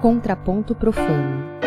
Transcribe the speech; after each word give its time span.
Contraponto 0.00 0.74
Profano. 0.74 1.60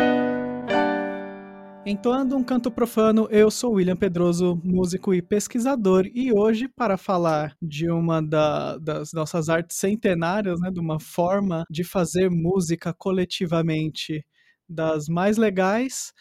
Entoando 1.86 2.36
um 2.36 2.44
canto 2.44 2.72
profano, 2.72 3.28
eu 3.30 3.52
sou 3.52 3.74
William 3.74 3.96
Pedroso, 3.96 4.60
músico 4.64 5.14
e 5.14 5.22
pesquisador, 5.22 6.08
e 6.08 6.34
hoje, 6.34 6.68
para 6.68 6.98
falar 6.98 7.56
de 7.62 7.92
uma 7.92 8.24
da, 8.24 8.80
das 8.80 9.14
nossas 9.14 9.50
artes 9.50 9.78
centenárias, 9.78 10.60
né, 10.60 10.72
de 10.72 10.80
uma 10.80 11.00
forma 11.00 11.64
de 11.70 11.84
fazer 11.84 12.32
música 12.32 12.92
coletivamente 12.92 14.26
das 14.68 15.08
mais 15.08 15.38
legais, 15.38 16.12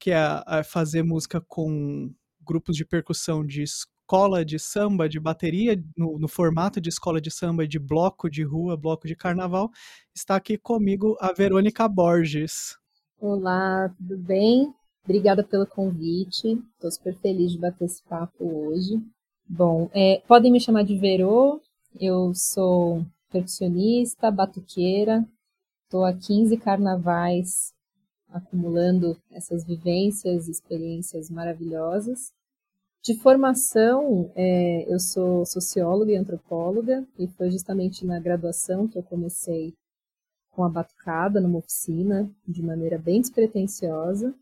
que 0.00 0.10
é 0.10 0.42
fazer 0.64 1.04
música 1.04 1.40
com 1.46 2.12
grupos 2.44 2.74
de 2.74 2.84
percussão 2.84 3.46
de 3.46 3.62
escola 4.10 4.44
de 4.44 4.58
samba, 4.58 5.08
de 5.08 5.20
bateria, 5.20 5.80
no, 5.96 6.18
no, 6.18 6.26
formato 6.26 6.80
de 6.80 6.88
escola 6.88 7.20
de 7.20 7.30
samba, 7.30 7.64
de 7.64 7.78
bloco 7.78 8.28
de 8.28 8.42
rua, 8.42 8.76
bloco 8.76 9.06
de 9.06 9.14
carnaval, 9.14 9.70
está 10.12 10.34
aqui 10.34 10.58
comigo 10.58 11.16
a 11.20 11.32
Verônica 11.32 11.88
Borges. 11.88 12.76
Olá, 13.20 13.88
tudo 13.96 14.18
bem? 14.18 14.74
Obrigada 15.04 15.44
pelo 15.44 15.64
convite. 15.64 16.60
Estou 16.74 16.90
super 16.90 17.14
feliz 17.18 17.52
de 17.52 17.58
bater 17.58 17.84
esse 17.84 18.02
papo 18.02 18.44
hoje. 18.44 19.00
Bom, 19.48 19.88
é, 19.94 20.20
podem 20.26 20.50
me 20.50 20.60
chamar 20.60 20.82
de 20.82 20.96
Verô. 20.96 21.60
Eu 21.94 22.34
sou 22.34 23.06
percussionista, 23.30 24.28
batuqueira. 24.28 25.24
Estou 25.84 26.04
há 26.04 26.12
15 26.12 26.56
carnavais 26.56 27.72
acumulando 28.28 29.16
essas 29.30 29.64
vivências, 29.64 30.48
experiências 30.48 31.30
maravilhosas. 31.30 32.32
De 33.02 33.14
formação, 33.18 34.30
é, 34.34 34.92
eu 34.92 35.00
sou 35.00 35.46
socióloga 35.46 36.12
e 36.12 36.16
antropóloga, 36.16 37.06
e 37.18 37.26
foi 37.28 37.50
justamente 37.50 38.04
na 38.04 38.20
graduação 38.20 38.86
que 38.86 38.98
eu 38.98 39.02
comecei 39.02 39.72
com 40.50 40.64
a 40.64 40.68
batucada 40.68 41.40
numa 41.40 41.58
oficina, 41.58 42.30
de 42.46 42.62
maneira 42.62 42.98
bem 42.98 43.20
despretensiosa, 43.20 44.34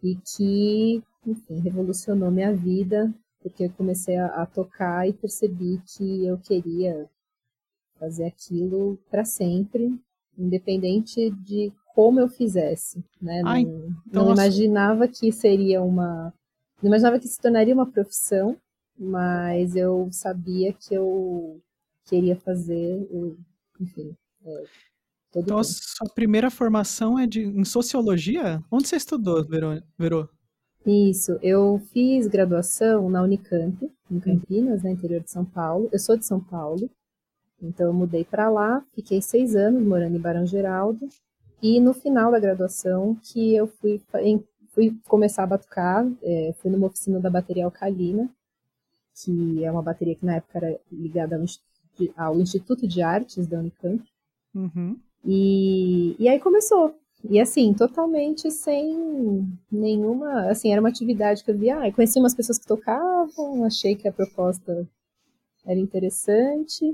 e 0.00 0.16
que, 0.16 1.02
enfim, 1.26 1.58
revolucionou 1.60 2.30
minha 2.30 2.54
vida, 2.54 3.12
porque 3.40 3.64
eu 3.64 3.72
comecei 3.72 4.16
a, 4.16 4.26
a 4.42 4.46
tocar 4.46 5.08
e 5.08 5.12
percebi 5.12 5.82
que 5.84 6.24
eu 6.26 6.38
queria 6.38 7.10
fazer 7.98 8.26
aquilo 8.26 8.98
para 9.10 9.24
sempre, 9.24 9.98
independente 10.38 11.30
de 11.30 11.72
como 11.94 12.20
eu 12.20 12.28
fizesse, 12.28 13.04
né? 13.20 13.42
Ai, 13.44 13.64
não, 13.64 14.26
não 14.26 14.32
imaginava 14.32 15.08
que 15.08 15.32
seria 15.32 15.82
uma 15.82 16.32
não 16.84 16.90
imaginava 16.90 17.18
que 17.18 17.26
se 17.26 17.40
tornaria 17.40 17.72
uma 17.72 17.90
profissão, 17.90 18.58
mas 18.98 19.74
eu 19.74 20.06
sabia 20.12 20.70
que 20.74 20.94
eu 20.94 21.58
queria 22.04 22.36
fazer, 22.36 23.08
enfim. 23.80 24.14
É, 24.44 24.64
então, 25.34 25.58
a 25.58 25.64
sua 25.64 26.08
primeira 26.14 26.50
formação 26.50 27.18
é 27.18 27.26
de, 27.26 27.42
em 27.42 27.64
sociologia? 27.64 28.62
Onde 28.70 28.86
você 28.86 28.96
estudou, 28.96 29.42
Verô? 29.98 30.28
Isso, 30.86 31.38
eu 31.42 31.80
fiz 31.90 32.26
graduação 32.26 33.08
na 33.08 33.22
Unicamp, 33.22 33.90
em 34.10 34.20
Campinas, 34.20 34.82
no 34.82 34.90
né, 34.90 34.94
interior 34.94 35.22
de 35.22 35.30
São 35.30 35.44
Paulo. 35.44 35.88
Eu 35.90 35.98
sou 35.98 36.18
de 36.18 36.26
São 36.26 36.38
Paulo, 36.38 36.90
então 37.62 37.86
eu 37.86 37.94
mudei 37.94 38.24
para 38.24 38.50
lá, 38.50 38.84
fiquei 38.94 39.22
seis 39.22 39.56
anos 39.56 39.82
morando 39.82 40.14
em 40.16 40.20
Barão 40.20 40.46
Geraldo, 40.46 41.08
e 41.62 41.80
no 41.80 41.94
final 41.94 42.30
da 42.30 42.38
graduação 42.38 43.16
que 43.22 43.54
eu 43.54 43.66
fui 43.66 44.02
fui 44.74 44.96
começar 45.06 45.44
a 45.44 45.46
batucar, 45.46 46.06
é, 46.22 46.52
fui 46.58 46.70
numa 46.70 46.88
oficina 46.88 47.20
da 47.20 47.30
bateria 47.30 47.64
alcalina, 47.64 48.28
que 49.14 49.64
é 49.64 49.70
uma 49.70 49.82
bateria 49.82 50.16
que 50.16 50.26
na 50.26 50.36
época 50.36 50.58
era 50.58 50.80
ligada 50.90 51.36
ao 51.36 51.42
Instituto, 51.42 52.12
ao 52.16 52.40
Instituto 52.40 52.88
de 52.88 53.00
Artes 53.00 53.46
da 53.46 53.58
Unicamp. 53.58 54.02
Uhum. 54.54 54.98
E, 55.24 56.16
e 56.18 56.28
aí 56.28 56.40
começou. 56.40 56.94
E 57.30 57.40
assim, 57.40 57.72
totalmente 57.72 58.50
sem 58.50 59.48
nenhuma. 59.70 60.50
Assim, 60.50 60.72
era 60.72 60.80
uma 60.80 60.90
atividade 60.90 61.42
que 61.42 61.50
eu 61.50 61.56
via. 61.56 61.78
Ah, 61.78 61.92
conheci 61.92 62.18
umas 62.18 62.34
pessoas 62.34 62.58
que 62.58 62.66
tocavam, 62.66 63.64
achei 63.64 63.94
que 63.94 64.06
a 64.08 64.12
proposta 64.12 64.86
era 65.64 65.78
interessante. 65.78 66.92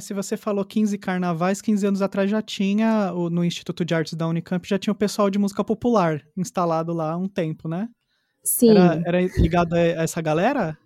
Se 0.00 0.14
você 0.14 0.36
falou 0.36 0.64
15 0.64 0.96
carnavais, 0.98 1.60
15 1.60 1.86
anos 1.86 2.02
atrás 2.02 2.30
já 2.30 2.40
tinha, 2.40 3.12
no 3.12 3.44
Instituto 3.44 3.84
de 3.84 3.94
Artes 3.94 4.14
da 4.14 4.26
Unicamp, 4.26 4.66
já 4.66 4.78
tinha 4.78 4.92
o 4.92 4.96
pessoal 4.96 5.28
de 5.28 5.38
música 5.38 5.62
popular 5.62 6.22
instalado 6.36 6.92
lá 6.92 7.12
há 7.12 7.16
um 7.16 7.28
tempo, 7.28 7.68
né? 7.68 7.88
Sim. 8.44 8.70
Era, 8.70 9.02
era 9.04 9.20
ligado 9.38 9.74
a 9.74 9.78
essa 9.78 10.20
galera? 10.20 10.76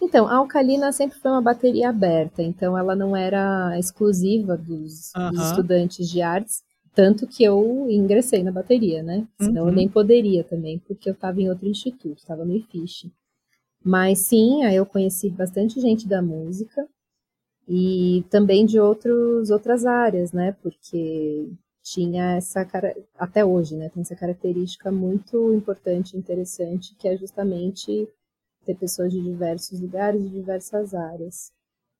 Então, 0.00 0.26
a 0.28 0.34
Alcalina 0.36 0.92
sempre 0.92 1.18
foi 1.18 1.30
uma 1.30 1.40
bateria 1.40 1.88
aberta, 1.88 2.42
então 2.42 2.76
ela 2.76 2.94
não 2.94 3.16
era 3.16 3.78
exclusiva 3.78 4.56
dos, 4.56 5.12
dos 5.30 5.50
estudantes 5.50 6.10
de 6.10 6.20
artes, 6.20 6.62
tanto 6.94 7.26
que 7.26 7.42
eu 7.42 7.86
ingressei 7.88 8.42
na 8.42 8.52
bateria, 8.52 9.02
né? 9.02 9.26
Senão 9.40 9.62
uhum. 9.62 9.68
eu 9.68 9.74
nem 9.74 9.88
poderia 9.88 10.44
também, 10.44 10.78
porque 10.78 11.08
eu 11.08 11.14
estava 11.14 11.40
em 11.40 11.48
outro 11.48 11.66
instituto, 11.66 12.18
estava 12.18 12.44
no 12.44 12.54
IFISH. 12.54 13.10
Mas 13.82 14.20
sim, 14.20 14.62
aí 14.64 14.76
eu 14.76 14.86
conheci 14.86 15.30
bastante 15.30 15.80
gente 15.80 16.06
da 16.06 16.22
música, 16.22 16.86
e 17.68 18.24
também 18.30 18.66
de 18.66 18.78
outros, 18.78 19.50
outras 19.50 19.86
áreas, 19.86 20.32
né? 20.32 20.52
Porque 20.62 21.50
tinha 21.82 22.36
essa 22.36 22.66
até 23.18 23.44
hoje, 23.44 23.76
né? 23.76 23.88
Tem 23.88 24.02
essa 24.02 24.16
característica 24.16 24.90
muito 24.90 25.52
importante 25.54 26.14
e 26.14 26.18
interessante 26.18 26.94
que 26.96 27.08
é 27.08 27.16
justamente 27.16 28.08
ter 28.64 28.74
pessoas 28.76 29.12
de 29.12 29.20
diversos 29.20 29.80
lugares 29.80 30.24
e 30.24 30.28
diversas 30.28 30.94
áreas. 30.94 31.52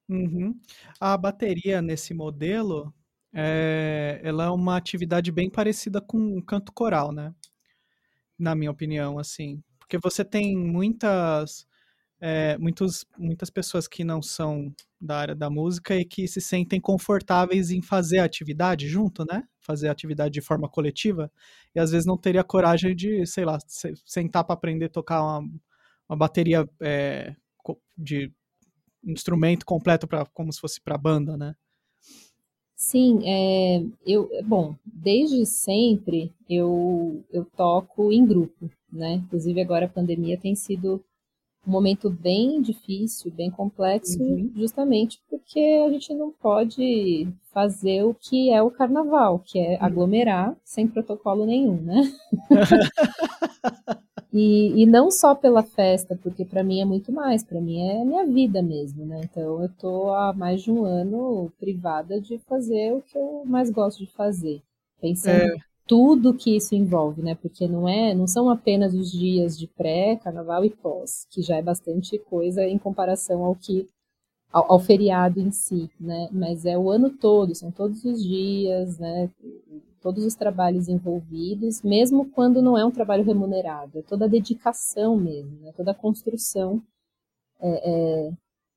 Uhum. 0.09 0.59
A 1.01 1.17
bateria 1.17 1.81
nesse 1.81 2.13
modelo, 2.15 2.93
é, 3.33 4.21
ela 4.23 4.45
é 4.45 4.51
uma 4.51 4.77
atividade 4.77 5.31
bem 5.33 5.51
parecida 5.51 6.01
com 6.01 6.39
o 6.39 6.43
canto 6.43 6.73
coral, 6.73 7.13
né? 7.13 7.35
Na 8.39 8.55
minha 8.55 8.71
opinião, 8.71 9.19
assim, 9.19 9.63
porque 9.79 9.99
você 9.99 10.25
tem 10.25 10.57
muitas 10.57 11.67
é, 12.27 12.57
muitos, 12.57 13.05
muitas 13.19 13.51
pessoas 13.51 13.87
que 13.87 14.03
não 14.03 14.23
são 14.23 14.75
da 14.99 15.19
área 15.19 15.35
da 15.35 15.51
música 15.51 15.95
e 15.95 16.07
que 16.07 16.27
se 16.27 16.41
sentem 16.41 16.81
confortáveis 16.81 17.71
em 17.71 17.83
fazer 17.83 18.19
atividade 18.21 18.89
junto, 18.89 19.27
né? 19.27 19.45
Fazer 19.61 19.91
atividade 19.91 20.33
de 20.33 20.41
forma 20.41 20.67
coletiva 20.67 21.31
e 21.75 21.79
às 21.79 21.91
vezes 21.91 22.07
não 22.07 22.17
teria 22.17 22.43
coragem 22.43 22.97
de, 22.97 23.27
sei 23.27 23.45
lá, 23.45 23.59
sentar 24.07 24.43
para 24.43 24.55
aprender 24.55 24.87
a 24.87 24.89
tocar 24.89 25.23
uma, 25.23 25.47
uma 26.09 26.17
bateria 26.17 26.67
é, 26.81 27.37
de 27.95 28.33
instrumento 29.05 29.67
completo 29.67 30.09
para 30.09 30.25
como 30.33 30.51
se 30.51 30.61
fosse 30.61 30.81
para 30.81 30.97
banda, 30.97 31.37
né? 31.37 31.55
Sim, 32.75 33.21
é, 33.27 33.85
eu, 34.07 34.31
bom, 34.47 34.75
desde 34.83 35.45
sempre 35.45 36.33
eu, 36.49 37.23
eu 37.31 37.45
toco 37.55 38.11
em 38.11 38.25
grupo, 38.25 38.71
né? 38.91 39.13
Inclusive 39.13 39.61
agora 39.61 39.85
a 39.85 39.91
pandemia 39.91 40.39
tem 40.41 40.55
sido 40.55 41.05
um 41.67 41.71
momento 41.71 42.11
bem 42.11 42.61
difícil, 42.61 43.33
bem 43.33 43.51
complexo, 43.51 44.23
uhum. 44.23 44.51
justamente 44.55 45.21
porque 45.29 45.83
a 45.87 45.91
gente 45.91 46.13
não 46.15 46.31
pode 46.31 47.29
fazer 47.53 48.05
o 48.05 48.15
que 48.15 48.51
é 48.51 48.63
o 48.63 48.71
carnaval, 48.71 49.39
que 49.39 49.59
é 49.59 49.71
uhum. 49.71 49.79
aglomerar 49.81 50.57
sem 50.65 50.87
protocolo 50.87 51.47
nenhum, 51.47 51.81
né? 51.81 52.13
e, 54.33 54.83
e 54.83 54.87
não 54.87 55.11
só 55.11 55.35
pela 55.35 55.63
festa, 55.63 56.19
porque 56.23 56.45
para 56.45 56.63
mim 56.63 56.81
é 56.81 56.85
muito 56.85 57.11
mais, 57.11 57.43
para 57.43 57.61
mim 57.61 57.81
é 57.81 58.03
a 58.03 58.05
minha 58.05 58.27
vida 58.27 58.63
mesmo, 58.63 59.07
né? 59.07 59.23
Então 59.25 59.63
eu 59.63 59.69
tô 59.79 60.13
há 60.13 60.33
mais 60.33 60.63
de 60.63 60.71
um 60.71 60.85
ano 60.85 61.51
privada 61.59 62.21
de 62.21 62.39
fazer 62.39 62.93
o 62.93 63.01
que 63.01 63.17
eu 63.17 63.43
mais 63.47 63.71
gosto 63.71 64.05
de 64.05 64.11
fazer, 64.13 64.61
pensando 65.01 65.55
é 65.55 65.74
tudo 65.87 66.35
que 66.35 66.57
isso 66.57 66.75
envolve, 66.75 67.23
né? 67.23 67.35
Porque 67.35 67.69
não 67.69 67.89
é, 67.89 68.15
não 68.15 68.27
são 68.27 68.49
apenas 68.49 68.95
os 68.95 69.11
dias 69.11 69.59
de 69.59 69.67
pré, 69.67 70.17
carnaval 70.17 70.65
e 70.65 70.71
pós, 70.71 71.27
que 71.31 71.43
já 71.43 71.57
é 71.57 71.63
bastante 71.63 72.19
coisa 72.19 72.65
em 72.65 72.79
comparação 72.79 73.45
ao 73.45 73.55
que 73.55 73.87
ao, 74.53 74.73
ao, 74.73 74.81
feriado 74.81 75.41
em 75.41 75.51
si, 75.51 75.91
né? 76.01 76.29
Mas 76.33 76.65
é 76.65 76.79
o 76.79 76.91
ano 76.91 77.11
todo, 77.11 77.55
são 77.55 77.71
todos 77.71 78.05
os 78.05 78.23
dias, 78.23 78.99
né? 78.99 79.31
Todos 80.01 80.25
os 80.25 80.35
trabalhos 80.35 80.89
envolvidos, 80.89 81.83
mesmo 81.83 82.31
quando 82.31 82.63
não 82.63 82.79
é 82.79 82.85
um 82.85 82.91
trabalho 82.91 83.25
remunerado, 83.25 83.99
é 83.99 84.03
toda 84.03 84.27
a 84.27 84.29
dedicação 84.29 85.17
mesmo, 85.17 85.61
né? 85.61 85.73
Toda 85.77 85.91
a 85.91 85.95
construção 85.95 86.83
é, 87.61 88.29
é, 88.29 88.33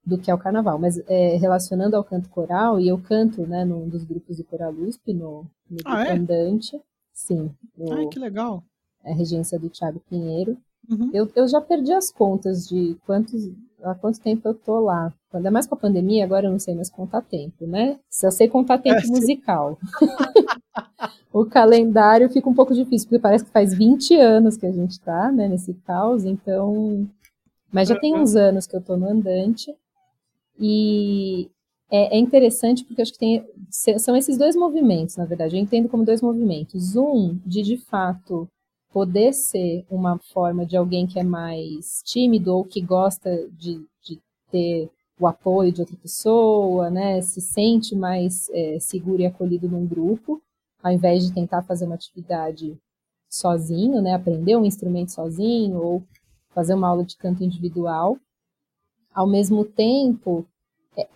do 0.05 0.17
que 0.17 0.31
é 0.31 0.33
o 0.33 0.37
carnaval. 0.37 0.79
Mas 0.79 0.97
é, 1.07 1.37
relacionando 1.37 1.95
ao 1.95 2.03
canto 2.03 2.29
coral, 2.29 2.79
e 2.79 2.87
eu 2.87 2.97
canto, 2.97 3.45
né, 3.45 3.63
num 3.63 3.87
dos 3.87 4.03
grupos 4.03 4.37
do 4.37 4.43
Coral 4.45 4.71
USP, 4.71 5.13
no, 5.13 5.45
no 5.69 5.77
ah, 5.85 6.07
é? 6.07 6.13
Andante, 6.13 6.81
Sim. 7.17 7.49
O, 7.75 7.91
Ai, 7.93 8.05
que 8.07 8.19
legal. 8.19 8.63
É 9.03 9.11
a 9.11 9.15
regência 9.15 9.57
do 9.57 9.69
Thiago 9.69 9.99
Pinheiro. 10.07 10.55
Uhum. 10.87 11.09
Eu, 11.11 11.29
eu 11.35 11.47
já 11.47 11.59
perdi 11.59 11.91
as 11.91 12.11
contas 12.11 12.67
de 12.67 12.95
quantos, 13.05 13.51
há 13.81 13.95
quanto 13.95 14.21
tempo 14.21 14.47
eu 14.47 14.53
tô 14.53 14.79
lá. 14.79 15.11
Ainda 15.33 15.49
mais 15.49 15.65
com 15.65 15.73
a 15.73 15.79
pandemia, 15.79 16.23
agora 16.23 16.45
eu 16.45 16.51
não 16.51 16.59
sei 16.59 16.75
mais 16.75 16.91
contar 16.91 17.23
tempo, 17.23 17.65
né? 17.65 17.99
Se 18.07 18.27
eu 18.27 18.31
sei 18.31 18.47
contar 18.47 18.77
tempo 18.77 19.01
é, 19.03 19.07
musical. 19.07 19.79
o 21.33 21.43
calendário 21.43 22.29
fica 22.29 22.47
um 22.47 22.53
pouco 22.53 22.73
difícil, 22.73 23.09
porque 23.09 23.21
parece 23.21 23.45
que 23.45 23.51
faz 23.51 23.73
20 23.73 24.15
anos 24.15 24.55
que 24.55 24.67
a 24.67 24.71
gente 24.71 24.99
tá, 25.01 25.31
né, 25.31 25.47
nesse 25.47 25.73
caos, 25.73 26.23
então... 26.23 27.09
Mas 27.71 27.89
já 27.89 27.99
tem 27.99 28.15
uns 28.15 28.35
anos 28.35 28.65
que 28.65 28.75
eu 28.75 28.81
tô 28.81 28.95
no 28.95 29.09
andante, 29.09 29.75
e, 30.59 31.49
é, 31.89 32.17
é, 32.17 32.19
interessante 32.19 32.83
porque 32.83 33.01
acho 33.01 33.13
que 33.13 33.19
tem, 33.19 33.45
são 33.69 34.15
esses 34.15 34.37
dois 34.37 34.55
movimentos, 34.55 35.15
na 35.15 35.25
verdade, 35.25 35.55
eu 35.55 35.61
entendo 35.61 35.87
como 35.87 36.05
dois 36.05 36.21
movimentos. 36.21 36.95
Um, 36.95 37.39
de 37.45 37.61
de 37.61 37.77
fato 37.77 38.47
poder 38.91 39.33
ser 39.33 39.85
uma 39.89 40.17
forma 40.33 40.65
de 40.65 40.75
alguém 40.75 41.07
que 41.07 41.19
é 41.19 41.23
mais 41.23 42.01
tímido 42.03 42.53
ou 42.53 42.65
que 42.65 42.81
gosta 42.81 43.47
de, 43.51 43.85
de 44.03 44.19
ter 44.51 44.89
o 45.19 45.27
apoio 45.27 45.71
de 45.71 45.81
outra 45.81 45.95
pessoa, 45.97 46.89
né, 46.89 47.21
se 47.21 47.41
sente 47.41 47.95
mais 47.95 48.49
é, 48.49 48.79
seguro 48.79 49.21
e 49.21 49.25
acolhido 49.25 49.67
num 49.67 49.85
grupo, 49.85 50.41
ao 50.83 50.91
invés 50.91 51.25
de 51.25 51.33
tentar 51.33 51.63
fazer 51.63 51.85
uma 51.85 51.95
atividade 51.95 52.77
sozinho, 53.29 54.01
né, 54.01 54.13
aprender 54.13 54.55
um 54.55 54.65
instrumento 54.65 55.11
sozinho 55.11 55.81
ou 55.81 56.03
fazer 56.53 56.73
uma 56.73 56.87
aula 56.87 57.03
de 57.03 57.17
canto 57.17 57.43
individual. 57.43 58.17
Ao 59.13 59.27
mesmo 59.27 59.65
tempo, 59.65 60.45
é, 60.97 61.07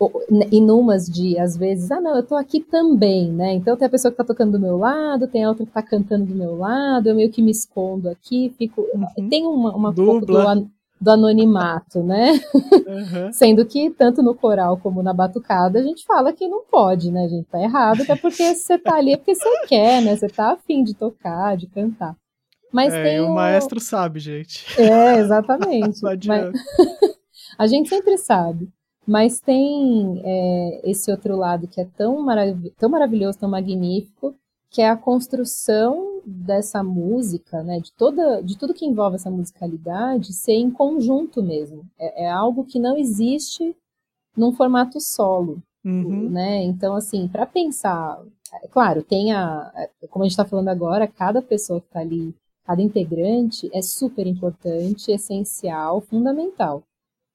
em 0.52 0.62
numas 0.62 1.08
de, 1.08 1.40
às 1.40 1.58
vezes, 1.58 1.90
ah, 1.90 2.00
não, 2.00 2.16
eu 2.16 2.24
tô 2.24 2.36
aqui 2.36 2.60
também, 2.60 3.32
né? 3.32 3.54
Então 3.54 3.76
tem 3.76 3.88
a 3.88 3.90
pessoa 3.90 4.12
que 4.12 4.18
tá 4.18 4.24
tocando 4.24 4.52
do 4.52 4.60
meu 4.60 4.78
lado, 4.78 5.28
tem 5.28 5.44
a 5.44 5.50
outra 5.50 5.66
que 5.66 5.72
tá 5.72 5.82
cantando 5.82 6.26
do 6.26 6.36
meu 6.36 6.56
lado, 6.56 7.10
eu 7.10 7.16
meio 7.16 7.32
que 7.32 7.42
me 7.42 7.50
escondo 7.50 8.08
aqui, 8.08 8.54
fico. 8.58 8.86
Uhum. 8.94 9.30
Tem 9.30 9.46
uma, 9.46 9.76
uma 9.76 9.92
pouco 9.92 10.24
do, 10.24 10.68
do 11.02 11.10
anonimato, 11.10 12.04
né? 12.04 12.40
Uhum. 12.54 13.32
Sendo 13.34 13.66
que 13.66 13.90
tanto 13.90 14.22
no 14.22 14.36
coral 14.36 14.78
como 14.78 15.02
na 15.02 15.14
batucada 15.14 15.80
a 15.80 15.84
gente 15.84 16.06
fala 16.06 16.32
que 16.32 16.48
não 16.48 16.64
pode, 16.64 17.12
né? 17.12 17.26
A 17.26 17.28
gente 17.28 17.48
tá 17.48 17.60
errado, 17.60 18.04
até 18.04 18.16
porque 18.16 18.44
você 18.54 18.78
tá 18.78 18.98
ali 18.98 19.14
é 19.14 19.18
porque 19.18 19.34
você 19.34 19.66
quer, 19.68 20.04
né? 20.04 20.16
Você 20.16 20.28
tá 20.28 20.52
afim 20.52 20.84
de 20.84 20.94
tocar, 20.94 21.58
de 21.58 21.66
cantar. 21.66 22.16
Mas 22.72 22.94
é, 22.94 23.04
tem 23.04 23.20
o 23.20 23.34
maestro 23.34 23.80
sabe, 23.80 24.20
gente. 24.20 24.64
É, 24.80 25.18
exatamente. 25.18 26.00
Mas... 26.28 26.54
a 27.58 27.66
gente 27.66 27.90
sempre 27.90 28.18
sabe. 28.20 28.70
Mas 29.08 29.40
tem 29.40 30.22
é, 30.24 30.90
esse 30.90 31.10
outro 31.12 31.36
lado 31.36 31.68
que 31.68 31.82
é 31.82 31.86
tão, 31.98 32.22
marav 32.22 32.70
tão 32.78 32.90
maravilhoso, 32.90 33.40
tão 33.40 33.50
magnífico, 33.50 34.36
que 34.70 34.82
é 34.82 34.90
a 34.90 34.96
construção 34.96 36.22
dessa 36.26 36.82
música, 36.84 37.62
né, 37.64 37.80
de, 37.80 37.92
toda, 37.92 38.42
de 38.42 38.58
tudo 38.58 38.74
que 38.74 38.86
envolve 38.86 39.16
essa 39.16 39.30
musicalidade, 39.30 40.34
ser 40.34 40.54
em 40.54 40.72
conjunto 40.72 41.44
mesmo. 41.44 41.84
É, 42.00 42.26
é 42.26 42.32
algo 42.32 42.64
que 42.64 42.80
não 42.80 42.98
existe 42.98 43.76
num 44.36 44.54
formato 44.54 45.00
solo. 45.02 45.62
Uhum. 45.84 46.30
Né? 46.30 46.64
Então, 46.64 46.96
assim, 46.96 47.28
para 47.28 47.46
pensar, 47.46 48.22
é, 48.54 48.68
claro, 48.68 49.04
tem 49.04 49.34
a. 49.34 49.72
Como 50.10 50.24
a 50.24 50.28
gente 50.28 50.34
está 50.34 50.46
falando 50.46 50.70
agora, 50.70 51.08
cada 51.08 51.42
pessoa 51.42 51.82
que 51.82 51.88
está 51.88 52.00
ali, 52.00 52.34
cada 52.64 52.82
integrante 52.82 53.70
é 53.74 53.82
super 53.82 54.28
importante, 54.28 55.12
essencial, 55.12 56.02
fundamental. 56.02 56.84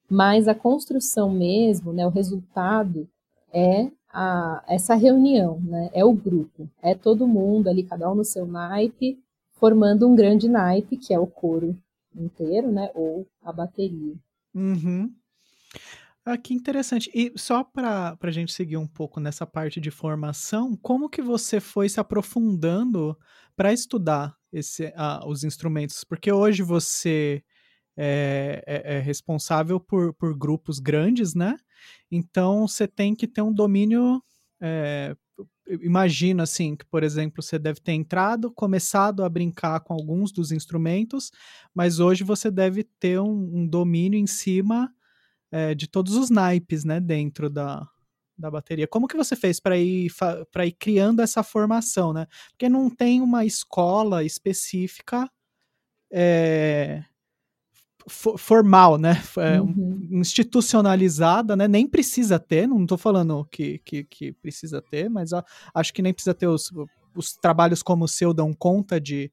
Mas 0.09 0.47
a 0.49 0.55
construção 0.55 1.31
mesmo, 1.31 1.93
né, 1.93 2.07
o 2.07 2.11
resultado 2.11 3.09
é 3.53 3.91
a, 4.13 4.63
essa 4.69 4.95
reunião, 4.95 5.61
né, 5.61 5.91
é 5.93 6.05
o 6.05 6.13
grupo, 6.13 6.69
é 6.83 6.95
todo 6.95 7.27
mundo 7.27 7.69
ali, 7.69 7.83
cada 7.83 8.11
um 8.11 8.15
no 8.15 8.25
seu 8.25 8.47
naipe, 8.47 9.19
formando 9.53 10.09
um 10.09 10.15
grande 10.15 10.49
naipe, 10.49 10.97
que 10.97 11.13
é 11.13 11.19
o 11.19 11.27
coro 11.27 11.77
inteiro, 12.15 12.71
né, 12.71 12.91
ou 12.95 13.27
a 13.43 13.53
bateria. 13.53 14.15
Uhum. 14.55 15.13
Ah, 16.25 16.37
que 16.37 16.53
interessante. 16.53 17.09
E 17.15 17.33
só 17.37 17.63
para 17.63 18.19
a 18.21 18.31
gente 18.33 18.53
seguir 18.53 18.77
um 18.77 18.87
pouco 18.87 19.21
nessa 19.21 19.47
parte 19.47 19.81
de 19.81 19.93
formação, 19.93 20.77
como 20.83 21.09
que 21.09 21.23
você 21.23 21.61
foi 21.61 21.89
se 21.89 22.01
aprofundando 22.01 23.17
para 23.55 23.73
estudar 23.73 24.37
esse, 24.53 24.93
ah, 24.97 25.21
os 25.25 25.45
instrumentos? 25.45 26.03
Porque 26.03 26.33
hoje 26.33 26.65
você 26.65 27.45
é, 27.97 28.63
é, 28.67 28.97
é, 28.97 29.01
responsável 29.01 29.81
por, 29.81 30.13
por 30.15 30.37
grupos 30.37 30.79
grandes, 30.79 31.35
né? 31.35 31.57
Então 32.11 32.69
você 32.69 32.87
tem 32.87 33.15
que 33.15 33.27
ter 33.27 33.43
um 33.43 33.53
domínio. 33.53 34.23
É, 34.61 35.17
imagino 35.81 36.43
assim 36.43 36.77
que, 36.77 36.85
por 36.85 37.03
exemplo, 37.03 37.43
você 37.43 37.59
deve 37.59 37.81
ter 37.81 37.93
entrado, 37.93 38.51
começado 38.53 39.25
a 39.25 39.29
brincar 39.29 39.81
com 39.81 39.95
alguns 39.95 40.31
dos 40.31 40.53
instrumentos, 40.53 41.31
mas 41.75 41.99
hoje 41.99 42.23
você 42.23 42.51
deve 42.51 42.85
ter 42.85 43.19
um, 43.21 43.61
um 43.61 43.67
domínio 43.67 44.19
em 44.19 44.27
cima 44.27 44.93
é, 45.51 45.75
de 45.75 45.89
todos 45.89 46.15
os 46.17 46.31
naipes, 46.31 46.85
né? 46.85 47.01
Dentro 47.01 47.49
da, 47.49 47.89
da 48.37 48.51
bateria. 48.51 48.87
Como 48.87 49.09
que 49.09 49.17
você 49.17 49.35
fez 49.35 49.59
para 49.59 49.79
ir 49.79 50.13
para 50.53 50.67
ir 50.67 50.73
criando 50.73 51.23
essa 51.23 51.43
formação, 51.43 52.13
né? 52.13 52.27
Porque 52.51 52.69
não 52.69 52.91
tem 52.91 53.21
uma 53.23 53.45
escola 53.45 54.23
específica 54.23 55.31
é, 56.13 57.03
formal, 58.09 58.97
né? 58.97 59.23
É, 59.37 59.61
uhum. 59.61 60.09
Institucionalizada, 60.13 61.57
né? 61.57 61.67
Nem 61.67 61.87
precisa 61.87 62.39
ter, 62.39 62.67
não 62.67 62.83
estou 62.83 62.97
falando 62.97 63.45
que, 63.47 63.79
que, 63.81 64.05
que, 64.05 64.33
precisa 64.33 64.81
ter, 64.81 65.11
mas 65.11 65.31
acho 65.75 65.93
que 65.93 66.03
nem 66.03 66.15
precisa 66.15 66.35
ter 66.35 66.47
os, 66.47 66.71
os 67.17 67.33
trabalhos 67.33 67.83
como 67.83 68.05
o 68.05 68.09
seu 68.09 68.33
dão 68.33 68.53
conta 68.53 69.01
de, 69.01 69.33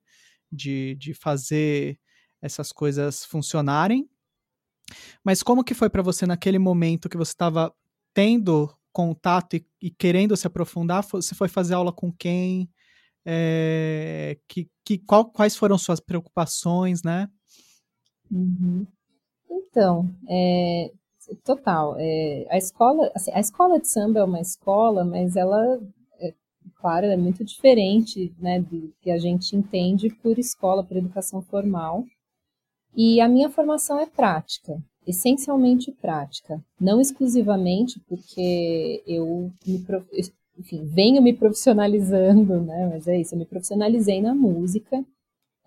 de, 0.52 0.96
de 0.96 1.14
fazer 1.14 2.00
essas 2.42 2.72
coisas 2.72 3.26
funcionarem. 3.26 4.10
Mas 5.24 5.44
como 5.44 5.64
que 5.64 5.74
foi 5.74 5.90
para 5.90 6.02
você 6.02 6.26
naquele 6.26 6.60
momento 6.60 7.08
que 7.08 7.18
você 7.18 7.32
estava 7.32 7.74
tendo 8.14 8.74
contato 8.92 9.56
e, 9.56 9.66
e, 9.82 9.92
querendo 9.92 10.36
se 10.36 10.48
aprofundar? 10.48 11.04
Você 11.04 11.36
foi 11.36 11.48
fazer 11.48 11.76
aula 11.76 11.92
com 11.92 12.12
quem? 12.12 12.70
É, 13.26 14.38
que, 14.48 14.70
que, 14.86 14.98
qual, 14.98 15.32
quais 15.32 15.56
foram 15.56 15.78
suas 15.78 16.00
preocupações, 16.00 17.04
né? 17.04 17.30
Uhum. 18.34 18.88
Então, 19.50 20.10
é, 20.28 20.92
total. 21.44 21.96
É, 22.00 22.48
a 22.50 22.58
escola, 22.58 23.12
assim, 23.14 23.32
a 23.32 23.40
escola 23.40 23.80
de 23.80 23.88
samba 23.88 24.20
é 24.20 24.24
uma 24.24 24.42
escola, 24.42 25.04
mas 25.04 25.36
ela, 25.36 25.80
é, 26.20 26.34
claro, 26.80 27.06
é 27.06 27.16
muito 27.16 27.44
diferente, 27.44 28.34
né, 28.40 28.60
do 28.60 28.92
que 29.02 29.12
a 29.12 29.20
gente 29.20 29.56
entende 29.56 30.10
por 30.10 30.40
escola, 30.40 30.84
por 30.84 30.98
educação 30.98 31.42
formal. 31.42 32.04
E 32.96 33.22
a 33.22 33.28
minha 33.28 33.50
formação 33.50 34.00
é 34.00 34.06
prática, 34.06 34.82
essencialmente 35.06 35.92
prática, 35.92 36.64
não 36.80 37.02
exclusivamente 37.02 38.00
porque 38.08 39.04
eu 39.08 39.52
me, 39.66 39.84
enfim, 40.58 40.86
venho 40.86 41.22
me 41.22 41.34
profissionalizando, 41.34 42.62
né? 42.62 42.88
Mas 42.92 43.08
é 43.08 43.20
isso, 43.20 43.34
eu 43.34 43.40
me 43.40 43.46
profissionalizei 43.46 44.22
na 44.22 44.36
música 44.36 45.04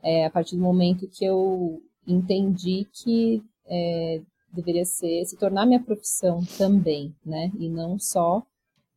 é, 0.03 0.25
a 0.25 0.31
partir 0.31 0.55
do 0.55 0.63
momento 0.63 1.09
que 1.09 1.25
eu 1.25 1.83
entendi 2.07 2.87
que 2.93 3.43
é, 3.67 4.21
deveria 4.53 4.85
ser 4.85 5.25
se 5.27 5.37
tornar 5.37 5.67
minha 5.67 5.83
profissão 5.83 6.43
também, 6.57 7.15
né? 7.25 7.51
E 7.59 7.69
não 7.69 7.99
só 7.99 8.43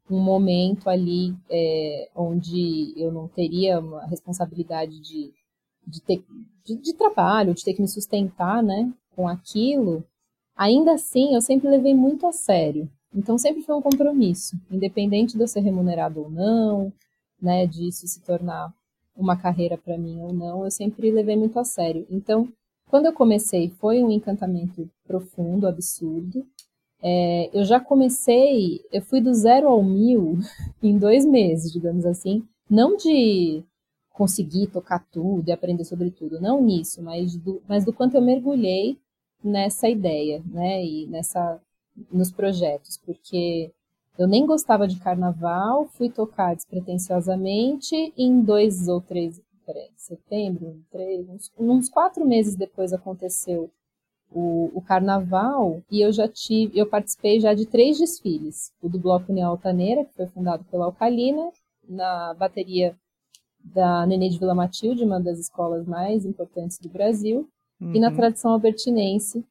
um 0.10 0.20
momento 0.20 0.90
ali 0.90 1.36
é, 1.50 2.10
onde 2.16 2.94
eu 2.98 3.12
não 3.12 3.28
teria 3.28 3.80
uma 3.80 4.06
responsabilidade 4.06 5.00
de, 5.00 5.32
de, 5.86 6.02
ter, 6.02 6.24
de, 6.64 6.76
de, 6.76 6.94
trabalho, 6.94 7.54
de 7.54 7.64
ter 7.64 7.74
que 7.74 7.82
me 7.82 7.88
sustentar, 7.88 8.64
né? 8.64 8.92
Com 9.16 9.28
aquilo. 9.28 10.04
Ainda 10.56 10.94
assim, 10.94 11.36
eu 11.36 11.42
sempre 11.42 11.70
levei 11.70 11.94
muito 11.94 12.26
a 12.26 12.32
sério. 12.32 12.90
Então, 13.14 13.38
sempre 13.38 13.64
foi 13.64 13.76
um 13.76 13.82
compromisso, 13.82 14.56
independente 14.70 15.36
de 15.36 15.44
eu 15.44 15.48
ser 15.48 15.62
remunerado 15.62 16.22
ou 16.22 16.30
não, 16.30 16.94
né? 17.42 17.66
Disso 17.68 18.08
se 18.08 18.22
tornar 18.22 18.74
uma 19.16 19.36
carreira 19.36 19.78
para 19.78 19.98
mim 19.98 20.22
ou 20.22 20.34
não, 20.34 20.64
eu 20.64 20.72
sempre 20.72 21.12
levei 21.12 21.36
muito 21.36 21.60
a 21.60 21.66
sério. 21.66 22.08
Então, 22.10 22.48
quando 22.90 23.06
eu 23.06 23.14
comecei, 23.14 23.70
foi 23.80 24.04
um 24.04 24.10
encantamento 24.10 24.90
profundo, 25.06 25.68
absurdo. 25.68 26.46
É, 27.02 27.50
eu 27.54 27.64
já 27.64 27.80
comecei, 27.80 28.82
eu 28.92 29.02
fui 29.02 29.22
do 29.22 29.34
zero 29.34 29.68
ao 29.68 29.84
mil 29.84 30.38
em 30.82 30.98
dois 30.98 31.26
meses, 31.26 31.72
digamos 31.72 32.06
assim. 32.06 32.44
Não 32.70 32.98
de 32.98 33.64
conseguir 34.10 34.68
tocar 34.68 35.06
tudo 35.12 35.48
e 35.48 35.52
aprender 35.52 35.86
sobre 35.86 36.12
tudo, 36.12 36.42
não 36.42 36.62
nisso, 36.62 37.02
mas 37.02 37.38
do, 37.38 37.62
mas 37.68 37.86
do 37.86 37.94
quanto 37.94 38.16
eu 38.16 38.22
mergulhei 38.22 38.98
nessa 39.42 39.88
ideia, 39.88 40.44
né, 40.46 40.84
e 40.84 41.08
nessa, 41.08 41.62
nos 42.12 42.30
projetos, 42.30 42.98
porque 42.98 43.72
eu 44.18 44.28
nem 44.28 44.46
gostava 44.46 44.86
de 44.86 45.00
carnaval, 45.00 45.88
fui 45.94 46.10
tocar 46.10 46.54
despretensiosamente 46.54 48.14
em 48.18 48.42
dois 48.42 48.90
ou 48.90 49.00
três 49.00 49.42
peraí, 49.70 49.92
setembro, 49.96 50.82
três, 50.92 51.30
uns, 51.30 51.52
uns, 51.58 51.90
quatro 51.90 52.26
meses 52.26 52.56
depois 52.56 52.92
aconteceu 52.92 53.70
o, 54.32 54.72
o, 54.74 54.82
carnaval 54.82 55.84
e 55.92 56.02
eu 56.02 56.12
já 56.12 56.28
tive, 56.28 56.78
eu 56.78 56.88
participei 56.88 57.40
já 57.40 57.54
de 57.54 57.68
três 57.68 58.00
desfiles. 58.00 58.72
O 58.82 58.90
do 58.90 59.00
Bloco 59.00 59.32
União 59.32 59.50
Altaneira, 59.50 60.06
que 60.06 60.14
foi 60.16 60.26
fundado 60.26 60.64
pela 60.66 60.86
Alcalina, 60.86 61.52
na 61.88 62.34
bateria 62.34 62.98
da 63.64 64.08
Nenê 64.08 64.30
de 64.30 64.40
Vila 64.40 64.56
Matilde, 64.56 65.04
uma 65.04 65.20
das 65.20 65.38
escolas 65.38 65.86
mais 65.86 66.26
importantes 66.26 66.80
do 66.80 66.90
Brasil, 66.90 67.48
uhum. 67.80 67.94
e 67.94 68.00
na 68.00 68.10
uhum. 68.10 68.16
tradição 68.16 68.52
albertinense, 68.52 69.46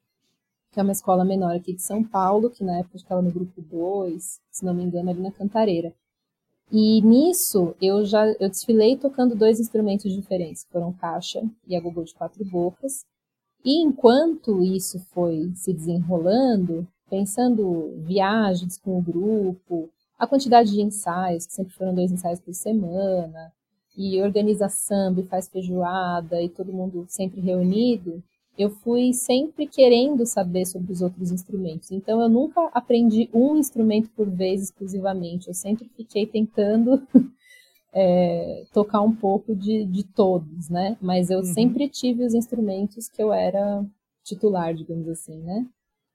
que 0.72 0.80
é 0.80 0.82
uma 0.82 0.92
escola 0.92 1.24
menor 1.24 1.54
aqui 1.54 1.72
de 1.72 1.82
São 1.82 2.02
Paulo, 2.02 2.50
que 2.50 2.64
na 2.64 2.78
época 2.78 2.96
estava 2.96 3.22
no 3.22 3.30
grupo 3.30 3.60
2, 3.62 4.40
se 4.50 4.64
não 4.64 4.74
me 4.74 4.82
engano, 4.82 5.10
ali 5.10 5.20
na 5.20 5.30
Cantareira. 5.30 5.94
E 6.70 7.00
nisso 7.00 7.74
eu 7.80 8.04
já 8.04 8.26
eu 8.38 8.48
desfilei 8.48 8.96
tocando 8.96 9.34
dois 9.34 9.58
instrumentos 9.58 10.12
diferentes, 10.12 10.66
foram 10.70 10.92
caixa 10.92 11.42
e 11.66 11.74
agogô 11.74 12.04
de 12.04 12.14
quatro 12.14 12.44
bocas. 12.44 13.06
E 13.64 13.82
enquanto 13.82 14.62
isso 14.62 14.98
foi 15.12 15.50
se 15.54 15.72
desenrolando, 15.72 16.86
pensando 17.08 17.94
viagens 17.98 18.78
com 18.78 18.98
o 18.98 19.02
grupo, 19.02 19.88
a 20.18 20.26
quantidade 20.26 20.70
de 20.72 20.82
ensaios, 20.82 21.46
que 21.46 21.52
sempre 21.52 21.72
foram 21.72 21.94
dois 21.94 22.12
ensaios 22.12 22.40
por 22.40 22.52
semana, 22.52 23.52
e 23.96 24.22
organiza 24.22 24.68
samba 24.68 25.20
e 25.20 25.26
faz 25.26 25.48
feijoada 25.48 26.40
e 26.40 26.48
todo 26.48 26.72
mundo 26.72 27.04
sempre 27.08 27.40
reunido, 27.40 28.22
eu 28.58 28.70
fui 28.70 29.12
sempre 29.12 29.68
querendo 29.68 30.26
saber 30.26 30.66
sobre 30.66 30.92
os 30.92 31.00
outros 31.00 31.30
instrumentos. 31.30 31.92
Então 31.92 32.20
eu 32.20 32.28
nunca 32.28 32.68
aprendi 32.74 33.30
um 33.32 33.56
instrumento 33.56 34.10
por 34.10 34.28
vez 34.28 34.62
exclusivamente. 34.64 35.46
Eu 35.46 35.54
sempre 35.54 35.88
fiquei 35.96 36.26
tentando 36.26 37.00
é, 37.94 38.64
tocar 38.72 39.00
um 39.00 39.14
pouco 39.14 39.54
de, 39.54 39.84
de 39.84 40.02
todos, 40.02 40.68
né? 40.68 40.96
Mas 41.00 41.30
eu 41.30 41.38
uhum. 41.38 41.44
sempre 41.44 41.88
tive 41.88 42.24
os 42.24 42.34
instrumentos 42.34 43.08
que 43.08 43.22
eu 43.22 43.32
era 43.32 43.86
titular, 44.24 44.74
digamos 44.74 45.08
assim, 45.08 45.38
né? 45.38 45.64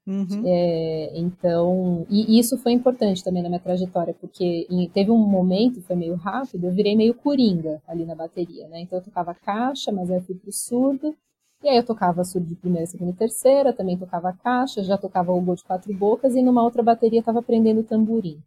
Uhum. 0.06 0.44
É, 0.46 1.12
então, 1.18 2.06
e 2.10 2.38
isso 2.38 2.58
foi 2.58 2.74
importante 2.74 3.24
também 3.24 3.42
na 3.42 3.48
minha 3.48 3.62
trajetória, 3.62 4.14
porque 4.14 4.68
teve 4.94 5.10
um 5.12 5.18
momento, 5.18 5.82
foi 5.82 5.96
meio 5.96 6.16
rápido, 6.16 6.66
eu 6.66 6.74
virei 6.74 6.94
meio 6.94 7.14
coringa 7.14 7.82
ali 7.88 8.04
na 8.06 8.14
bateria, 8.14 8.68
né? 8.68 8.82
Então 8.82 9.00
eu 9.00 9.04
tocava 9.04 9.34
caixa, 9.34 9.94
mas 9.94 10.12
aí 10.12 10.18
eu 10.18 10.22
fui 10.22 10.36
pro 10.36 10.52
surdo, 10.52 11.16
e 11.64 11.70
aí 11.70 11.78
eu 11.78 11.86
tocava 11.86 12.24
surdo 12.24 12.48
de 12.48 12.56
primeira, 12.56 12.86
segunda 12.86 13.12
e 13.12 13.16
terceira, 13.16 13.72
também 13.72 13.98
tocava 13.98 14.34
caixa, 14.34 14.84
já 14.84 14.98
tocava 14.98 15.32
o 15.32 15.42
gol 15.42 15.56
de 15.56 15.64
quatro 15.64 15.94
bocas, 15.94 16.36
e 16.36 16.42
numa 16.42 16.64
outra 16.64 16.84
bateria 16.84 17.20
estava 17.20 17.40
aprendendo 17.40 17.84
tamborim. 17.84 18.38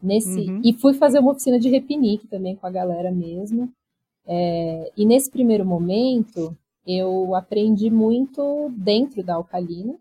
Nesse, 0.00 0.48
uhum. 0.48 0.60
E 0.64 0.72
fui 0.72 0.94
fazer 0.94 1.18
uma 1.18 1.32
oficina 1.32 1.58
de 1.58 1.68
repinique 1.68 2.26
também 2.26 2.56
com 2.56 2.66
a 2.66 2.70
galera 2.70 3.10
mesmo. 3.10 3.72
É, 4.26 4.92
e 4.96 5.04
nesse 5.04 5.30
primeiro 5.30 5.64
momento, 5.64 6.56
eu 6.86 7.34
aprendi 7.34 7.90
muito 7.90 8.70
dentro 8.76 9.22
da 9.22 9.34
Alcalina, 9.34 9.94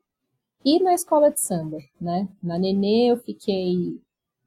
e 0.64 0.80
na 0.80 0.94
escola 0.94 1.32
de 1.32 1.40
samba, 1.40 1.80
né? 2.00 2.28
Na 2.42 2.58
Nenê 2.58 3.12
eu 3.12 3.18
fiquei 3.18 4.00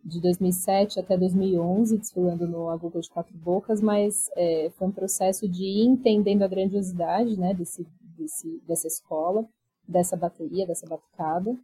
de 0.05 0.21
2007 0.21 1.01
até 1.01 1.17
2011 1.17 1.97
desfilando 1.99 2.47
no 2.47 2.69
Aguga 2.69 3.01
de 3.01 3.09
Quatro 3.09 3.37
Bocas, 3.37 3.81
mas 3.81 4.31
é, 4.37 4.71
foi 4.77 4.89
um 4.89 4.93
processo 4.93 5.49
de 5.49 5.65
ir 5.65 5.87
entendendo 5.87 6.43
a 6.43 6.49
grandiosidade, 6.49 7.39
né, 7.39 7.55
desse, 7.55 7.87
desse, 8.17 8.61
dessa 8.67 8.87
escola, 8.87 9.47
dessa 9.87 10.17
bateria, 10.17 10.67
dessa 10.67 10.87
batucada, 10.87 11.57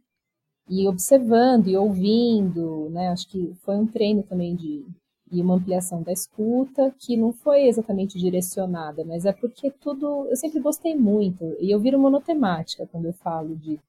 e 0.69 0.87
observando 0.87 1.67
e 1.67 1.75
ouvindo, 1.75 2.89
né, 2.91 3.09
acho 3.09 3.27
que 3.27 3.53
foi 3.63 3.75
um 3.75 3.87
treino 3.87 4.23
também 4.23 4.55
de 4.55 4.85
e 5.33 5.41
uma 5.41 5.55
ampliação 5.55 6.03
da 6.03 6.11
escuta 6.11 6.93
que 6.99 7.15
não 7.15 7.31
foi 7.31 7.61
exatamente 7.61 8.19
direcionada, 8.19 9.05
mas 9.05 9.25
é 9.25 9.31
porque 9.31 9.71
tudo 9.71 10.27
eu 10.27 10.35
sempre 10.35 10.59
gostei 10.59 10.93
muito 10.93 11.55
e 11.57 11.71
eu 11.71 11.79
viro 11.79 11.97
monotemática 11.97 12.85
quando 12.91 13.05
eu 13.05 13.13
falo 13.13 13.55
de 13.55 13.79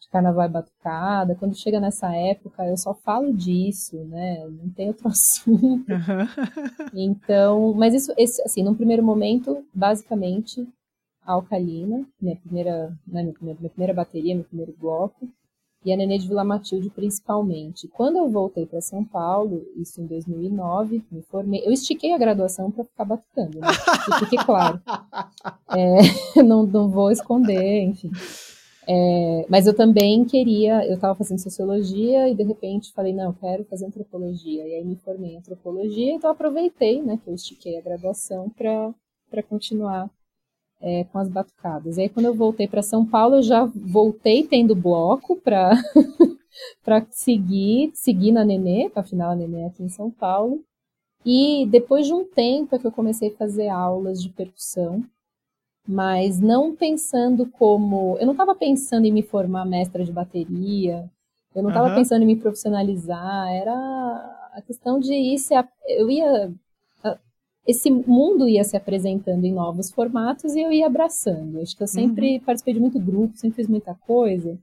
de 0.00 0.08
carnaval 0.10 0.46
e 0.46 0.48
batucada. 0.48 1.34
Quando 1.34 1.56
chega 1.56 1.80
nessa 1.80 2.14
época, 2.14 2.64
eu 2.64 2.76
só 2.76 2.94
falo 2.94 3.32
disso, 3.32 3.96
né? 4.04 4.46
Não 4.46 4.70
tem 4.70 4.88
outro 4.88 5.08
assunto. 5.08 5.84
Então, 6.94 7.74
mas 7.74 7.94
isso, 7.94 8.12
esse, 8.16 8.40
assim, 8.42 8.62
num 8.62 8.74
primeiro 8.74 9.02
momento, 9.02 9.64
basicamente, 9.74 10.66
Alcalina, 11.28 12.06
minha 12.20 12.36
primeira, 12.36 12.88
né, 13.06 13.22
minha, 13.22 13.34
minha, 13.40 13.56
minha 13.58 13.70
primeira 13.70 13.92
bateria, 13.92 14.34
meu 14.34 14.44
primeiro 14.44 14.74
bloco, 14.78 15.28
e 15.84 15.92
a 15.92 15.96
Nenê 15.96 16.18
de 16.18 16.26
Vila 16.26 16.42
Matilde 16.42 16.90
principalmente. 16.90 17.86
Quando 17.88 18.16
eu 18.16 18.28
voltei 18.28 18.66
para 18.66 18.80
São 18.80 19.04
Paulo, 19.04 19.64
isso 19.76 20.00
em 20.00 20.06
2009, 20.06 21.04
me 21.10 21.22
formei, 21.22 21.62
eu 21.64 21.70
estiquei 21.70 22.12
a 22.12 22.18
graduação 22.18 22.70
para 22.70 22.84
ficar 22.84 23.04
batucando, 23.04 23.60
né? 23.60 23.68
Que 24.04 24.18
fique 24.24 24.44
claro. 24.44 24.80
É, 25.70 26.40
não, 26.42 26.64
não 26.64 26.88
vou 26.88 27.10
esconder, 27.10 27.82
enfim. 27.82 28.10
É, 28.88 29.44
mas 29.50 29.66
eu 29.66 29.74
também 29.76 30.24
queria, 30.24 30.82
eu 30.86 30.94
estava 30.94 31.14
fazendo 31.14 31.38
sociologia 31.38 32.26
e 32.26 32.34
de 32.34 32.42
repente 32.42 32.90
falei, 32.94 33.12
não, 33.12 33.34
quero 33.34 33.64
fazer 33.66 33.84
antropologia. 33.84 34.66
E 34.66 34.76
aí 34.76 34.84
me 34.84 34.96
formei 34.96 35.34
em 35.34 35.36
antropologia, 35.36 36.14
então 36.14 36.30
aproveitei, 36.30 37.02
né, 37.02 37.18
que 37.22 37.28
eu 37.28 37.34
estiquei 37.34 37.78
a 37.78 37.82
graduação 37.82 38.48
para 38.48 39.42
continuar 39.42 40.10
é, 40.80 41.04
com 41.04 41.18
as 41.18 41.28
batucadas. 41.28 41.96
E 41.96 42.02
aí 42.02 42.08
quando 42.08 42.26
eu 42.26 42.34
voltei 42.34 42.68
para 42.68 42.82
São 42.82 43.04
Paulo, 43.04 43.36
eu 43.36 43.42
já 43.42 43.64
voltei 43.64 44.46
tendo 44.46 44.74
bloco 44.74 45.36
para 45.36 45.70
para 46.84 47.06
seguir, 47.10 47.92
seguir 47.94 48.32
na 48.32 48.44
Nenê, 48.44 48.90
afinal 48.94 49.32
a 49.32 49.36
Nenê 49.36 49.62
é 49.62 49.66
aqui 49.66 49.82
em 49.82 49.88
São 49.88 50.10
Paulo. 50.10 50.62
E 51.24 51.66
depois 51.66 52.06
de 52.06 52.14
um 52.14 52.24
tempo 52.24 52.74
é 52.74 52.78
que 52.78 52.86
eu 52.86 52.92
comecei 52.92 53.28
a 53.28 53.36
fazer 53.36 53.68
aulas 53.68 54.22
de 54.22 54.30
percussão 54.30 55.04
mas 55.88 56.38
não 56.38 56.76
pensando 56.76 57.46
como. 57.46 58.18
Eu 58.18 58.26
não 58.26 58.32
estava 58.32 58.54
pensando 58.54 59.06
em 59.06 59.12
me 59.12 59.22
formar 59.22 59.64
mestra 59.64 60.04
de 60.04 60.12
bateria, 60.12 61.10
eu 61.54 61.62
não 61.62 61.70
estava 61.70 61.88
uhum. 61.88 61.94
pensando 61.94 62.22
em 62.22 62.26
me 62.26 62.36
profissionalizar, 62.36 63.50
era 63.50 63.72
a 64.52 64.60
questão 64.60 65.00
de 65.00 65.14
ir 65.14 65.38
se. 65.38 65.54
Eu 65.86 66.10
ia. 66.10 66.52
Esse 67.68 67.90
mundo 67.90 68.48
ia 68.48 68.64
se 68.64 68.76
apresentando 68.76 69.44
em 69.44 69.52
novos 69.52 69.90
formatos 69.90 70.54
e 70.54 70.60
eu 70.60 70.72
ia 70.72 70.86
abraçando. 70.86 71.60
Acho 71.60 71.76
que 71.76 71.82
eu 71.82 71.88
sempre 71.88 72.36
uhum. 72.36 72.40
participei 72.40 72.74
de 72.74 72.80
muito 72.80 72.98
grupo, 72.98 73.36
sempre 73.36 73.56
fiz 73.56 73.68
muita 73.68 73.94
coisa. 73.94 74.58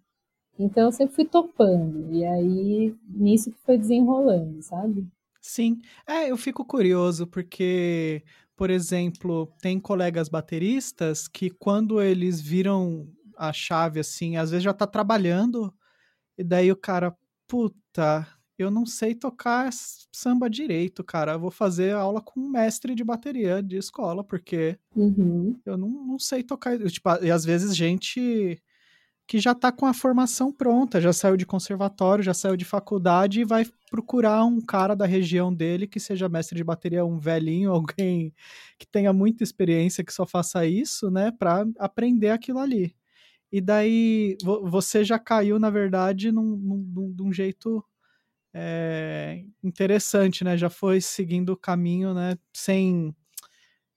Então 0.57 0.85
eu 0.85 0.91
sempre 0.91 1.13
fui 1.13 1.25
topando. 1.25 2.11
E 2.11 2.25
aí, 2.25 2.95
nisso 3.07 3.51
que 3.51 3.59
foi 3.59 3.77
desenrolando, 3.77 4.61
sabe? 4.63 5.05
Sim. 5.39 5.79
É, 6.07 6.31
eu 6.31 6.37
fico 6.37 6.65
curioso, 6.65 7.27
porque 7.27 8.23
por 8.55 8.69
exemplo, 8.69 9.51
tem 9.61 9.79
colegas 9.79 10.29
bateristas 10.29 11.27
que 11.27 11.49
quando 11.49 12.01
eles 12.01 12.39
viram 12.39 13.07
a 13.37 13.51
chave 13.51 13.99
assim, 13.99 14.37
às 14.37 14.49
vezes 14.49 14.63
já 14.63 14.73
tá 14.73 14.87
trabalhando 14.87 15.73
e 16.37 16.43
daí 16.43 16.71
o 16.71 16.75
cara, 16.75 17.13
puta, 17.47 18.25
eu 18.57 18.71
não 18.71 18.85
sei 18.85 19.13
tocar 19.13 19.69
samba 20.11 20.49
direito, 20.49 21.03
cara. 21.03 21.33
Eu 21.33 21.39
vou 21.39 21.51
fazer 21.51 21.93
aula 21.93 22.21
com 22.21 22.39
um 22.39 22.49
mestre 22.49 22.95
de 22.95 23.03
bateria 23.03 23.61
de 23.61 23.77
escola, 23.77 24.23
porque 24.23 24.77
uhum. 24.95 25.59
eu 25.65 25.77
não, 25.77 25.89
não 25.89 26.19
sei 26.19 26.43
tocar. 26.43 26.77
Tipo, 26.79 27.09
e 27.23 27.31
às 27.31 27.43
vezes 27.43 27.75
gente 27.75 28.61
que 29.27 29.39
já 29.39 29.53
está 29.53 29.71
com 29.71 29.85
a 29.85 29.93
formação 29.93 30.51
pronta, 30.51 31.01
já 31.01 31.11
saiu 31.11 31.35
de 31.35 31.45
conservatório, 31.45 32.23
já 32.23 32.33
saiu 32.33 32.55
de 32.55 32.63
faculdade 32.63 33.41
e 33.41 33.45
vai 33.45 33.65
procurar 33.89 34.45
um 34.45 34.61
cara 34.61 34.95
da 34.95 35.05
região 35.05 35.53
dele 35.53 35.87
que 35.87 35.99
seja 35.99 36.29
mestre 36.29 36.55
de 36.55 36.63
bateria, 36.63 37.03
um 37.03 37.17
velhinho, 37.17 37.71
alguém 37.73 38.33
que 38.77 38.85
tenha 38.85 39.11
muita 39.11 39.43
experiência, 39.43 40.03
que 40.03 40.13
só 40.13 40.25
faça 40.25 40.65
isso, 40.65 41.09
né, 41.09 41.31
para 41.31 41.65
aprender 41.79 42.29
aquilo 42.29 42.59
ali. 42.59 42.95
E 43.51 43.61
daí 43.61 44.37
você 44.63 45.03
já 45.03 45.17
caiu, 45.17 45.57
na 45.57 45.69
verdade, 45.69 46.31
num, 46.31 46.55
num, 46.55 47.15
num 47.17 47.33
jeito 47.33 47.83
é, 48.57 49.43
interessante, 49.61 50.45
né? 50.45 50.55
Já 50.55 50.69
foi 50.69 51.01
seguindo 51.01 51.49
o 51.49 51.57
caminho, 51.57 52.13
né? 52.13 52.37
Sem 52.53 53.13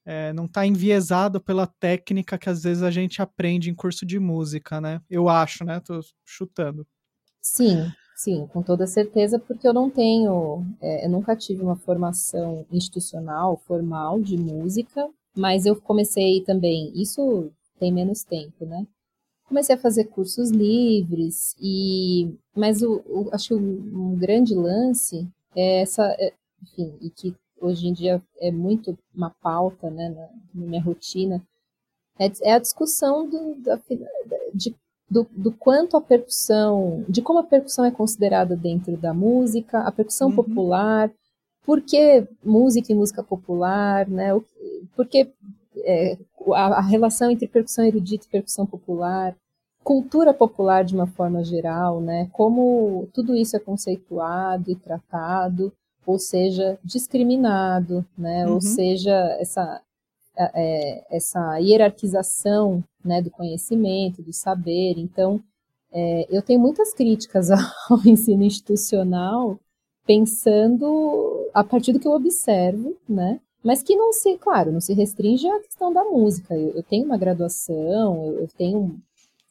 é, 0.05 0.33
não 0.33 0.47
está 0.47 0.67
enviesado 0.67 1.41
pela 1.41 1.67
técnica 1.67 2.37
que 2.37 2.49
às 2.49 2.65
vezes 2.65 2.83
a 2.83 2.91
gente 2.91 3.23
aprende 3.23 3.71
em 3.71 3.75
curso 3.75 4.05
de 4.05 4.19
música, 4.19 4.81
né? 4.81 5.01
Eu 5.09 5.29
acho, 5.29 5.65
né? 5.65 5.79
Tô 5.79 6.01
chutando. 6.25 6.85
Sim, 7.41 7.89
sim, 8.17 8.49
com 8.49 8.61
toda 8.61 8.85
certeza, 8.87 9.39
porque 9.39 9.69
eu 9.69 9.73
não 9.73 9.89
tenho, 9.89 10.67
é, 10.81 11.07
eu 11.07 11.11
nunca 11.11 11.37
tive 11.37 11.63
uma 11.63 11.77
formação 11.77 12.67
institucional, 12.73 13.63
formal 13.65 14.21
de 14.21 14.37
música, 14.37 15.09
mas 15.37 15.67
eu 15.67 15.77
comecei 15.77 16.43
também, 16.43 16.91
isso 17.01 17.53
tem 17.79 17.93
menos 17.93 18.25
tempo, 18.25 18.67
né? 18.67 18.85
Comecei 19.49 19.75
a 19.75 19.79
fazer 19.79 20.05
cursos 20.05 20.51
livres 20.51 21.57
e, 21.59 22.31
mas 22.55 22.83
o, 22.83 23.03
o 23.07 23.31
acho 23.33 23.49
que 23.49 23.55
um, 23.55 24.15
grande 24.15 24.55
lance 24.55 25.27
é 25.57 25.81
essa, 25.81 26.05
é, 26.19 26.35
enfim, 26.63 26.95
e 27.01 27.09
que 27.09 27.35
hoje 27.61 27.89
em 27.89 27.93
dia 27.93 28.23
é 28.41 28.51
muito 28.51 28.97
uma 29.15 29.31
pauta 29.31 29.91
né, 29.91 30.11
na, 30.11 30.29
na 30.55 30.67
minha 30.67 30.83
rotina, 30.83 31.43
é, 32.19 32.31
é, 32.43 32.53
a 32.53 32.59
discussão 32.59 33.29
do, 33.29 33.55
da, 33.55 33.81
de, 34.53 34.75
do, 35.09 35.27
do, 35.31 35.53
quanto 35.53 35.97
a 35.97 36.01
percussão, 36.01 37.05
de 37.09 37.23
como 37.23 37.39
a 37.39 37.45
percussão 37.45 37.85
é 37.85 37.91
considerada 37.91 38.55
dentro 38.57 38.97
da 38.97 39.15
música, 39.15 39.81
a 39.81 39.93
percussão 39.93 40.29
uhum. 40.29 40.37
popular, 40.37 41.11
por 41.65 41.81
que 41.81 42.27
música 42.45 42.93
e 42.93 42.95
música 42.95 43.23
popular, 43.23 44.09
né? 44.09 44.29
Porque 44.97 45.31
é, 45.85 46.19
a, 46.53 46.79
a, 46.79 46.81
relação 46.81 47.31
entre 47.31 47.47
percussão 47.47 47.85
erudita 47.85 48.27
e 48.27 48.31
percussão 48.31 48.67
popular, 48.67 49.37
cultura 49.83 50.35
popular 50.35 50.85
de 50.85 50.95
uma 50.95 51.07
forma 51.07 51.43
geral, 51.45 52.01
né? 52.01 52.29
Como 52.33 53.09
tudo 53.13 53.35
isso 53.35 53.57
é 53.57 53.61
conceituado 53.61 54.71
e 54.71 54.77
tratado 54.77 55.73
ou 56.07 56.19
seja 56.19 56.79
discriminado, 56.83 58.05
né? 58.17 58.47
Uhum. 58.47 58.55
Ou 58.55 58.61
seja 58.61 59.15
essa 59.41 59.83
é, 60.39 61.05
essa 61.11 61.59
hierarquização 61.59 62.85
né, 63.05 63.21
do 63.21 63.31
conhecimento, 63.31 64.23
do 64.23 64.33
saber. 64.33 64.95
Então, 64.97 65.43
é, 65.91 66.27
eu 66.31 66.43
tenho 66.43 66.61
muitas 66.61 66.93
críticas 66.95 67.51
ao 67.91 67.99
ensino 68.07 68.45
institucional, 68.45 69.59
pensando 70.07 71.51
a 71.53 71.65
partir 71.65 71.93
do 71.93 71.99
que 71.99 72.07
eu 72.07 72.13
observo, 72.13 72.97
né? 73.09 73.41
Mas 73.63 73.83
que 73.83 73.97
não 73.97 74.13
se, 74.13 74.37
claro, 74.39 74.73
não 74.73 74.81
se 74.81 74.93
restringe 74.93 75.49
à 75.49 75.61
questão 75.61 75.93
da 75.93 76.05
música. 76.05 76.55
Eu, 76.55 76.71
eu 76.77 76.83
tenho 76.83 77.05
uma 77.05 77.19
graduação, 77.19 78.25
eu, 78.27 78.41
eu 78.41 78.49
tenho 78.57 79.01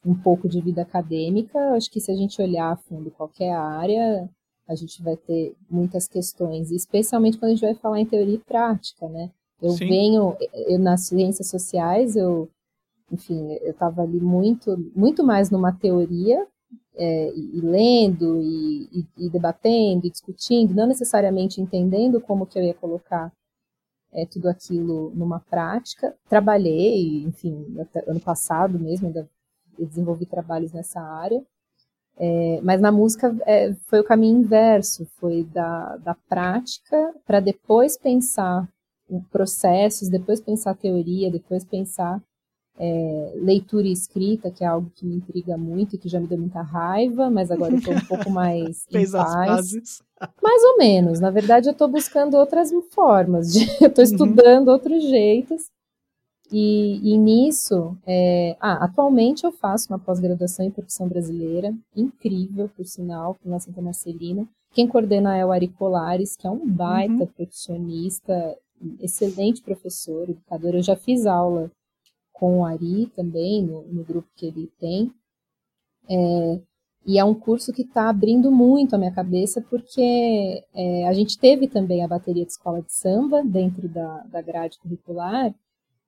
um 0.04 0.14
pouco 0.14 0.48
de 0.48 0.60
vida 0.60 0.82
acadêmica. 0.82 1.58
Acho 1.74 1.90
que 1.90 2.00
se 2.00 2.10
a 2.10 2.16
gente 2.16 2.40
olhar 2.40 2.72
a 2.72 2.76
fundo 2.76 3.10
qualquer 3.10 3.52
área, 3.52 4.28
a 4.66 4.74
gente 4.74 5.02
vai 5.02 5.16
ter 5.16 5.54
muitas 5.70 6.06
questões, 6.06 6.70
especialmente 6.70 7.38
quando 7.38 7.52
a 7.52 7.54
gente 7.54 7.64
vai 7.64 7.74
falar 7.74 8.00
em 8.00 8.06
teoria 8.06 8.34
e 8.34 8.38
prática, 8.38 9.08
né? 9.08 9.30
Eu 9.60 9.70
Sim. 9.70 9.88
venho, 9.88 10.36
eu, 10.52 10.78
nas 10.78 11.06
ciências 11.06 11.48
sociais, 11.48 12.14
eu, 12.14 12.48
enfim, 13.10 13.54
eu 13.62 13.72
estava 13.72 14.02
ali 14.02 14.20
muito, 14.20 14.76
muito 14.94 15.24
mais 15.24 15.50
numa 15.50 15.72
teoria, 15.72 16.46
é, 16.94 17.30
e, 17.30 17.58
e, 17.58 17.60
lendo, 17.60 18.40
e, 18.40 18.88
e, 18.92 19.06
e, 19.26 19.30
debatendo, 19.30 20.06
e 20.06 20.10
discutindo, 20.10 20.74
não 20.74 20.86
necessariamente 20.86 21.60
entendendo 21.60 22.20
como 22.20 22.46
que 22.46 22.58
eu 22.58 22.62
ia 22.62 22.74
colocar 22.74 23.32
é, 24.12 24.26
tudo 24.26 24.48
aquilo 24.48 25.12
numa 25.14 25.40
prática. 25.40 26.14
Trabalhei, 26.28 27.22
enfim, 27.24 27.64
ano 28.06 28.20
passado 28.20 28.78
mesmo, 28.78 29.06
ainda 29.06 29.28
desenvolvi 29.78 30.26
trabalhos 30.26 30.72
nessa 30.72 31.00
área, 31.00 31.44
é, 32.20 32.60
mas 32.62 32.80
na 32.80 32.90
música 32.90 33.34
é, 33.46 33.72
foi 33.86 34.00
o 34.00 34.04
caminho 34.04 34.40
inverso, 34.40 35.06
foi 35.20 35.44
da, 35.44 35.96
da 35.98 36.14
prática 36.28 37.14
para 37.24 37.38
depois 37.38 37.96
pensar 37.96 38.68
processos, 39.30 40.08
depois 40.08 40.40
pensar 40.40 40.74
teoria, 40.74 41.30
depois 41.30 41.64
pensar 41.64 42.20
é, 42.76 43.32
leitura 43.36 43.86
e 43.86 43.92
escrita, 43.92 44.50
que 44.50 44.64
é 44.64 44.66
algo 44.66 44.90
que 44.94 45.06
me 45.06 45.16
intriga 45.16 45.56
muito 45.56 45.94
e 45.94 45.98
que 45.98 46.08
já 46.08 46.18
me 46.18 46.26
deu 46.26 46.38
muita 46.38 46.60
raiva, 46.60 47.30
mas 47.30 47.50
agora 47.50 47.72
eu 47.72 47.78
estou 47.78 47.94
um 47.94 48.04
pouco 48.06 48.30
mais 48.30 48.84
Fez 48.90 49.10
em 49.10 49.12
paz. 49.12 50.02
Mais 50.42 50.62
ou 50.64 50.78
menos. 50.78 51.20
Na 51.20 51.30
verdade, 51.30 51.68
eu 51.68 51.72
estou 51.72 51.88
buscando 51.88 52.36
outras 52.36 52.70
formas, 52.90 53.52
de, 53.52 53.60
eu 53.80 53.88
estou 53.88 54.04
uhum. 54.04 54.10
estudando 54.10 54.68
uhum. 54.68 54.72
outros 54.74 55.02
jeitos 55.02 55.70
e, 56.50 57.12
e 57.12 57.18
nisso, 57.18 57.96
é, 58.06 58.56
ah, 58.58 58.84
atualmente 58.84 59.44
eu 59.44 59.52
faço 59.52 59.92
uma 59.92 59.98
pós-graduação 59.98 60.64
em 60.64 60.70
percussão 60.70 61.06
brasileira, 61.06 61.74
incrível, 61.94 62.70
por 62.74 62.86
sinal, 62.86 63.36
na 63.44 63.60
Santa 63.60 63.82
Marcelina. 63.82 64.48
Quem 64.72 64.88
coordena 64.88 65.36
é 65.36 65.44
o 65.44 65.52
Ari 65.52 65.68
Colares, 65.68 66.36
que 66.36 66.46
é 66.46 66.50
um 66.50 66.66
baita 66.66 67.12
uhum. 67.12 67.26
percussionista, 67.26 68.56
excelente 69.00 69.62
professor, 69.62 70.28
educador. 70.28 70.74
Eu 70.74 70.82
já 70.82 70.96
fiz 70.96 71.26
aula 71.26 71.70
com 72.32 72.60
o 72.60 72.64
Ari 72.64 73.06
também, 73.14 73.62
no, 73.62 73.82
no 73.82 74.04
grupo 74.04 74.28
que 74.34 74.46
ele 74.46 74.70
tem. 74.78 75.12
É, 76.08 76.60
e 77.08 77.18
é 77.18 77.24
um 77.24 77.34
curso 77.34 77.72
que 77.72 77.80
está 77.80 78.10
abrindo 78.10 78.52
muito 78.52 78.94
a 78.94 78.98
minha 78.98 79.10
cabeça, 79.10 79.62
porque 79.62 80.62
é, 80.74 81.08
a 81.08 81.12
gente 81.14 81.38
teve 81.38 81.66
também 81.66 82.04
a 82.04 82.06
bateria 82.06 82.44
de 82.44 82.50
escola 82.50 82.82
de 82.82 82.92
samba 82.92 83.42
dentro 83.42 83.88
da, 83.88 84.24
da 84.24 84.42
grade 84.42 84.78
curricular, 84.78 85.54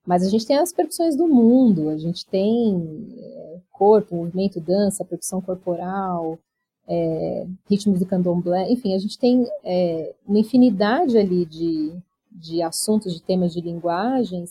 mas 0.07 0.23
a 0.23 0.29
gente 0.29 0.47
tem 0.47 0.59
as 0.59 0.75
percussões 0.75 1.17
do 1.17 1.27
mundo, 1.27 1.89
a 1.89 1.97
gente 1.97 2.27
tem 2.27 3.09
é, 3.17 3.61
corpo, 3.73 4.15
movimento, 4.15 4.61
dança, 4.61 5.03
percussão 5.03 5.41
corporal, 5.41 6.39
é, 6.87 7.47
ritmos 7.67 7.99
de 7.99 8.05
candomblé, 8.05 8.71
enfim, 8.71 8.95
a 8.95 8.99
gente 8.99 9.19
tem 9.19 9.47
é, 9.65 10.15
uma 10.29 10.39
infinidade 10.39 11.17
ali 11.17 11.47
de, 11.47 11.95
de 12.31 12.61
assuntos, 12.61 13.15
de 13.15 13.23
temas, 13.23 13.55
de 13.55 13.63
linguagens 13.63 14.51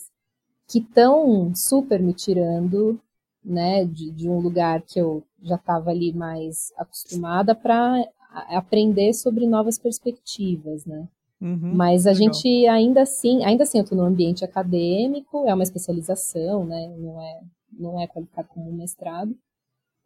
que 0.66 0.80
estão 0.80 1.52
super 1.54 2.00
me 2.02 2.12
tirando 2.12 2.98
né, 3.44 3.84
de, 3.84 4.10
de 4.10 4.28
um 4.28 4.40
lugar 4.40 4.82
que 4.82 5.00
eu 5.00 5.22
já 5.42 5.56
estava 5.56 5.90
ali 5.90 6.12
mais 6.12 6.72
acostumada 6.76 7.54
para 7.54 8.04
aprender 8.48 9.12
sobre 9.12 9.46
novas 9.46 9.78
perspectivas, 9.78 10.84
né? 10.84 11.08
Uhum, 11.40 11.74
Mas 11.74 12.06
a 12.06 12.12
legal. 12.12 12.34
gente 12.34 12.66
ainda 12.66 13.02
assim, 13.02 13.44
ainda 13.44 13.62
assim 13.62 13.78
eu 13.78 13.84
estou 13.84 13.96
no 13.96 14.04
ambiente 14.04 14.44
acadêmico, 14.44 15.46
é 15.46 15.54
uma 15.54 15.62
especialização, 15.62 16.66
né? 16.66 16.94
Não 16.98 17.20
é, 17.20 17.40
não 17.72 18.00
é 18.00 18.06
qualificado 18.06 18.48
como 18.48 18.68
um 18.68 18.76
mestrado. 18.76 19.34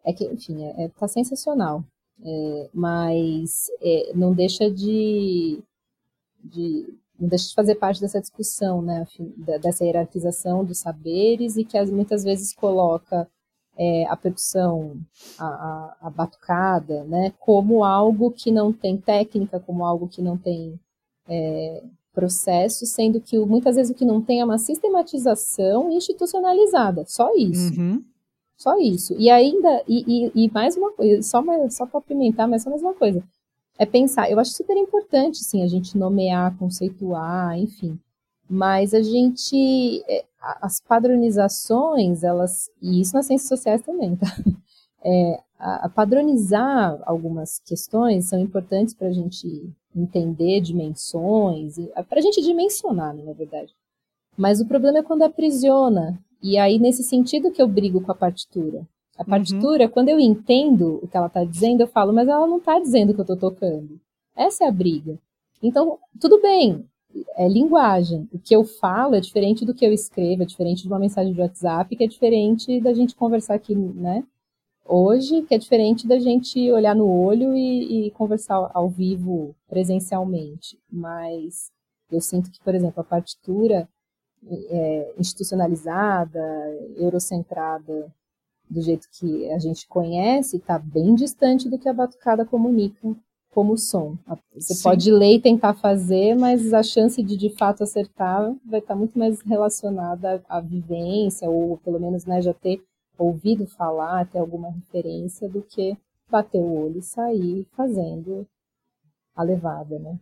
É 0.04 0.12
que, 0.12 0.24
enfim, 0.24 0.62
é, 0.62 0.84
é 0.84 0.88
tá 0.88 1.08
sensacional. 1.08 1.84
É, 2.22 2.70
mas 2.72 3.66
é, 3.82 4.12
não 4.14 4.32
deixa 4.32 4.70
de, 4.70 5.60
de 6.44 6.86
não 7.18 7.28
deixa 7.28 7.48
de 7.48 7.54
fazer 7.54 7.74
parte 7.76 8.00
dessa 8.00 8.20
discussão, 8.20 8.80
né, 8.82 9.04
dessa 9.60 9.84
hierarquização 9.84 10.64
dos 10.64 10.78
saberes 10.78 11.56
e 11.56 11.64
que 11.64 11.80
muitas 11.86 12.22
vezes 12.22 12.54
coloca 12.54 13.28
é, 13.76 14.06
a 14.06 14.16
percussão, 14.16 14.96
a, 15.38 15.46
a, 15.46 15.96
a, 16.02 16.10
batucada, 16.10 17.04
né, 17.04 17.32
como 17.40 17.84
algo 17.84 18.30
que 18.30 18.50
não 18.50 18.72
tem 18.72 18.96
técnica, 18.96 19.58
como 19.58 19.84
algo 19.84 20.08
que 20.08 20.22
não 20.22 20.36
tem 20.38 20.78
é, 21.28 21.82
processo, 22.12 22.86
sendo 22.86 23.20
que 23.20 23.38
muitas 23.38 23.76
vezes 23.76 23.90
o 23.90 23.94
que 23.94 24.04
não 24.04 24.20
tem 24.22 24.40
é 24.40 24.44
uma 24.44 24.58
sistematização 24.58 25.90
institucionalizada, 25.90 27.04
só 27.06 27.34
isso. 27.36 27.78
Uhum. 27.80 28.04
Só 28.56 28.78
isso. 28.78 29.14
E 29.18 29.28
ainda, 29.28 29.82
e, 29.88 30.26
e, 30.26 30.44
e 30.44 30.50
mais 30.52 30.76
uma 30.76 30.92
coisa, 30.92 31.22
só, 31.22 31.42
só 31.70 31.86
para 31.86 31.98
apimentar, 31.98 32.46
mas 32.46 32.62
só 32.62 32.70
mais 32.70 32.82
uma 32.82 32.94
coisa. 32.94 33.22
É 33.76 33.84
pensar, 33.84 34.30
eu 34.30 34.38
acho 34.38 34.52
super 34.52 34.76
importante, 34.76 35.38
sim, 35.38 35.62
a 35.62 35.66
gente 35.66 35.98
nomear, 35.98 36.56
conceituar, 36.56 37.58
enfim. 37.58 37.98
Mas 38.48 38.92
a 38.92 39.02
gente, 39.02 40.02
é, 40.08 40.24
as 40.60 40.80
padronizações, 40.80 42.22
elas, 42.22 42.70
e 42.80 43.00
isso 43.00 43.14
nas 43.14 43.26
ciências 43.26 43.48
sociais 43.48 43.82
também, 43.82 44.16
tá? 44.16 44.26
É, 45.06 45.38
a, 45.58 45.84
a 45.84 45.88
padronizar 45.90 46.98
algumas 47.04 47.58
questões 47.58 48.24
são 48.24 48.38
importantes 48.38 48.94
para 48.94 49.08
a 49.08 49.12
gente 49.12 49.70
entender 49.94 50.62
dimensões, 50.62 51.76
para 52.08 52.20
a 52.20 52.22
gente 52.22 52.40
dimensionar, 52.40 53.14
né, 53.14 53.22
na 53.22 53.34
verdade. 53.34 53.74
Mas 54.36 54.60
o 54.60 54.66
problema 54.66 54.98
é 54.98 55.02
quando 55.02 55.22
aprisiona. 55.22 56.18
E 56.42 56.58
aí, 56.58 56.78
nesse 56.78 57.02
sentido 57.02 57.50
que 57.50 57.62
eu 57.62 57.68
brigo 57.68 58.00
com 58.00 58.12
a 58.12 58.14
partitura. 58.14 58.86
A 59.16 59.22
uhum. 59.22 59.28
partitura, 59.28 59.84
uhum. 59.84 59.90
quando 59.90 60.08
eu 60.08 60.18
entendo 60.18 61.00
o 61.02 61.08
que 61.08 61.16
ela 61.16 61.28
está 61.28 61.44
dizendo, 61.44 61.82
eu 61.82 61.86
falo, 61.86 62.12
mas 62.12 62.28
ela 62.28 62.46
não 62.46 62.58
está 62.58 62.78
dizendo 62.78 63.10
o 63.10 63.14
que 63.14 63.20
eu 63.20 63.34
estou 63.34 63.36
tocando. 63.36 64.00
Essa 64.36 64.64
é 64.64 64.68
a 64.68 64.72
briga. 64.72 65.18
Então, 65.62 65.98
tudo 66.20 66.42
bem, 66.42 66.84
é 67.36 67.48
linguagem. 67.48 68.28
O 68.32 68.38
que 68.38 68.54
eu 68.54 68.64
falo 68.64 69.14
é 69.14 69.20
diferente 69.20 69.64
do 69.64 69.74
que 69.74 69.84
eu 69.84 69.92
escrevo, 69.92 70.42
é 70.42 70.46
diferente 70.46 70.82
de 70.82 70.88
uma 70.88 70.98
mensagem 70.98 71.32
de 71.32 71.40
WhatsApp, 71.40 71.94
que 71.94 72.04
é 72.04 72.06
diferente 72.06 72.80
da 72.80 72.92
gente 72.92 73.14
conversar 73.14 73.54
aqui, 73.54 73.74
né? 73.74 74.24
hoje, 74.84 75.42
que 75.42 75.54
é 75.54 75.58
diferente 75.58 76.06
da 76.06 76.18
gente 76.18 76.70
olhar 76.70 76.94
no 76.94 77.08
olho 77.08 77.54
e, 77.56 78.08
e 78.08 78.10
conversar 78.12 78.70
ao 78.74 78.88
vivo 78.88 79.54
presencialmente. 79.68 80.78
Mas 80.90 81.70
eu 82.10 82.20
sinto 82.20 82.50
que, 82.50 82.60
por 82.60 82.74
exemplo, 82.74 83.00
a 83.00 83.04
partitura 83.04 83.88
é, 84.46 85.14
institucionalizada, 85.18 86.40
eurocentrada, 86.96 88.12
do 88.68 88.80
jeito 88.80 89.08
que 89.12 89.50
a 89.50 89.58
gente 89.58 89.86
conhece, 89.86 90.56
está 90.56 90.78
bem 90.78 91.14
distante 91.14 91.68
do 91.68 91.78
que 91.78 91.88
a 91.88 91.92
batucada 91.92 92.44
comunica 92.44 93.14
como 93.54 93.78
som. 93.78 94.18
Você 94.52 94.74
Sim. 94.74 94.82
pode 94.82 95.10
ler 95.12 95.36
e 95.36 95.40
tentar 95.40 95.74
fazer, 95.74 96.34
mas 96.34 96.74
a 96.74 96.82
chance 96.82 97.22
de 97.22 97.36
de 97.36 97.50
fato 97.50 97.84
acertar 97.84 98.52
vai 98.66 98.80
estar 98.80 98.96
muito 98.96 99.16
mais 99.16 99.40
relacionada 99.42 100.42
à, 100.48 100.58
à 100.58 100.60
vivência, 100.60 101.48
ou 101.48 101.78
pelo 101.78 102.00
menos 102.00 102.26
né, 102.26 102.42
já 102.42 102.52
ter 102.52 102.82
ouvido 103.16 103.64
falar, 103.66 104.26
ter 104.26 104.38
alguma 104.38 104.70
referência, 104.70 105.48
do 105.48 105.62
que 105.62 105.96
bater 106.28 106.58
o 106.58 106.84
olho 106.84 106.98
e 106.98 107.02
sair 107.02 107.64
fazendo 107.76 108.44
a 109.36 109.42
levada, 109.44 109.98
né? 110.00 110.18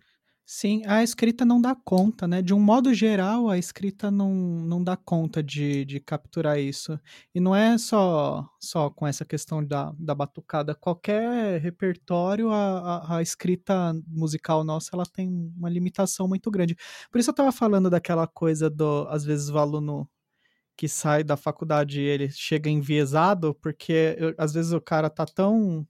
Sim, 0.55 0.83
a 0.87 1.03
escrita 1.03 1.47
não 1.47 1.59
dá 1.63 1.75
conta, 1.75 2.29
né? 2.29 2.43
De 2.43 2.53
um 2.53 2.61
modo 2.61 2.93
geral, 2.93 3.49
a 3.49 3.57
escrita 3.57 4.11
não, 4.11 4.31
não 4.35 4.85
dá 4.85 4.99
conta 4.99 5.43
de, 5.43 5.83
de 5.87 5.99
capturar 5.99 6.59
isso. 6.61 7.01
E 7.35 7.41
não 7.41 7.57
é 7.57 7.79
só, 7.79 8.47
só 8.61 8.91
com 8.91 9.07
essa 9.07 9.25
questão 9.25 9.65
da, 9.65 9.95
da 9.99 10.15
batucada. 10.15 10.75
Qualquer 10.75 11.59
repertório, 11.59 12.51
a, 12.51 12.99
a, 12.99 13.17
a 13.17 13.23
escrita 13.23 13.95
musical 14.07 14.63
nossa, 14.63 14.91
ela 14.93 15.07
tem 15.07 15.27
uma 15.57 15.71
limitação 15.71 16.29
muito 16.29 16.51
grande. 16.51 16.77
Por 17.11 17.19
isso 17.19 17.31
eu 17.31 17.33
estava 17.33 17.51
falando 17.51 17.89
daquela 17.89 18.27
coisa 18.27 18.69
do, 18.69 19.07
às 19.09 19.25
vezes, 19.25 19.49
o 19.49 19.57
aluno 19.57 20.07
que 20.77 20.87
sai 20.89 21.25
da 21.25 21.37
faculdade 21.37 22.01
ele 22.01 22.31
chega 22.31 22.69
enviesado, 22.69 23.55
porque 23.55 24.17
eu, 24.19 24.35
às 24.37 24.53
vezes 24.53 24.73
o 24.73 24.81
cara 24.81 25.09
tá 25.09 25.25
tão 25.25 25.87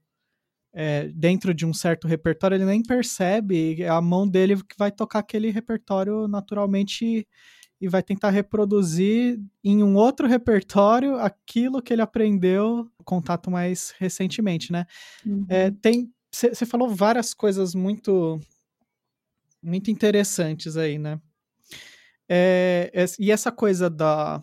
é, 0.73 1.09
dentro 1.09 1.53
de 1.53 1.67
um 1.67 1.73
certo 1.73 2.09
repertório, 2.09 2.55
ele 2.55 2.65
nem 2.65 2.83
percebe, 2.83 3.85
a 3.85 4.01
mão 4.01 4.27
dele 4.27 4.57
que 4.57 4.77
vai 4.79 4.91
tocar 4.91 5.19
aquele 5.19 5.51
repertório 5.51 6.27
naturalmente 6.27 7.27
e 7.81 7.89
vai 7.89 8.03
tentar 8.03 8.31
reproduzir 8.31 9.41
em 9.63 9.83
um 9.83 9.97
outro 9.97 10.29
repertório 10.29 11.17
aquilo 11.17 11.83
que 11.83 11.93
ele 11.93 12.01
aprendeu 12.01 12.89
contato 13.05 13.51
mais 13.51 13.93
recentemente, 13.99 14.71
né? 14.71 14.87
Uhum. 15.27 15.45
É, 15.49 15.71
tem 15.71 16.13
você 16.35 16.65
falou 16.65 16.89
várias 16.89 17.35
coisas 17.35 17.75
muito 17.75 18.41
muito 19.63 19.91
interessantes 19.91 20.77
aí, 20.77 20.99
né? 20.99 21.21
É, 22.29 22.91
e 23.19 23.31
essa 23.31 23.53
coisa 23.53 23.91
da 23.91 24.43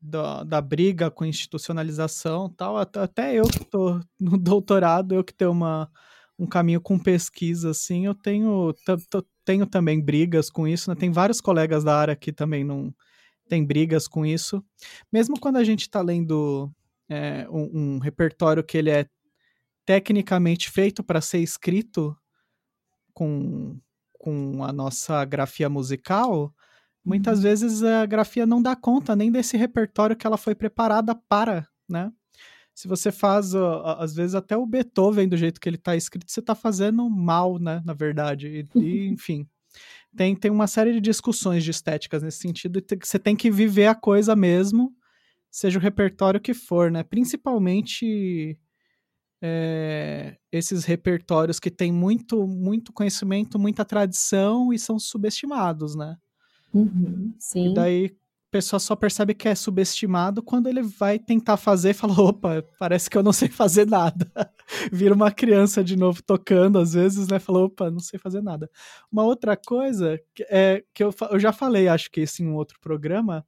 da, 0.00 0.42
da 0.44 0.60
briga 0.60 1.10
com 1.10 1.24
institucionalização 1.24 2.48
tal, 2.48 2.76
até 2.76 3.34
eu 3.34 3.44
que 3.44 3.62
estou 3.62 4.00
no 4.18 4.38
doutorado, 4.38 5.14
eu 5.14 5.22
que 5.22 5.34
tenho 5.34 5.50
uma, 5.50 5.90
um 6.38 6.46
caminho 6.46 6.80
com 6.80 6.98
pesquisa, 6.98 7.70
assim, 7.70 8.06
eu 8.06 8.14
tenho, 8.14 8.74
tenho 9.44 9.66
também 9.66 10.00
brigas 10.00 10.48
com 10.48 10.66
isso, 10.66 10.90
né? 10.90 10.96
Tem 10.96 11.10
vários 11.10 11.40
colegas 11.40 11.84
da 11.84 11.96
área 11.96 12.16
que 12.16 12.32
também 12.32 12.64
não 12.64 12.94
tem 13.48 13.64
brigas 13.64 14.08
com 14.08 14.24
isso. 14.24 14.64
Mesmo 15.12 15.38
quando 15.38 15.56
a 15.56 15.64
gente 15.64 15.82
está 15.82 16.00
lendo 16.00 16.72
é, 17.08 17.46
um, 17.50 17.96
um 17.96 17.98
repertório 17.98 18.64
que 18.64 18.78
ele 18.78 18.90
é 18.90 19.06
tecnicamente 19.84 20.70
feito 20.70 21.02
para 21.02 21.20
ser 21.20 21.40
escrito 21.40 22.16
com, 23.12 23.78
com 24.12 24.62
a 24.62 24.72
nossa 24.72 25.24
grafia 25.24 25.68
musical, 25.68 26.54
muitas 27.04 27.38
uhum. 27.38 27.42
vezes 27.44 27.82
a 27.82 28.06
grafia 28.06 28.46
não 28.46 28.60
dá 28.62 28.76
conta 28.76 29.16
nem 29.16 29.30
desse 29.30 29.56
repertório 29.56 30.16
que 30.16 30.26
ela 30.26 30.36
foi 30.36 30.54
preparada 30.54 31.14
para, 31.14 31.66
né? 31.88 32.12
Se 32.74 32.88
você 32.88 33.12
faz, 33.12 33.54
às 33.98 34.14
vezes, 34.14 34.34
até 34.34 34.56
o 34.56 34.64
Beethoven 34.64 35.28
do 35.28 35.36
jeito 35.36 35.60
que 35.60 35.68
ele 35.68 35.76
está 35.76 35.94
escrito, 35.94 36.30
você 36.30 36.40
está 36.40 36.54
fazendo 36.54 37.08
mal, 37.10 37.58
né? 37.58 37.82
Na 37.84 37.92
verdade. 37.92 38.66
E, 38.74 38.78
e, 38.78 39.08
enfim. 39.12 39.46
Tem, 40.16 40.34
tem 40.34 40.50
uma 40.50 40.66
série 40.66 40.92
de 40.92 41.00
discussões 41.00 41.62
de 41.62 41.70
estéticas 41.70 42.22
nesse 42.22 42.38
sentido, 42.38 42.78
e 42.78 42.84
você 43.04 43.18
tem 43.18 43.36
que 43.36 43.50
viver 43.50 43.86
a 43.86 43.94
coisa 43.94 44.34
mesmo, 44.34 44.92
seja 45.50 45.78
o 45.78 45.82
repertório 45.82 46.40
que 46.40 46.54
for, 46.54 46.90
né? 46.90 47.02
Principalmente 47.02 48.58
é, 49.42 50.36
esses 50.50 50.84
repertórios 50.84 51.60
que 51.60 51.70
têm 51.70 51.92
muito, 51.92 52.46
muito 52.46 52.92
conhecimento, 52.92 53.58
muita 53.58 53.84
tradição 53.84 54.72
e 54.72 54.78
são 54.78 54.98
subestimados, 54.98 55.94
né? 55.94 56.16
Uhum, 56.72 57.34
sim. 57.38 57.70
E 57.70 57.74
daí 57.74 58.06
a 58.06 58.50
pessoa 58.50 58.80
só 58.80 58.96
percebe 58.96 59.32
que 59.32 59.48
é 59.48 59.54
subestimado 59.54 60.42
quando 60.42 60.68
ele 60.68 60.82
vai 60.82 61.18
tentar 61.18 61.56
fazer 61.56 61.90
e 61.90 61.94
fala: 61.94 62.20
opa, 62.20 62.64
parece 62.78 63.08
que 63.08 63.16
eu 63.16 63.22
não 63.22 63.32
sei 63.32 63.48
fazer 63.48 63.86
nada. 63.86 64.30
Vira 64.92 65.14
uma 65.14 65.30
criança 65.30 65.82
de 65.82 65.96
novo 65.96 66.22
tocando, 66.22 66.78
às 66.78 66.94
vezes, 66.94 67.28
né? 67.28 67.38
Fala: 67.38 67.60
opa, 67.60 67.90
não 67.90 68.00
sei 68.00 68.18
fazer 68.18 68.42
nada. 68.42 68.70
Uma 69.10 69.24
outra 69.24 69.56
coisa 69.56 70.20
é 70.48 70.84
que 70.92 71.02
eu, 71.04 71.14
eu 71.30 71.38
já 71.38 71.52
falei, 71.52 71.88
acho 71.88 72.10
que 72.10 72.22
isso 72.22 72.42
em 72.42 72.48
um 72.48 72.54
outro 72.54 72.78
programa, 72.80 73.44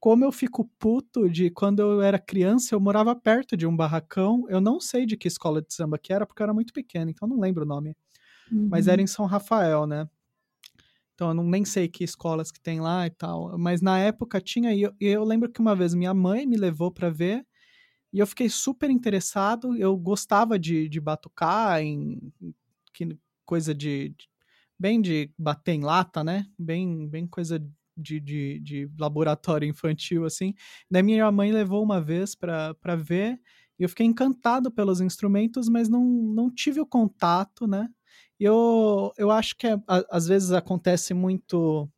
como 0.00 0.24
eu 0.24 0.32
fico 0.32 0.68
puto 0.76 1.30
de 1.30 1.48
quando 1.48 1.80
eu 1.80 2.02
era 2.02 2.18
criança, 2.18 2.74
eu 2.74 2.80
morava 2.80 3.14
perto 3.14 3.56
de 3.56 3.64
um 3.64 3.76
barracão. 3.76 4.44
Eu 4.48 4.60
não 4.60 4.80
sei 4.80 5.06
de 5.06 5.16
que 5.16 5.28
escola 5.28 5.62
de 5.62 5.72
samba 5.72 5.96
que 5.96 6.12
era, 6.12 6.26
porque 6.26 6.42
eu 6.42 6.44
era 6.44 6.52
muito 6.52 6.72
pequeno, 6.72 7.08
então 7.08 7.28
não 7.28 7.38
lembro 7.38 7.62
o 7.62 7.68
nome. 7.68 7.96
Uhum. 8.50 8.66
Mas 8.68 8.88
era 8.88 9.00
uhum. 9.00 9.04
em 9.04 9.06
São 9.06 9.26
Rafael, 9.26 9.86
né? 9.86 10.08
Então 11.22 11.30
eu 11.30 11.34
não, 11.34 11.44
nem 11.44 11.64
sei 11.64 11.86
que 11.86 12.02
escolas 12.02 12.50
que 12.50 12.60
tem 12.60 12.80
lá 12.80 13.06
e 13.06 13.10
tal. 13.10 13.56
Mas 13.56 13.80
na 13.80 13.96
época 13.96 14.40
tinha, 14.40 14.74
e 14.74 14.82
eu, 14.82 14.92
eu 15.00 15.22
lembro 15.22 15.48
que 15.48 15.60
uma 15.60 15.76
vez 15.76 15.94
minha 15.94 16.12
mãe 16.12 16.44
me 16.44 16.56
levou 16.56 16.90
para 16.90 17.10
ver, 17.10 17.46
e 18.12 18.18
eu 18.18 18.26
fiquei 18.26 18.48
super 18.48 18.90
interessado. 18.90 19.76
Eu 19.76 19.96
gostava 19.96 20.58
de, 20.58 20.88
de 20.88 21.00
batucar, 21.00 21.80
em, 21.80 22.32
que, 22.92 23.16
coisa 23.46 23.72
de, 23.72 24.08
de, 24.18 24.28
bem 24.76 25.00
de 25.00 25.30
bater 25.38 25.74
em 25.74 25.82
lata, 25.82 26.24
né? 26.24 26.44
Bem, 26.58 27.08
bem 27.08 27.24
coisa 27.24 27.64
de, 27.96 28.18
de, 28.18 28.58
de 28.58 28.90
laboratório 28.98 29.68
infantil, 29.68 30.24
assim. 30.24 30.54
Daí 30.90 31.04
minha 31.04 31.30
mãe 31.30 31.52
levou 31.52 31.84
uma 31.84 32.00
vez 32.00 32.34
para 32.34 32.96
ver, 32.96 33.40
e 33.78 33.84
eu 33.84 33.88
fiquei 33.88 34.06
encantado 34.06 34.72
pelos 34.72 35.00
instrumentos, 35.00 35.68
mas 35.68 35.88
não, 35.88 36.04
não 36.04 36.50
tive 36.52 36.80
o 36.80 36.86
contato, 36.86 37.64
né? 37.68 37.88
Eu, 38.38 39.12
eu 39.16 39.30
acho 39.30 39.56
que 39.56 39.66
é, 39.66 39.74
a, 39.86 40.04
às 40.10 40.26
vezes 40.26 40.52
acontece 40.52 41.14
muito. 41.14 41.88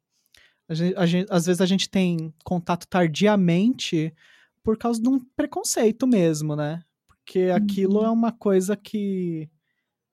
A 0.68 0.74
gente, 0.74 0.96
a 0.96 1.06
gente, 1.06 1.26
às 1.30 1.46
vezes 1.46 1.60
a 1.60 1.66
gente 1.66 1.88
tem 1.88 2.32
contato 2.44 2.86
tardiamente 2.88 4.14
por 4.62 4.78
causa 4.78 5.00
de 5.00 5.08
um 5.08 5.20
preconceito 5.36 6.06
mesmo, 6.06 6.56
né? 6.56 6.82
Porque 7.06 7.50
aquilo 7.54 8.02
é 8.04 8.08
uhum. 8.08 8.14
uma 8.14 8.32
coisa 8.32 8.76
que 8.76 9.48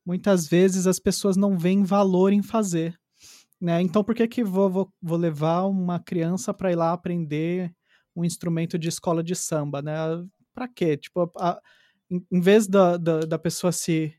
muitas 0.06 0.48
vezes 0.48 0.88
as 0.88 1.00
pessoas 1.00 1.38
não 1.38 1.58
veem 1.58 1.84
valor 1.84 2.34
em 2.34 2.42
fazer. 2.42 3.00
Né? 3.60 3.82
Então, 3.82 4.04
por 4.04 4.16
que, 4.16 4.28
que 4.28 4.44
vou, 4.44 4.70
vou, 4.70 4.94
vou 5.02 5.18
levar 5.18 5.66
uma 5.68 6.00
criança 6.00 6.54
para 6.54 6.72
ir 6.72 6.76
lá 6.76 6.92
aprender 6.92 7.72
um 8.16 8.26
instrumento 8.26 8.78
de 8.80 8.90
escola 8.90 9.24
de 9.24 9.36
samba? 9.36 9.82
Né? 9.82 9.94
Para 10.54 10.68
quê? 10.68 10.98
Tipo, 10.98 11.32
a, 11.38 11.62
em, 12.10 12.26
em 12.32 12.42
vez 12.42 12.68
da, 12.68 12.98
da, 12.98 13.20
da, 13.20 13.38
pessoa 13.38 13.72
se, 13.72 14.14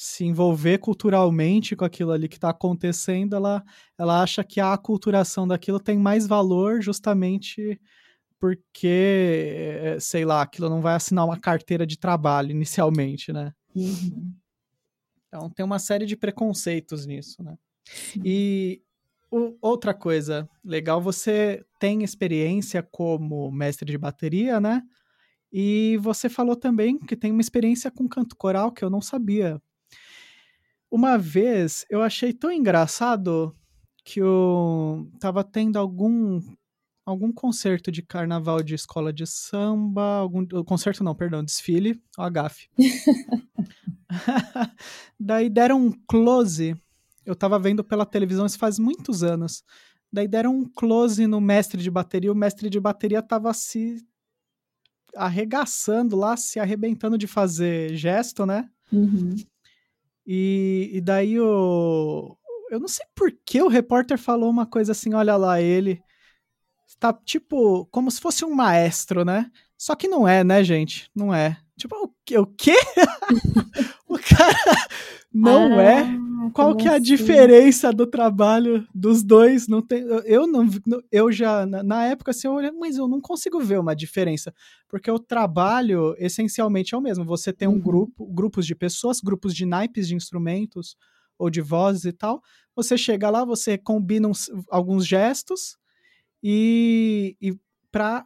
se 0.00 0.24
envolver 0.24 0.78
culturalmente 0.78 1.74
com 1.74 1.84
aquilo 1.84 2.12
ali 2.12 2.28
que 2.28 2.36
está 2.36 2.50
acontecendo, 2.50 3.34
ela, 3.34 3.64
ela 3.98 4.22
acha 4.22 4.44
que 4.44 4.60
a 4.60 4.72
aculturação 4.72 5.46
daquilo 5.46 5.80
tem 5.80 5.98
mais 5.98 6.24
valor 6.24 6.80
justamente 6.80 7.80
porque, 8.38 9.74
eh, 9.82 9.96
sei 9.98 10.24
lá, 10.24 10.42
aquilo 10.42 10.68
não 10.68 10.80
vai 10.80 10.94
assinar 10.94 11.24
uma 11.24 11.36
carteira 11.36 11.84
de 11.84 11.98
trabalho 11.98 12.52
inicialmente, 12.52 13.32
né? 13.32 13.52
Uhum. 13.74 14.32
Então 15.26 15.50
tem 15.50 15.66
uma 15.66 15.80
série 15.80 16.06
de 16.06 16.16
preconceitos 16.16 17.04
nisso, 17.04 17.42
né? 17.42 17.58
E 18.24 18.80
o, 19.32 19.56
outra 19.60 19.92
coisa 19.92 20.48
legal, 20.64 21.02
você 21.02 21.66
tem 21.80 22.04
experiência 22.04 22.84
como 22.84 23.50
mestre 23.50 23.90
de 23.90 23.98
bateria, 23.98 24.60
né? 24.60 24.80
E 25.52 25.98
você 26.00 26.28
falou 26.28 26.54
também 26.54 26.96
que 26.96 27.16
tem 27.16 27.32
uma 27.32 27.40
experiência 27.40 27.90
com 27.90 28.06
canto 28.06 28.36
coral 28.36 28.70
que 28.70 28.84
eu 28.84 28.90
não 28.90 29.00
sabia. 29.00 29.60
Uma 30.90 31.18
vez 31.18 31.84
eu 31.90 32.02
achei 32.02 32.32
tão 32.32 32.50
engraçado 32.50 33.54
que 34.04 34.20
eu 34.20 35.10
tava 35.20 35.44
tendo 35.44 35.78
algum 35.78 36.40
algum 37.04 37.32
concerto 37.32 37.90
de 37.90 38.02
carnaval 38.02 38.62
de 38.62 38.74
escola 38.74 39.10
de 39.12 39.26
samba, 39.26 40.18
algum 40.18 40.46
concerto 40.64 41.02
não, 41.02 41.14
perdão, 41.14 41.42
desfile, 41.42 42.02
o 42.18 42.22
agafe. 42.22 42.68
Daí 45.18 45.48
deram 45.48 45.86
um 45.86 45.92
close 46.06 46.76
eu 47.28 47.36
tava 47.36 47.58
vendo 47.58 47.84
pela 47.84 48.06
televisão 48.06 48.46
isso 48.46 48.58
faz 48.58 48.78
muitos 48.78 49.22
anos. 49.22 49.62
Daí 50.10 50.26
deram 50.26 50.56
um 50.56 50.64
close 50.64 51.26
no 51.26 51.42
mestre 51.42 51.82
de 51.82 51.90
bateria, 51.90 52.32
o 52.32 52.34
mestre 52.34 52.70
de 52.70 52.80
bateria 52.80 53.20
tava 53.20 53.52
se 53.52 54.02
arregaçando 55.14 56.16
lá, 56.16 56.38
se 56.38 56.58
arrebentando 56.58 57.18
de 57.18 57.26
fazer 57.26 57.94
gesto, 57.94 58.46
né? 58.46 58.70
Uhum. 58.90 59.36
E, 60.30 60.90
e 60.92 61.00
daí 61.00 61.40
o. 61.40 62.36
Eu 62.70 62.78
não 62.78 62.86
sei 62.86 63.06
por 63.14 63.32
que 63.46 63.62
o 63.62 63.68
repórter 63.68 64.18
falou 64.18 64.50
uma 64.50 64.66
coisa 64.66 64.92
assim: 64.92 65.14
olha 65.14 65.34
lá, 65.36 65.58
ele. 65.62 66.02
Tá 67.00 67.12
tipo, 67.12 67.86
como 67.86 68.10
se 68.10 68.20
fosse 68.20 68.44
um 68.44 68.54
maestro, 68.54 69.24
né? 69.24 69.50
Só 69.78 69.94
que 69.94 70.06
não 70.06 70.28
é, 70.28 70.44
né, 70.44 70.62
gente? 70.62 71.10
Não 71.14 71.32
é. 71.32 71.56
Tipo, 71.78 71.96
o, 71.96 72.40
o 72.40 72.46
quê? 72.46 72.74
o 74.06 74.18
cara 74.18 74.88
não 75.32 75.78
ah. 75.78 75.82
é 75.82 76.28
qual 76.50 76.76
que 76.76 76.86
é 76.86 76.92
a 76.92 76.94
assim? 76.94 77.02
diferença 77.02 77.92
do 77.92 78.06
trabalho 78.06 78.86
dos 78.94 79.22
dois? 79.22 79.68
Não 79.68 79.82
tem, 79.82 80.02
eu 80.24 80.46
não, 80.46 80.68
eu 81.10 81.30
já 81.30 81.66
na 81.66 82.06
época 82.06 82.30
assim, 82.30 82.46
eu 82.46 82.54
olhei, 82.54 82.70
mas 82.70 82.96
eu 82.96 83.08
não 83.08 83.20
consigo 83.20 83.60
ver 83.60 83.78
uma 83.78 83.94
diferença, 83.94 84.54
porque 84.88 85.10
o 85.10 85.18
trabalho 85.18 86.14
essencialmente 86.18 86.94
é 86.94 86.98
o 86.98 87.00
mesmo. 87.00 87.24
Você 87.24 87.52
tem 87.52 87.68
um 87.68 87.72
uhum. 87.72 87.80
grupo, 87.80 88.26
grupos 88.26 88.66
de 88.66 88.74
pessoas, 88.74 89.20
grupos 89.20 89.54
de 89.54 89.66
naipes 89.66 90.08
de 90.08 90.14
instrumentos 90.14 90.96
ou 91.38 91.50
de 91.50 91.60
vozes 91.60 92.04
e 92.04 92.12
tal. 92.12 92.42
Você 92.74 92.96
chega 92.96 93.30
lá, 93.30 93.44
você 93.44 93.76
combina 93.76 94.28
uns, 94.28 94.50
alguns 94.70 95.06
gestos 95.06 95.76
e, 96.42 97.36
e 97.40 97.56
para 97.90 98.24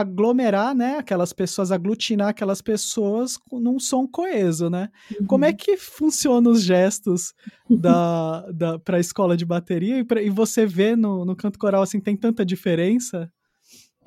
aglomerar, 0.00 0.74
né, 0.74 0.96
aquelas 0.98 1.32
pessoas, 1.32 1.72
aglutinar 1.72 2.28
aquelas 2.28 2.60
pessoas 2.60 3.38
num 3.50 3.78
som 3.78 4.06
coeso, 4.06 4.68
né? 4.68 4.90
Uhum. 5.20 5.26
Como 5.26 5.44
é 5.44 5.52
que 5.52 5.76
funcionam 5.76 6.52
os 6.52 6.62
gestos 6.62 7.32
da, 7.68 8.46
da, 8.52 8.78
para 8.78 8.98
a 8.98 9.00
escola 9.00 9.36
de 9.36 9.44
bateria 9.44 9.98
e, 9.98 10.04
pra, 10.04 10.20
e 10.20 10.28
você 10.30 10.66
vê 10.66 10.94
no, 10.94 11.24
no 11.24 11.34
canto 11.34 11.58
coral, 11.58 11.82
assim, 11.82 12.00
tem 12.00 12.16
tanta 12.16 12.44
diferença? 12.44 13.30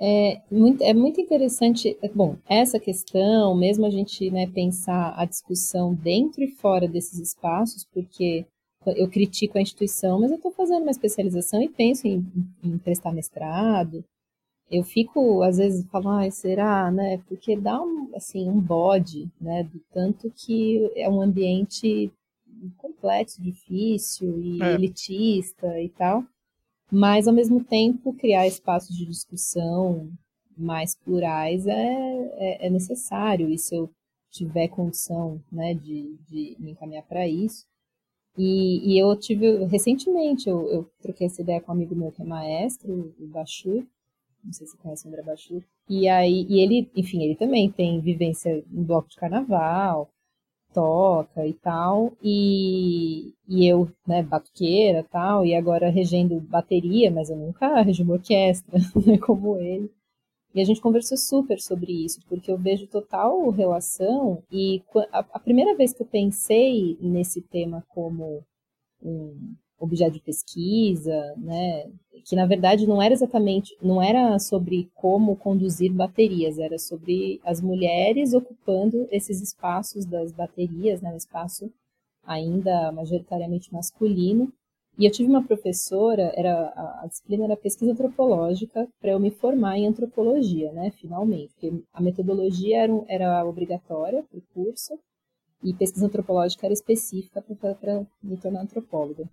É 0.02 0.42
muito, 0.50 0.82
é 0.82 0.94
muito 0.94 1.20
interessante, 1.20 1.98
bom, 2.16 2.38
essa 2.48 2.80
questão, 2.80 3.54
mesmo 3.54 3.86
a 3.86 3.90
gente 3.90 4.32
né, 4.32 4.48
pensar 4.48 5.14
a 5.18 5.26
discussão 5.26 5.94
dentro 5.94 6.42
e 6.42 6.48
fora 6.48 6.88
desses 6.88 7.20
espaços, 7.20 7.86
porque 7.94 8.46
eu 8.86 9.10
critico 9.10 9.58
a 9.58 9.62
instituição, 9.62 10.22
mas 10.22 10.32
eu 10.32 10.38
estou 10.38 10.52
fazendo 10.52 10.84
uma 10.84 10.92
especialização 10.92 11.62
e 11.62 11.68
penso 11.68 12.08
em, 12.08 12.26
em 12.64 12.78
prestar 12.78 13.12
mestrado, 13.12 14.06
eu 14.72 14.84
fico, 14.84 15.42
às 15.42 15.58
vezes, 15.58 15.86
falando, 15.88 16.28
ah, 16.28 16.32
será, 16.32 16.92
né? 16.92 17.22
Porque 17.28 17.56
dá 17.56 17.82
um, 17.82 18.10
assim, 18.16 18.50
um 18.50 18.60
bode, 18.60 19.30
né? 19.42 19.64
Do 19.64 19.80
tanto 19.92 20.32
que 20.32 20.92
é 20.96 21.10
um 21.10 21.22
ambiente 21.22 22.12
complexo, 22.78 23.42
difícil 23.42 24.40
e 24.42 24.62
é. 24.62 24.74
elitista 24.76 25.82
e 25.82 25.90
tal. 25.90 26.24
Mas, 26.92 27.28
ao 27.28 27.34
mesmo 27.34 27.64
tempo, 27.64 28.14
criar 28.14 28.48
espaços 28.48 28.96
de 28.96 29.06
discussão 29.06 30.10
mais 30.58 30.96
plurais 30.96 31.66
é, 31.66 32.32
é, 32.38 32.68
é 32.68 32.70
necessário. 32.70 33.50
E 33.50 33.58
se 33.58 33.76
eu 33.76 33.90
tiver 34.30 34.68
condição, 34.68 35.42
né, 35.52 35.74
de, 35.74 36.16
de 36.30 36.56
me 36.60 36.72
encaminhar 36.72 37.04
para 37.04 37.28
isso. 37.28 37.66
E, 38.38 38.94
e, 38.94 39.00
eu 39.00 39.16
tive, 39.16 39.66
recentemente, 39.66 40.48
eu, 40.48 40.68
eu 40.70 40.90
troquei 41.02 41.28
essa 41.28 41.42
ideia 41.42 41.60
com 41.60 41.72
um 41.72 41.76
amigo 41.76 41.96
meu 41.96 42.12
que 42.12 42.22
é 42.22 42.26
maestro, 42.26 43.14
o 43.20 43.28
Bachur, 43.28 43.84
não 44.44 44.54
sei 44.54 44.68
se 44.68 44.74
você 44.74 44.78
conhece 44.78 45.06
o 45.06 45.10
André 45.10 45.24
Bachur. 45.24 45.64
E 45.88 46.08
aí, 46.08 46.46
e 46.50 46.60
ele, 46.62 46.90
enfim, 46.96 47.24
ele 47.24 47.36
também 47.36 47.72
tem 47.72 48.00
vivência 48.00 48.64
em 48.72 48.84
bloco 48.84 49.10
de 49.10 49.16
carnaval, 49.16 50.10
toca 50.74 51.46
e 51.46 51.54
tal, 51.54 52.14
e, 52.24 53.34
e 53.48 53.68
eu, 53.68 53.90
né, 54.08 54.22
batuqueira 54.24 55.04
tal, 55.04 55.46
e 55.46 55.56
agora 55.56 55.90
regendo 55.90 56.40
bateria, 56.42 57.12
mas 57.12 57.30
eu 57.30 57.38
nunca 57.38 57.82
regi 57.82 58.04
uma 58.04 58.14
orquestra, 58.14 58.78
né, 59.06 59.18
como 59.18 59.58
ele. 59.58 59.92
E 60.54 60.62
a 60.62 60.66
gente 60.66 60.82
conversou 60.82 61.18
super 61.18 61.60
sobre 61.60 61.92
isso, 62.06 62.20
porque 62.28 62.52
eu 62.52 62.58
vejo 62.58 62.88
total 62.88 63.50
relação. 63.50 64.44
E 64.52 64.82
a, 65.12 65.40
primeira 65.40 65.76
vez 65.76 65.94
que 65.94 66.02
eu 66.02 66.08
pensei 66.08 66.98
nesse 67.00 67.42
tema 67.42 67.86
como 67.90 68.44
um 69.02 69.54
objeto 69.80 70.14
de 70.14 70.22
pesquisa, 70.22 71.34
né, 71.38 71.90
que 72.26 72.36
na 72.36 72.46
verdade 72.46 72.86
não 72.86 73.02
era 73.02 73.14
exatamente, 73.14 73.76
não 73.82 74.02
era 74.02 74.38
sobre 74.40 74.90
como 74.94 75.36
conduzir 75.36 75.92
baterias, 75.94 76.60
era 76.60 76.78
sobre 76.78 77.40
as 77.44 77.62
mulheres 77.62 78.34
ocupando 78.34 79.08
esses 79.12 79.42
espaços 79.42 80.06
das 80.06 80.32
baterias, 80.32 81.02
né, 81.02 81.12
um 81.14 81.18
espaço 81.18 81.72
ainda 82.24 82.92
majoritariamente 82.92 83.74
masculino, 83.74 84.52
e 85.00 85.06
eu 85.06 85.12
tive 85.12 85.30
uma 85.30 85.42
professora, 85.42 86.34
era 86.36 86.74
a, 86.76 87.04
a 87.04 87.08
disciplina 87.08 87.46
era 87.46 87.56
pesquisa 87.56 87.94
antropológica, 87.94 88.86
para 89.00 89.12
eu 89.12 89.20
me 89.20 89.32
formar 89.32 89.78
em 89.78 89.88
antropologia, 89.88 90.74
né, 90.74 90.92
finalmente. 90.92 91.54
Porque 91.54 91.72
a 91.94 92.02
metodologia 92.02 92.84
era, 92.84 93.04
era 93.08 93.46
obrigatória 93.46 94.24
para 94.24 94.38
o 94.38 94.44
curso, 94.54 95.00
e 95.64 95.74
pesquisa 95.74 96.06
antropológica 96.06 96.68
era 96.68 96.74
específica 96.74 97.42
para 97.42 98.06
me 98.22 98.36
tornar 98.36 98.62
antropóloga. 98.62 99.24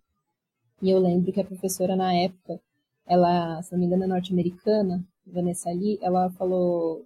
E 0.83 0.91
eu 0.91 0.99
lembro 0.99 1.33
que 1.33 1.41
a 1.41 1.45
professora, 1.45 1.97
na 1.97 2.13
época, 2.15 2.61
ela, 3.07 3.63
se 3.63 3.73
não 3.73 3.79
me 3.79 3.87
engano, 3.87 4.05
é 4.05 4.07
norte-americana, 4.07 5.05
Vanessa 5.27 5.71
Lee, 5.71 5.99
ela 6.03 6.31
falou. 6.31 7.05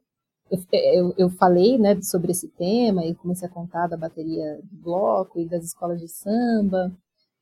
Eu, 0.51 0.59
eu, 0.73 1.15
eu, 1.17 1.31
falei 1.31 1.79
né, 1.79 2.01
sobre 2.03 2.33
esse 2.33 2.49
tema 2.49 3.05
e 3.05 3.15
comecei 3.15 3.47
a 3.47 3.51
contar 3.51 3.87
da 3.87 3.97
bateria 3.97 4.59
do 4.65 4.83
bloco 4.83 5.39
e 5.39 5.47
das 5.47 5.63
escolas 5.63 6.01
de 6.01 6.09
samba, 6.09 6.93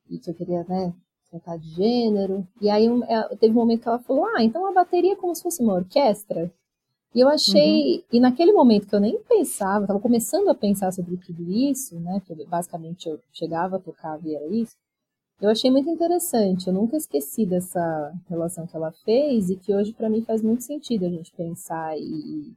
e 0.07 0.19
que 0.19 0.29
eu 0.29 0.35
queria 0.35 0.63
né, 0.69 0.93
tratar 1.31 1.57
de 1.57 1.69
gênero. 1.71 2.47
E 2.61 2.69
aí 2.69 2.85
é, 3.07 3.35
teve 3.35 3.51
um 3.51 3.55
momento 3.55 3.81
que 3.81 3.87
ela 3.87 3.99
falou: 3.99 4.25
Ah, 4.25 4.43
então 4.43 4.65
a 4.67 4.73
bateria 4.73 5.13
é 5.13 5.15
como 5.15 5.33
se 5.33 5.41
fosse 5.41 5.61
uma 5.63 5.73
orquestra. 5.73 6.51
E 7.13 7.19
eu 7.19 7.27
achei, 7.27 7.95
uhum. 7.95 8.03
e 8.13 8.19
naquele 8.19 8.53
momento 8.53 8.87
que 8.87 8.93
eu 8.93 8.99
nem 8.99 9.19
pensava, 9.23 9.85
estava 9.85 9.99
começando 9.99 10.47
a 10.47 10.53
pensar 10.53 10.91
sobre 10.91 11.17
tudo 11.17 11.51
isso, 11.51 11.99
né? 11.99 12.21
Que 12.23 12.45
basicamente 12.45 13.09
eu 13.09 13.19
chegava, 13.33 13.77
a 13.77 13.79
tocar 13.79 14.19
e 14.23 14.35
era 14.35 14.45
isso. 14.47 14.75
Eu 15.41 15.49
achei 15.49 15.71
muito 15.71 15.89
interessante. 15.89 16.67
Eu 16.67 16.73
nunca 16.73 16.97
esqueci 16.97 17.45
dessa 17.45 18.13
relação 18.27 18.67
que 18.67 18.75
ela 18.75 18.91
fez 18.91 19.49
e 19.49 19.55
que 19.55 19.73
hoje 19.73 19.93
para 19.93 20.09
mim 20.09 20.21
faz 20.21 20.41
muito 20.41 20.63
sentido 20.63 21.05
a 21.05 21.09
gente 21.09 21.31
pensar 21.31 21.97
e, 21.97 22.53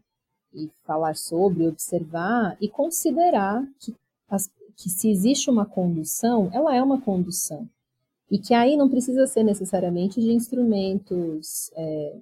e 0.52 0.68
falar 0.84 1.14
sobre, 1.14 1.68
observar 1.68 2.56
e 2.60 2.68
considerar 2.68 3.64
que, 3.78 3.94
as, 4.28 4.50
que 4.76 4.90
se 4.90 5.08
existe 5.08 5.48
uma 5.48 5.64
condução, 5.64 6.50
ela 6.52 6.74
é 6.74 6.82
uma 6.82 7.00
condução. 7.00 7.68
E 8.28 8.38
que 8.38 8.52
aí 8.52 8.76
não 8.76 8.88
precisa 8.88 9.26
ser 9.26 9.44
necessariamente 9.44 10.20
de 10.20 10.32
instrumentos 10.32 11.70
é, 11.76 12.16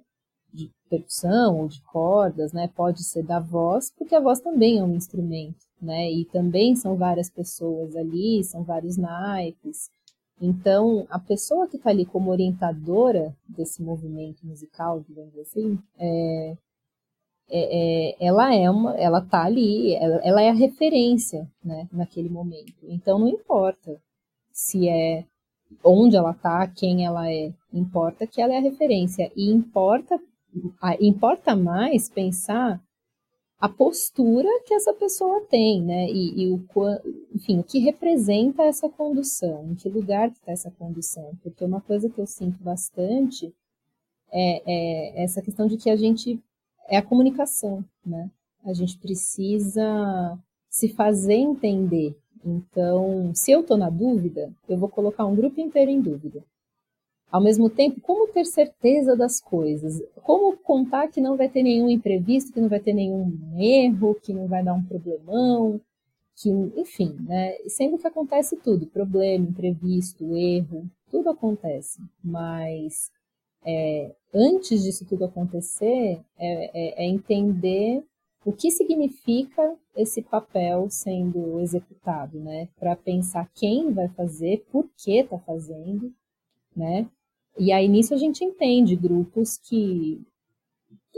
de 0.53 0.69
percussão 0.89 1.61
ou 1.61 1.67
de 1.67 1.81
cordas, 1.83 2.51
né? 2.51 2.67
Pode 2.67 3.03
ser 3.03 3.23
da 3.23 3.39
voz, 3.39 3.91
porque 3.97 4.13
a 4.13 4.19
voz 4.19 4.39
também 4.39 4.77
é 4.77 4.83
um 4.83 4.93
instrumento, 4.93 5.65
né? 5.81 6.11
E 6.11 6.25
também 6.25 6.75
são 6.75 6.95
várias 6.97 7.29
pessoas 7.29 7.95
ali, 7.95 8.43
são 8.43 8.63
vários 8.63 8.97
naipes. 8.97 9.89
Então, 10.41 11.05
a 11.09 11.19
pessoa 11.19 11.67
que 11.67 11.77
está 11.77 11.91
ali 11.91 12.03
como 12.03 12.31
orientadora 12.31 13.35
desse 13.47 13.83
movimento 13.83 14.45
musical, 14.45 14.99
digamos 15.07 15.37
assim, 15.37 15.77
é, 15.99 16.57
é, 17.47 18.09
é, 18.09 18.15
ela 18.19 18.55
é 18.55 18.67
uma, 18.67 18.95
ela 18.95 19.19
está 19.19 19.43
ali, 19.43 19.93
ela, 19.93 20.15
ela, 20.23 20.41
é 20.41 20.49
a 20.49 20.53
referência, 20.53 21.47
né, 21.63 21.87
naquele 21.91 22.29
momento. 22.29 22.73
Então, 22.83 23.19
não 23.19 23.27
importa 23.27 24.01
se 24.51 24.89
é 24.89 25.25
onde 25.83 26.15
ela 26.15 26.31
está, 26.31 26.67
quem 26.67 27.05
ela 27.05 27.31
é, 27.31 27.53
importa 27.71 28.25
que 28.25 28.41
ela 28.41 28.53
é 28.53 28.57
a 28.57 28.61
referência 28.61 29.31
e 29.35 29.51
importa 29.51 30.19
importa 30.99 31.55
mais 31.55 32.09
pensar 32.09 32.81
a 33.61 33.69
postura 33.69 34.49
que 34.65 34.73
essa 34.73 34.93
pessoa 34.93 35.41
tem, 35.49 35.81
né? 35.81 36.09
E, 36.09 36.43
e 36.43 36.51
o 36.51 36.61
enfim, 37.33 37.59
o 37.59 37.63
que 37.63 37.79
representa 37.79 38.63
essa 38.63 38.89
condução, 38.89 39.67
em 39.69 39.75
que 39.75 39.87
lugar 39.87 40.29
está 40.29 40.51
essa 40.51 40.71
condução? 40.71 41.31
Porque 41.43 41.63
uma 41.63 41.79
coisa 41.79 42.09
que 42.09 42.19
eu 42.19 42.25
sinto 42.25 42.61
bastante 42.61 43.53
é, 44.31 44.61
é 44.65 45.23
essa 45.23 45.41
questão 45.41 45.67
de 45.67 45.77
que 45.77 45.89
a 45.89 45.95
gente 45.95 46.41
é 46.89 46.97
a 46.97 47.03
comunicação, 47.03 47.85
né? 48.05 48.29
A 48.65 48.73
gente 48.73 48.97
precisa 48.97 50.37
se 50.69 50.89
fazer 50.89 51.35
entender 51.35 52.15
então, 52.43 53.31
se 53.35 53.51
eu 53.51 53.61
estou 53.61 53.77
na 53.77 53.89
dúvida, 53.89 54.51
eu 54.67 54.77
vou 54.77 54.89
colocar 54.89 55.25
um 55.25 55.35
grupo 55.35 55.59
inteiro 55.61 55.91
em 55.91 56.01
dúvida. 56.01 56.43
Ao 57.31 57.41
mesmo 57.41 57.69
tempo, 57.69 58.01
como 58.01 58.27
ter 58.27 58.45
certeza 58.45 59.15
das 59.15 59.39
coisas? 59.39 60.03
Como 60.21 60.57
contar 60.57 61.07
que 61.07 61.21
não 61.21 61.37
vai 61.37 61.47
ter 61.47 61.63
nenhum 61.63 61.89
imprevisto, 61.89 62.51
que 62.51 62.59
não 62.59 62.67
vai 62.67 62.81
ter 62.81 62.93
nenhum 62.93 63.31
erro, 63.57 64.15
que 64.15 64.33
não 64.33 64.47
vai 64.47 64.61
dar 64.61 64.73
um 64.73 64.83
problemão, 64.83 65.79
que, 66.35 66.49
enfim, 66.75 67.15
né? 67.21 67.55
Sendo 67.67 67.97
que 67.97 68.05
acontece 68.05 68.57
tudo, 68.57 68.85
problema, 68.85 69.47
imprevisto, 69.47 70.35
erro, 70.35 70.89
tudo 71.09 71.29
acontece. 71.29 72.01
Mas 72.21 73.09
é, 73.65 74.13
antes 74.33 74.83
disso 74.83 75.05
tudo 75.05 75.23
acontecer, 75.23 76.19
é, 76.37 76.99
é, 76.99 77.05
é 77.05 77.07
entender 77.07 78.03
o 78.43 78.51
que 78.51 78.71
significa 78.71 79.75
esse 79.95 80.21
papel 80.21 80.89
sendo 80.89 81.61
executado, 81.61 82.39
né? 82.39 82.67
Para 82.77 82.95
pensar 82.95 83.49
quem 83.53 83.93
vai 83.93 84.09
fazer, 84.09 84.65
por 84.69 84.89
que 84.97 85.19
está 85.19 85.37
fazendo, 85.39 86.11
né? 86.75 87.07
E 87.57 87.71
aí 87.71 87.87
nisso 87.87 88.13
a 88.13 88.17
gente 88.17 88.43
entende 88.43 88.95
grupos 88.95 89.57
que 89.57 90.21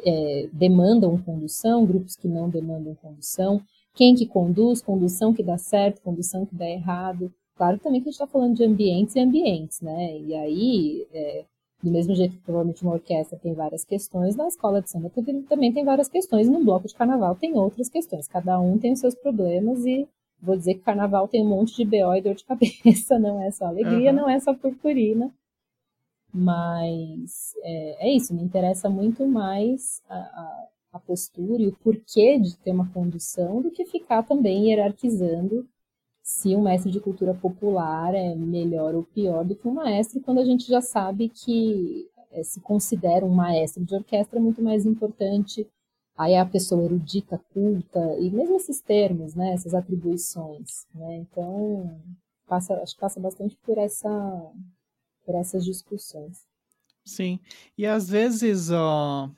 é, 0.05 0.49
demandam 0.51 1.17
condução, 1.17 1.85
grupos 1.85 2.15
que 2.15 2.27
não 2.27 2.49
demandam 2.49 2.95
condução, 2.95 3.61
quem 3.93 4.15
que 4.15 4.25
conduz, 4.25 4.81
condução 4.81 5.33
que 5.33 5.43
dá 5.43 5.57
certo, 5.57 6.01
condução 6.01 6.45
que 6.45 6.55
dá 6.55 6.67
errado. 6.67 7.31
Claro 7.55 7.79
também 7.79 8.01
que 8.01 8.09
a 8.09 8.11
gente 8.11 8.21
está 8.21 8.27
falando 8.27 8.55
de 8.55 8.63
ambientes 8.63 9.15
e 9.15 9.19
ambientes, 9.19 9.79
né? 9.81 10.17
E 10.19 10.33
aí 10.33 11.07
é, 11.13 11.45
do 11.83 11.91
mesmo 11.91 12.15
jeito 12.15 12.35
que 12.35 12.41
provavelmente 12.41 12.81
uma 12.81 12.93
orquestra 12.93 13.37
tem 13.37 13.53
várias 13.53 13.83
questões, 13.83 14.35
na 14.35 14.47
escola 14.47 14.81
de 14.81 14.89
samba 14.89 15.11
também 15.49 15.71
tem 15.73 15.83
várias 15.83 16.07
questões, 16.07 16.47
e 16.47 16.49
no 16.49 16.63
bloco 16.63 16.87
de 16.87 16.95
carnaval 16.95 17.35
tem 17.35 17.53
outras 17.53 17.89
questões. 17.89 18.27
Cada 18.27 18.59
um 18.59 18.77
tem 18.77 18.93
os 18.93 18.99
seus 18.99 19.13
problemas 19.13 19.85
e 19.85 20.07
vou 20.41 20.55
dizer 20.55 20.75
que 20.75 20.79
carnaval 20.79 21.27
tem 21.27 21.41
um 21.41 21.49
monte 21.49 21.75
de 21.75 21.85
BO 21.85 22.15
e 22.15 22.21
dor 22.21 22.35
de 22.35 22.45
cabeça, 22.45 23.19
não 23.19 23.41
é 23.41 23.51
só 23.51 23.65
alegria, 23.65 24.11
uhum. 24.11 24.15
não 24.15 24.29
é 24.29 24.39
só 24.39 24.53
purpurina. 24.53 25.29
Mas 26.33 27.53
é, 27.61 28.07
é, 28.07 28.15
isso, 28.15 28.33
me 28.33 28.41
interessa 28.41 28.89
muito 28.89 29.27
mais 29.27 30.01
a, 30.09 30.15
a, 30.15 30.67
a 30.93 30.99
postura 30.99 31.61
e 31.61 31.67
o 31.67 31.75
porquê 31.77 32.39
de 32.39 32.57
ter 32.57 32.71
uma 32.71 32.89
condução 32.91 33.61
do 33.61 33.69
que 33.69 33.85
ficar 33.85 34.23
também 34.23 34.69
hierarquizando 34.69 35.67
se 36.23 36.55
um 36.55 36.63
mestre 36.63 36.89
de 36.89 37.01
cultura 37.01 37.33
popular 37.33 38.15
é 38.15 38.33
melhor 38.33 38.95
ou 38.95 39.03
pior 39.03 39.43
do 39.43 39.55
que 39.55 39.67
um 39.67 39.73
maestro, 39.73 40.21
quando 40.21 40.39
a 40.39 40.45
gente 40.45 40.65
já 40.65 40.81
sabe 40.81 41.29
que 41.29 42.09
é, 42.31 42.41
se 42.43 42.61
considera 42.61 43.25
um 43.25 43.33
maestro 43.33 43.83
de 43.83 43.93
orquestra 43.93 44.39
muito 44.39 44.63
mais 44.63 44.85
importante, 44.85 45.67
aí 46.17 46.35
a 46.35 46.45
pessoa 46.45 46.83
erudita, 46.83 47.39
culta, 47.53 47.99
e 48.19 48.31
mesmo 48.31 48.55
esses 48.55 48.79
termos, 48.81 49.35
né, 49.35 49.53
essas 49.53 49.73
atribuições, 49.73 50.87
né, 50.95 51.17
então 51.17 51.99
passa, 52.47 52.73
acho 52.81 52.95
que 52.95 53.01
passa 53.01 53.19
bastante 53.19 53.57
por 53.57 53.77
essa 53.77 54.09
por 55.25 55.35
essas 55.35 55.63
discussões. 55.65 56.45
Sim, 57.05 57.39
e 57.77 57.85
às 57.85 58.07
vezes, 58.07 58.69
ó, 58.71 59.29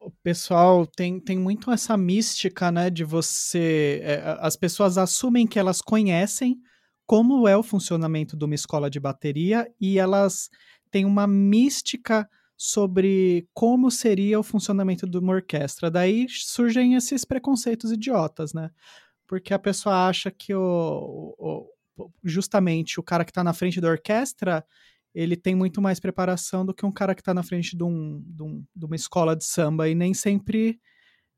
o 0.00 0.10
pessoal 0.22 0.86
tem, 0.86 1.20
tem 1.20 1.38
muito 1.38 1.70
essa 1.70 1.96
mística, 1.96 2.70
né, 2.72 2.90
de 2.90 3.04
você. 3.04 4.00
É, 4.02 4.36
as 4.40 4.56
pessoas 4.56 4.98
assumem 4.98 5.46
que 5.46 5.58
elas 5.58 5.80
conhecem 5.80 6.60
como 7.06 7.48
é 7.48 7.56
o 7.56 7.62
funcionamento 7.62 8.36
de 8.36 8.44
uma 8.44 8.54
escola 8.54 8.88
de 8.88 9.00
bateria 9.00 9.70
e 9.80 9.98
elas 9.98 10.48
têm 10.90 11.04
uma 11.04 11.26
mística 11.26 12.28
sobre 12.56 13.48
como 13.54 13.90
seria 13.90 14.38
o 14.38 14.42
funcionamento 14.42 15.08
de 15.08 15.18
uma 15.18 15.32
orquestra. 15.32 15.90
Daí 15.90 16.26
surgem 16.28 16.94
esses 16.94 17.24
preconceitos 17.24 17.90
idiotas, 17.90 18.52
né? 18.52 18.70
Porque 19.26 19.54
a 19.54 19.58
pessoa 19.58 20.08
acha 20.08 20.30
que 20.30 20.54
o, 20.54 21.34
o 21.38 21.66
justamente 22.22 23.00
o 23.00 23.02
cara 23.02 23.24
que 23.24 23.30
está 23.30 23.42
na 23.42 23.52
frente 23.52 23.80
da 23.80 23.88
orquestra 23.88 24.64
ele 25.14 25.36
tem 25.36 25.54
muito 25.54 25.80
mais 25.82 25.98
preparação 25.98 26.64
do 26.64 26.74
que 26.74 26.86
um 26.86 26.92
cara 26.92 27.14
que 27.14 27.20
está 27.20 27.34
na 27.34 27.42
frente 27.42 27.76
de, 27.76 27.82
um, 27.82 28.22
de, 28.24 28.42
um, 28.42 28.64
de, 28.74 28.84
uma 28.86 28.96
escola 28.96 29.34
de 29.34 29.44
samba, 29.44 29.88
e 29.88 29.94
nem 29.94 30.14
sempre 30.14 30.80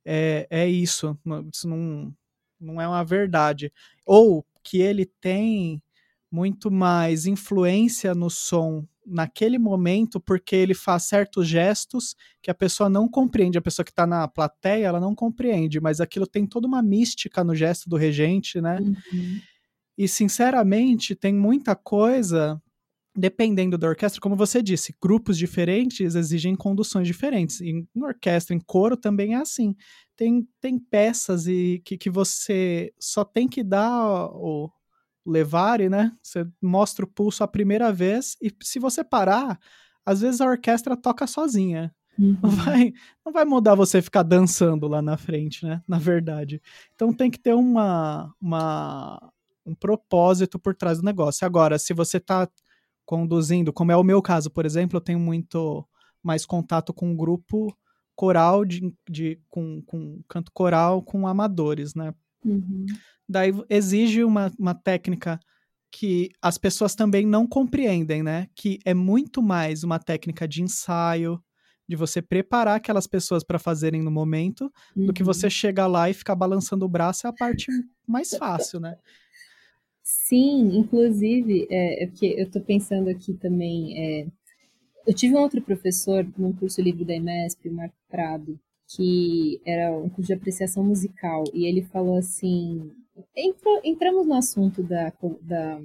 é, 0.04 0.46
é 0.50 0.68
isso. 0.68 1.18
Isso 1.52 1.68
não, 1.68 2.14
não 2.60 2.80
é 2.80 2.86
uma 2.86 3.04
verdade. 3.04 3.72
Ou 4.04 4.44
que 4.62 4.78
ele 4.78 5.06
tem 5.06 5.82
muito 6.30 6.70
mais 6.70 7.26
influência 7.26 8.14
no 8.14 8.30
som 8.30 8.86
naquele 9.04 9.58
momento 9.58 10.20
porque 10.20 10.54
ele 10.54 10.74
faz 10.74 11.04
certos 11.04 11.48
gestos 11.48 12.14
que 12.40 12.50
a 12.50 12.54
pessoa 12.54 12.88
não 12.88 13.08
compreende. 13.08 13.58
A 13.58 13.62
pessoa 13.62 13.84
que 13.84 13.90
está 13.90 14.06
na 14.06 14.28
plateia, 14.28 14.86
ela 14.86 15.00
não 15.00 15.14
compreende, 15.14 15.80
mas 15.80 16.00
aquilo 16.00 16.26
tem 16.26 16.46
toda 16.46 16.68
uma 16.68 16.82
mística 16.82 17.42
no 17.42 17.54
gesto 17.54 17.88
do 17.88 17.96
regente, 17.96 18.60
né? 18.60 18.78
Uhum. 18.80 19.40
E, 19.96 20.08
sinceramente, 20.08 21.14
tem 21.14 21.34
muita 21.34 21.74
coisa 21.74 22.60
dependendo 23.14 23.76
da 23.76 23.88
orquestra, 23.88 24.20
como 24.20 24.34
você 24.34 24.62
disse, 24.62 24.94
grupos 25.00 25.36
diferentes 25.36 26.14
exigem 26.14 26.56
conduções 26.56 27.06
diferentes. 27.06 27.60
Em, 27.60 27.86
orquestra, 27.94 28.54
em 28.54 28.60
coro, 28.60 28.96
também 28.96 29.34
é 29.34 29.38
assim. 29.38 29.76
Tem, 30.16 30.48
tem 30.60 30.78
peças 30.78 31.46
e 31.46 31.82
que, 31.84 31.98
que 31.98 32.08
você 32.08 32.92
só 32.98 33.24
tem 33.24 33.46
que 33.46 33.62
dar 33.62 34.26
o 34.32 34.70
levare, 35.26 35.88
né? 35.88 36.12
Você 36.22 36.46
mostra 36.60 37.04
o 37.04 37.08
pulso 37.08 37.44
a 37.44 37.48
primeira 37.48 37.92
vez 37.92 38.36
e 38.40 38.50
se 38.62 38.78
você 38.78 39.04
parar, 39.04 39.58
às 40.04 40.20
vezes 40.20 40.40
a 40.40 40.46
orquestra 40.46 40.96
toca 40.96 41.26
sozinha. 41.26 41.94
Uhum. 42.18 42.38
Não, 42.42 42.50
vai, 42.50 42.92
não 43.24 43.32
vai 43.32 43.44
mudar 43.44 43.74
você 43.74 44.02
ficar 44.02 44.22
dançando 44.22 44.88
lá 44.88 45.00
na 45.00 45.16
frente, 45.16 45.64
né? 45.64 45.82
Na 45.86 45.98
verdade. 45.98 46.60
Então 46.94 47.12
tem 47.12 47.30
que 47.30 47.38
ter 47.38 47.54
uma, 47.54 48.34
uma, 48.40 49.32
um 49.64 49.74
propósito 49.74 50.58
por 50.58 50.74
trás 50.74 50.98
do 50.98 51.04
negócio. 51.04 51.46
Agora, 51.46 51.78
se 51.78 51.94
você 51.94 52.16
está 52.16 52.48
conduzindo, 53.04 53.72
como 53.72 53.92
é 53.92 53.96
o 53.96 54.04
meu 54.04 54.22
caso, 54.22 54.50
por 54.50 54.64
exemplo, 54.64 54.96
eu 54.96 55.00
tenho 55.00 55.18
muito 55.18 55.86
mais 56.22 56.46
contato 56.46 56.92
com 56.92 57.10
um 57.10 57.16
grupo 57.16 57.76
coral 58.14 58.64
de, 58.64 58.94
de 59.08 59.40
com, 59.48 59.82
com 59.82 60.22
canto 60.28 60.52
coral 60.52 61.02
com 61.02 61.26
amadores, 61.26 61.94
né? 61.94 62.14
Uhum. 62.44 62.86
Daí 63.28 63.52
exige 63.68 64.24
uma, 64.24 64.52
uma 64.58 64.74
técnica 64.74 65.40
que 65.90 66.30
as 66.40 66.56
pessoas 66.56 66.94
também 66.94 67.26
não 67.26 67.46
compreendem, 67.46 68.22
né? 68.22 68.48
Que 68.54 68.78
é 68.84 68.94
muito 68.94 69.42
mais 69.42 69.84
uma 69.84 69.98
técnica 69.98 70.48
de 70.48 70.62
ensaio, 70.62 71.42
de 71.88 71.96
você 71.96 72.22
preparar 72.22 72.76
aquelas 72.76 73.06
pessoas 73.06 73.44
para 73.44 73.58
fazerem 73.58 74.02
no 74.02 74.10
momento, 74.10 74.72
uhum. 74.96 75.06
do 75.06 75.12
que 75.12 75.22
você 75.22 75.46
uhum. 75.46 75.50
chegar 75.50 75.86
lá 75.86 76.08
e 76.08 76.14
ficar 76.14 76.34
balançando 76.34 76.84
o 76.84 76.88
braço 76.88 77.26
é 77.26 77.30
a 77.30 77.32
parte 77.32 77.66
mais 78.06 78.30
fácil, 78.38 78.80
né? 78.80 78.96
Sim, 80.02 80.76
inclusive, 80.78 81.66
é, 81.70 82.04
é 82.04 82.06
porque 82.06 82.26
eu 82.26 82.44
estou 82.44 82.62
pensando 82.62 83.08
aqui 83.08 83.34
também. 83.34 83.96
É, 83.98 84.26
eu 85.06 85.14
tive 85.14 85.34
um 85.34 85.40
outro 85.40 85.62
professor 85.62 86.26
num 86.38 86.52
curso 86.52 86.80
livre 86.82 87.04
da 87.04 87.14
EMESP, 87.14 87.68
o 87.68 87.74
Marco 87.74 87.96
Prado, 88.08 88.58
que 88.96 89.60
era 89.66 89.92
um 89.92 90.08
curso 90.08 90.28
de 90.28 90.34
apreciação 90.34 90.84
musical, 90.84 91.44
e 91.54 91.66
ele 91.66 91.82
falou 91.82 92.16
assim: 92.18 92.90
entramos 93.84 94.26
no 94.26 94.34
assunto 94.34 94.82
da, 94.82 95.12
da 95.42 95.80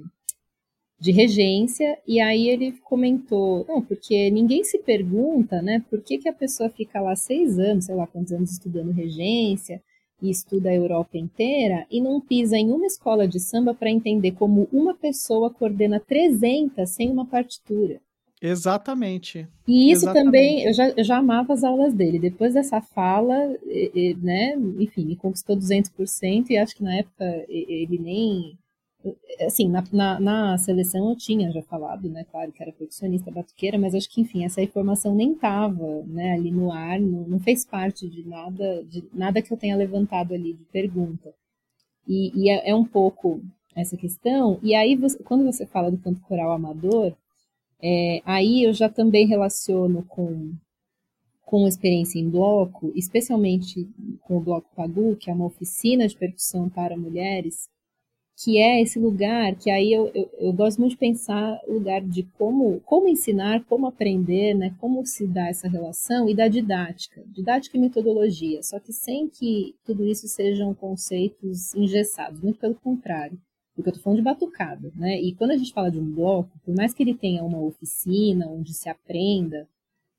de 1.00 1.12
regência, 1.12 1.96
e 2.06 2.20
aí 2.20 2.48
ele 2.48 2.72
comentou, 2.80 3.64
não, 3.68 3.80
porque 3.80 4.30
ninguém 4.30 4.64
se 4.64 4.78
pergunta, 4.80 5.62
né, 5.62 5.84
por 5.88 6.02
que, 6.02 6.18
que 6.18 6.28
a 6.28 6.32
pessoa 6.32 6.68
fica 6.70 7.00
lá 7.00 7.14
seis 7.14 7.56
anos, 7.58 7.84
sei 7.84 7.94
lá 7.94 8.06
quantos 8.06 8.32
anos 8.32 8.50
estudando 8.52 8.90
regência, 8.90 9.80
e 10.20 10.30
estuda 10.30 10.70
a 10.70 10.74
Europa 10.74 11.16
inteira, 11.16 11.86
e 11.90 12.00
não 12.00 12.20
pisa 12.20 12.56
em 12.56 12.70
uma 12.70 12.86
escola 12.86 13.26
de 13.26 13.38
samba 13.38 13.72
para 13.74 13.90
entender 13.90 14.32
como 14.32 14.68
uma 14.72 14.94
pessoa 14.94 15.50
coordena 15.50 16.00
300 16.00 16.88
sem 16.88 17.10
uma 17.10 17.26
partitura. 17.26 18.00
Exatamente. 18.40 19.48
E 19.66 19.90
isso 19.90 20.04
Exatamente. 20.04 20.24
também, 20.24 20.64
eu 20.64 20.72
já, 20.72 20.88
eu 20.90 21.04
já 21.04 21.18
amava 21.18 21.52
as 21.52 21.64
aulas 21.64 21.92
dele. 21.92 22.18
Depois 22.18 22.54
dessa 22.54 22.80
fala, 22.80 23.34
né, 24.22 24.56
enfim, 24.78 25.04
me 25.06 25.16
conquistou 25.16 25.56
200%, 25.56 26.50
e 26.50 26.56
acho 26.56 26.76
que 26.76 26.84
na 26.84 26.96
época 26.96 27.24
ele 27.48 27.98
nem 27.98 28.58
assim, 29.40 29.68
na, 29.68 29.84
na, 29.92 30.20
na, 30.20 30.58
seleção 30.58 31.10
eu 31.10 31.16
tinha 31.16 31.52
já 31.52 31.62
falado, 31.62 32.08
né, 32.08 32.24
claro 32.30 32.50
que 32.52 32.62
era 32.62 32.72
percussionista 32.72 33.30
batuqueira, 33.30 33.78
mas 33.78 33.94
acho 33.94 34.10
que, 34.10 34.20
enfim, 34.20 34.44
essa 34.44 34.60
informação 34.62 35.14
nem 35.14 35.32
estava, 35.32 36.02
né, 36.04 36.32
ali 36.32 36.50
no 36.50 36.72
ar, 36.72 37.00
não, 37.00 37.28
não, 37.28 37.40
fez 37.40 37.64
parte 37.64 38.08
de 38.08 38.26
nada, 38.26 38.84
de 38.84 39.04
nada 39.12 39.40
que 39.40 39.52
eu 39.52 39.56
tenha 39.56 39.76
levantado 39.76 40.34
ali 40.34 40.52
de 40.54 40.64
pergunta. 40.64 41.32
E, 42.06 42.32
e 42.34 42.50
é, 42.50 42.70
é, 42.70 42.74
um 42.74 42.84
pouco 42.84 43.40
essa 43.74 43.96
questão, 43.96 44.58
e 44.62 44.74
aí 44.74 44.96
você, 44.96 45.22
quando 45.22 45.44
você 45.44 45.66
fala 45.66 45.90
do 45.90 45.98
canto 45.98 46.20
coral 46.22 46.50
amador, 46.52 47.14
é, 47.80 48.20
aí 48.24 48.64
eu 48.64 48.72
já 48.72 48.88
também 48.88 49.26
relaciono 49.26 50.04
com 50.04 50.54
com 51.48 51.66
experiência 51.66 52.18
em 52.18 52.28
bloco, 52.28 52.92
especialmente 52.94 53.88
com 54.20 54.36
o 54.36 54.40
Bloco 54.40 54.68
Pagu, 54.76 55.16
que 55.16 55.30
é 55.30 55.32
uma 55.32 55.46
oficina 55.46 56.06
de 56.06 56.14
percussão 56.14 56.68
para 56.68 56.94
mulheres, 56.94 57.70
que 58.40 58.56
é 58.58 58.80
esse 58.80 59.00
lugar 59.00 59.56
que 59.56 59.68
aí 59.68 59.92
eu, 59.92 60.12
eu, 60.14 60.30
eu, 60.38 60.52
gosto 60.52 60.78
muito 60.78 60.92
de 60.92 60.98
pensar 60.98 61.60
lugar 61.66 62.00
de 62.00 62.22
como, 62.38 62.80
como 62.82 63.08
ensinar, 63.08 63.64
como 63.64 63.88
aprender, 63.88 64.54
né, 64.54 64.76
como 64.78 65.04
se 65.04 65.26
dá 65.26 65.48
essa 65.48 65.68
relação 65.68 66.28
e 66.28 66.36
da 66.36 66.46
didática, 66.46 67.24
didática 67.26 67.76
e 67.76 67.80
metodologia, 67.80 68.62
só 68.62 68.78
que 68.78 68.92
sem 68.92 69.28
que 69.28 69.74
tudo 69.84 70.06
isso 70.06 70.28
sejam 70.28 70.72
conceitos 70.72 71.74
engessados, 71.74 72.40
muito 72.40 72.60
pelo 72.60 72.76
contrário, 72.76 73.36
porque 73.74 73.88
eu 73.88 73.92
estou 73.92 74.04
falando 74.04 74.18
de 74.18 74.24
batucada, 74.24 74.92
né, 74.94 75.20
e 75.20 75.34
quando 75.34 75.50
a 75.50 75.56
gente 75.56 75.72
fala 75.72 75.90
de 75.90 75.98
um 75.98 76.14
bloco, 76.14 76.60
por 76.64 76.74
mais 76.76 76.94
que 76.94 77.02
ele 77.02 77.14
tenha 77.14 77.42
uma 77.42 77.60
oficina 77.60 78.46
onde 78.46 78.72
se 78.72 78.88
aprenda 78.88 79.68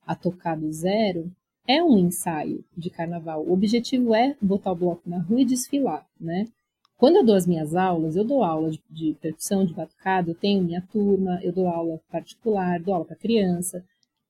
a 0.06 0.14
tocar 0.14 0.58
do 0.58 0.70
zero, 0.74 1.32
é 1.66 1.82
um 1.84 1.98
ensaio 2.00 2.66
de 2.76 2.90
carnaval. 2.90 3.46
O 3.46 3.54
objetivo 3.54 4.16
é 4.16 4.36
botar 4.42 4.72
o 4.72 4.76
bloco 4.76 5.08
na 5.08 5.20
rua 5.20 5.42
e 5.42 5.46
desfilar, 5.46 6.04
né? 6.20 6.48
Quando 7.00 7.16
eu 7.16 7.26
dou 7.26 7.36
as 7.36 7.48
minhas 7.48 7.76
aulas, 7.76 8.18
eu 8.18 8.26
dou 8.26 8.44
aula 8.44 8.72
de, 8.72 8.84
de 8.90 9.14
percussão, 9.22 9.66
de 9.66 9.74
batucada, 9.74 10.32
eu 10.32 10.36
tenho 10.36 10.62
minha 10.62 10.82
turma, 10.92 11.40
eu 11.42 11.54
dou 11.54 11.70
aula 11.70 12.02
particular, 12.12 12.78
dou 12.82 12.94
aula 12.94 13.06
para 13.06 13.16
criança. 13.16 13.82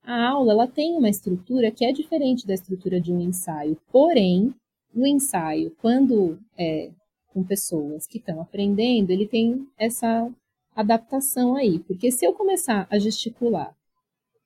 A 0.04 0.30
aula 0.30 0.54
ela 0.54 0.68
tem 0.68 0.96
uma 0.96 1.10
estrutura 1.10 1.72
que 1.72 1.84
é 1.84 1.92
diferente 1.92 2.46
da 2.46 2.54
estrutura 2.54 3.02
de 3.02 3.12
um 3.12 3.20
ensaio, 3.20 3.76
porém, 3.92 4.54
no 4.94 5.08
ensaio, 5.08 5.76
quando 5.82 6.38
é 6.56 6.92
com 7.34 7.44
pessoas 7.44 8.06
que 8.06 8.20
estão 8.20 8.40
aprendendo, 8.40 9.10
ele 9.10 9.28
tem 9.28 9.68
essa 9.76 10.32
adaptação 10.76 11.56
aí, 11.56 11.80
porque 11.80 12.12
se 12.12 12.24
eu 12.24 12.34
começar 12.34 12.88
a 12.92 13.00
gesticular 13.00 13.76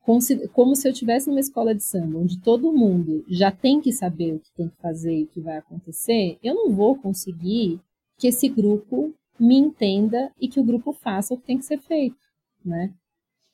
como 0.01 0.75
se 0.75 0.87
eu 0.87 0.91
estivesse 0.91 1.29
numa 1.29 1.39
escola 1.39 1.73
de 1.73 1.81
samba, 1.83 2.19
onde 2.19 2.41
todo 2.41 2.73
mundo 2.73 3.23
já 3.27 3.51
tem 3.51 3.79
que 3.79 3.91
saber 3.93 4.33
o 4.33 4.39
que 4.39 4.51
tem 4.53 4.67
que 4.67 4.75
fazer 4.81 5.17
e 5.17 5.23
o 5.23 5.27
que 5.27 5.39
vai 5.39 5.57
acontecer, 5.57 6.37
eu 6.43 6.53
não 6.53 6.73
vou 6.73 6.97
conseguir 6.97 7.79
que 8.17 8.27
esse 8.27 8.47
grupo 8.49 9.13
me 9.39 9.55
entenda 9.57 10.31
e 10.39 10.47
que 10.47 10.59
o 10.59 10.63
grupo 10.63 10.93
faça 10.93 11.33
o 11.33 11.37
que 11.37 11.45
tem 11.45 11.57
que 11.57 11.65
ser 11.65 11.79
feito, 11.79 12.17
né? 12.63 12.93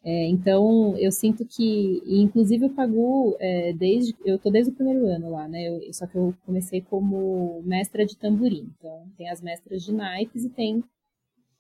É, 0.01 0.27
então, 0.27 0.97
eu 0.97 1.11
sinto 1.11 1.45
que, 1.45 2.01
inclusive 2.05 2.65
o 2.65 2.69
Pagu, 2.69 3.35
é, 3.39 3.73
desde, 3.73 4.15
eu 4.23 4.39
tô 4.39 4.49
desde 4.49 4.71
o 4.71 4.75
primeiro 4.75 5.05
ano 5.07 5.29
lá, 5.31 5.47
né? 5.47 5.67
Eu, 5.67 5.93
só 5.93 6.07
que 6.07 6.15
eu 6.15 6.33
comecei 6.45 6.81
como 6.81 7.61
mestra 7.63 8.05
de 8.05 8.15
tamborim. 8.17 8.71
Então, 8.77 9.07
tem 9.17 9.29
as 9.29 9.41
mestras 9.41 9.83
de 9.83 9.93
naipes 9.93 10.45
e 10.45 10.49
tem, 10.49 10.83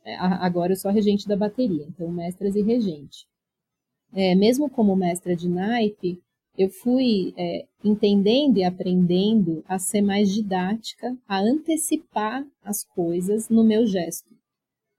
é, 0.05 0.15
agora 0.15 0.71
eu 0.71 0.77
sou 0.77 0.89
a 0.89 0.93
regente 0.93 1.27
da 1.27 1.35
bateria. 1.35 1.85
Então, 1.87 2.09
mestras 2.09 2.55
e 2.55 2.61
regente. 2.61 3.27
É, 4.13 4.33
mesmo 4.35 4.69
como 4.69 4.95
mestra 4.95 5.35
de 5.35 5.49
naipe, 5.49 6.21
eu 6.59 6.69
fui 6.69 7.33
é, 7.37 7.65
entendendo 7.81 8.57
e 8.57 8.65
aprendendo 8.65 9.63
a 9.65 9.79
ser 9.79 10.01
mais 10.01 10.29
didática, 10.29 11.17
a 11.25 11.39
antecipar 11.39 12.45
as 12.61 12.83
coisas 12.83 13.47
no 13.47 13.63
meu 13.63 13.87
gesto. 13.87 14.27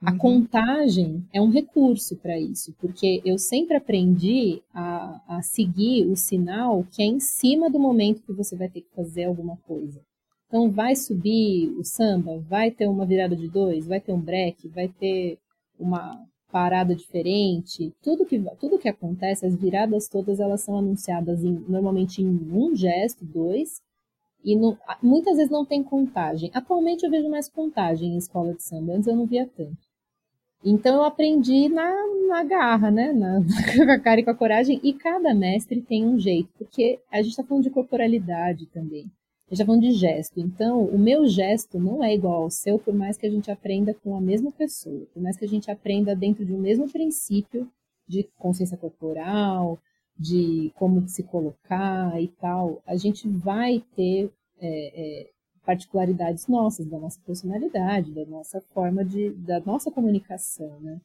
A 0.03 0.13
uhum. 0.13 0.17
contagem 0.17 1.23
é 1.31 1.39
um 1.39 1.51
recurso 1.51 2.17
para 2.17 2.41
isso, 2.41 2.75
porque 2.81 3.21
eu 3.27 3.37
sempre 3.37 3.77
aprendi 3.77 4.63
a, 4.73 5.37
a, 5.37 5.43
seguir 5.43 6.07
o 6.07 6.17
sinal 6.17 6.83
que 6.91 7.03
é 7.03 7.05
em 7.05 7.21
cima 7.21 7.69
do 7.69 7.79
momento 7.79 8.23
que 8.23 8.33
você 8.33 8.57
vai 8.57 8.71
ter 8.71 8.81
que 8.81 8.95
fazer 8.97 9.25
alguma 9.25 9.59
coisa. 9.59 10.01
Então, 10.49 10.71
vai 10.71 10.97
subir 10.97 11.69
o 11.79 11.85
samba, 11.85 12.39
vai 12.39 12.71
ter 12.71 12.89
uma 12.89 13.05
virada 13.05 13.37
de 13.37 13.47
dois, 13.47 13.87
vai 13.87 14.01
ter 14.01 14.15
um 14.15 14.21
break, 14.21 14.67
vai 14.69 14.89
ter 14.89 15.39
uma, 15.79 16.27
parada 16.51 16.95
diferente, 16.95 17.93
tudo 18.03 18.27
que, 18.27 18.39
tudo 18.59 18.79
que 18.79 18.89
acontece, 18.89 19.47
as 19.47 19.55
viradas 19.55 20.09
todas 20.09 20.41
elas 20.41 20.61
são 20.61 20.77
anunciadas 20.77 21.45
em, 21.45 21.53
normalmente 21.69 22.23
em 22.23 22.29
um 22.29 22.75
gesto, 22.75 23.25
dois, 23.25 23.81
e 24.45 24.57
no, 24.57 24.77
muitas 25.03 25.37
vezes 25.37 25.51
não 25.51 25.65
tem 25.65 25.83
contagem. 25.83 26.51
Atualmente 26.55 27.05
eu 27.05 27.11
vejo 27.11 27.29
mais 27.29 27.49
contagem 27.49 28.15
em 28.15 28.17
escola 28.17 28.55
de 28.55 28.63
samba, 28.63 28.95
antes 28.95 29.07
eu 29.07 29.17
não 29.17 29.27
via 29.27 29.47
tanto. 29.47 29.79
Então 30.65 30.97
eu 30.97 31.05
aprendi 31.05 31.69
na, 31.69 31.95
na 32.29 32.45
garra, 32.45 32.91
né? 32.91 33.13
Na, 33.13 33.41
com 33.87 33.93
a 33.93 33.99
cara 33.99 34.21
e 34.21 34.25
com 34.25 34.31
a 34.31 34.35
coragem, 34.35 34.81
e 34.83 34.93
cada 34.93 35.35
mestre 35.35 35.81
tem 35.81 36.07
um 36.07 36.19
jeito, 36.19 36.51
porque 36.59 36.99
a 37.11 37.19
gente 37.23 37.31
está 37.31 37.45
falando 37.45 37.65
de 37.65 37.71
corporalidade 37.71 38.67
também 38.67 39.11
já 39.57 39.65
falando 39.65 39.83
de 39.83 39.93
gesto. 39.93 40.39
Então, 40.39 40.85
o 40.85 40.99
meu 40.99 41.27
gesto 41.27 41.79
não 41.79 42.03
é 42.03 42.15
igual 42.15 42.43
ao 42.45 42.51
seu, 42.51 42.79
por 42.79 42.95
mais 42.95 43.17
que 43.17 43.27
a 43.27 43.31
gente 43.31 43.51
aprenda 43.51 43.93
com 43.95 44.17
a 44.17 44.21
mesma 44.21 44.53
pessoa, 44.53 45.07
por 45.13 45.23
mais 45.23 45.37
que 45.37 45.45
a 45.45 45.49
gente 45.49 45.71
aprenda 45.71 46.15
dentro 46.15 46.45
de 46.45 46.55
um 46.55 46.59
mesmo 46.59 46.89
princípio 46.89 47.69
de 48.07 48.29
consciência 48.39 48.77
corporal, 48.77 49.79
de 50.19 50.71
como 50.75 51.07
se 51.09 51.23
colocar 51.23 52.21
e 52.21 52.29
tal, 52.29 52.83
a 52.87 52.97
gente 52.97 53.29
vai 53.29 53.83
ter 53.97 54.31
é, 54.61 55.21
é, 55.21 55.31
particularidades 55.65 56.47
nossas, 56.47 56.87
da 56.87 56.99
nossa 56.99 57.21
personalidade, 57.25 58.13
da 58.13 58.27
nossa 58.27 58.61
forma 58.73 59.05
de, 59.05 59.31
da 59.31 59.61
nossa 59.61 59.91
comunicação, 59.91 60.79
né? 60.81 61.01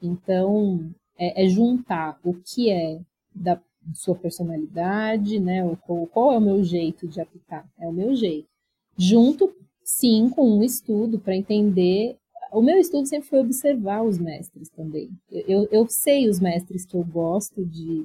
Então, 0.00 0.90
é, 1.18 1.44
é 1.44 1.48
juntar 1.48 2.18
o 2.22 2.34
que 2.34 2.70
é 2.70 3.00
da 3.34 3.60
sua 3.94 4.14
personalidade, 4.14 5.40
né? 5.40 5.62
Qual, 5.86 6.06
qual 6.06 6.32
é 6.32 6.38
o 6.38 6.40
meu 6.40 6.62
jeito 6.62 7.06
de 7.06 7.20
aplicar? 7.20 7.68
É 7.78 7.88
o 7.88 7.92
meu 7.92 8.14
jeito. 8.14 8.48
Junto, 8.96 9.52
sim, 9.82 10.28
com 10.28 10.58
um 10.58 10.62
estudo 10.62 11.18
para 11.18 11.36
entender 11.36 12.16
o 12.52 12.60
meu 12.60 12.78
estudo 12.78 13.06
sempre 13.06 13.28
foi 13.28 13.40
observar 13.40 14.02
os 14.02 14.18
mestres 14.18 14.68
também. 14.68 15.10
Eu, 15.30 15.66
eu 15.72 15.86
sei 15.88 16.28
os 16.28 16.38
mestres 16.38 16.84
que 16.84 16.94
eu 16.94 17.02
gosto 17.02 17.64
de 17.64 18.04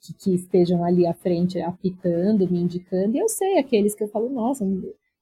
que, 0.00 0.12
que, 0.14 0.34
estejam 0.34 0.82
ali 0.82 1.06
à 1.06 1.14
frente 1.14 1.60
apitando, 1.60 2.50
me 2.50 2.60
indicando, 2.60 3.16
e 3.16 3.20
eu 3.20 3.28
sei 3.28 3.58
aqueles 3.58 3.94
que 3.94 4.02
eu 4.02 4.08
falo, 4.08 4.28
nossa, 4.28 4.66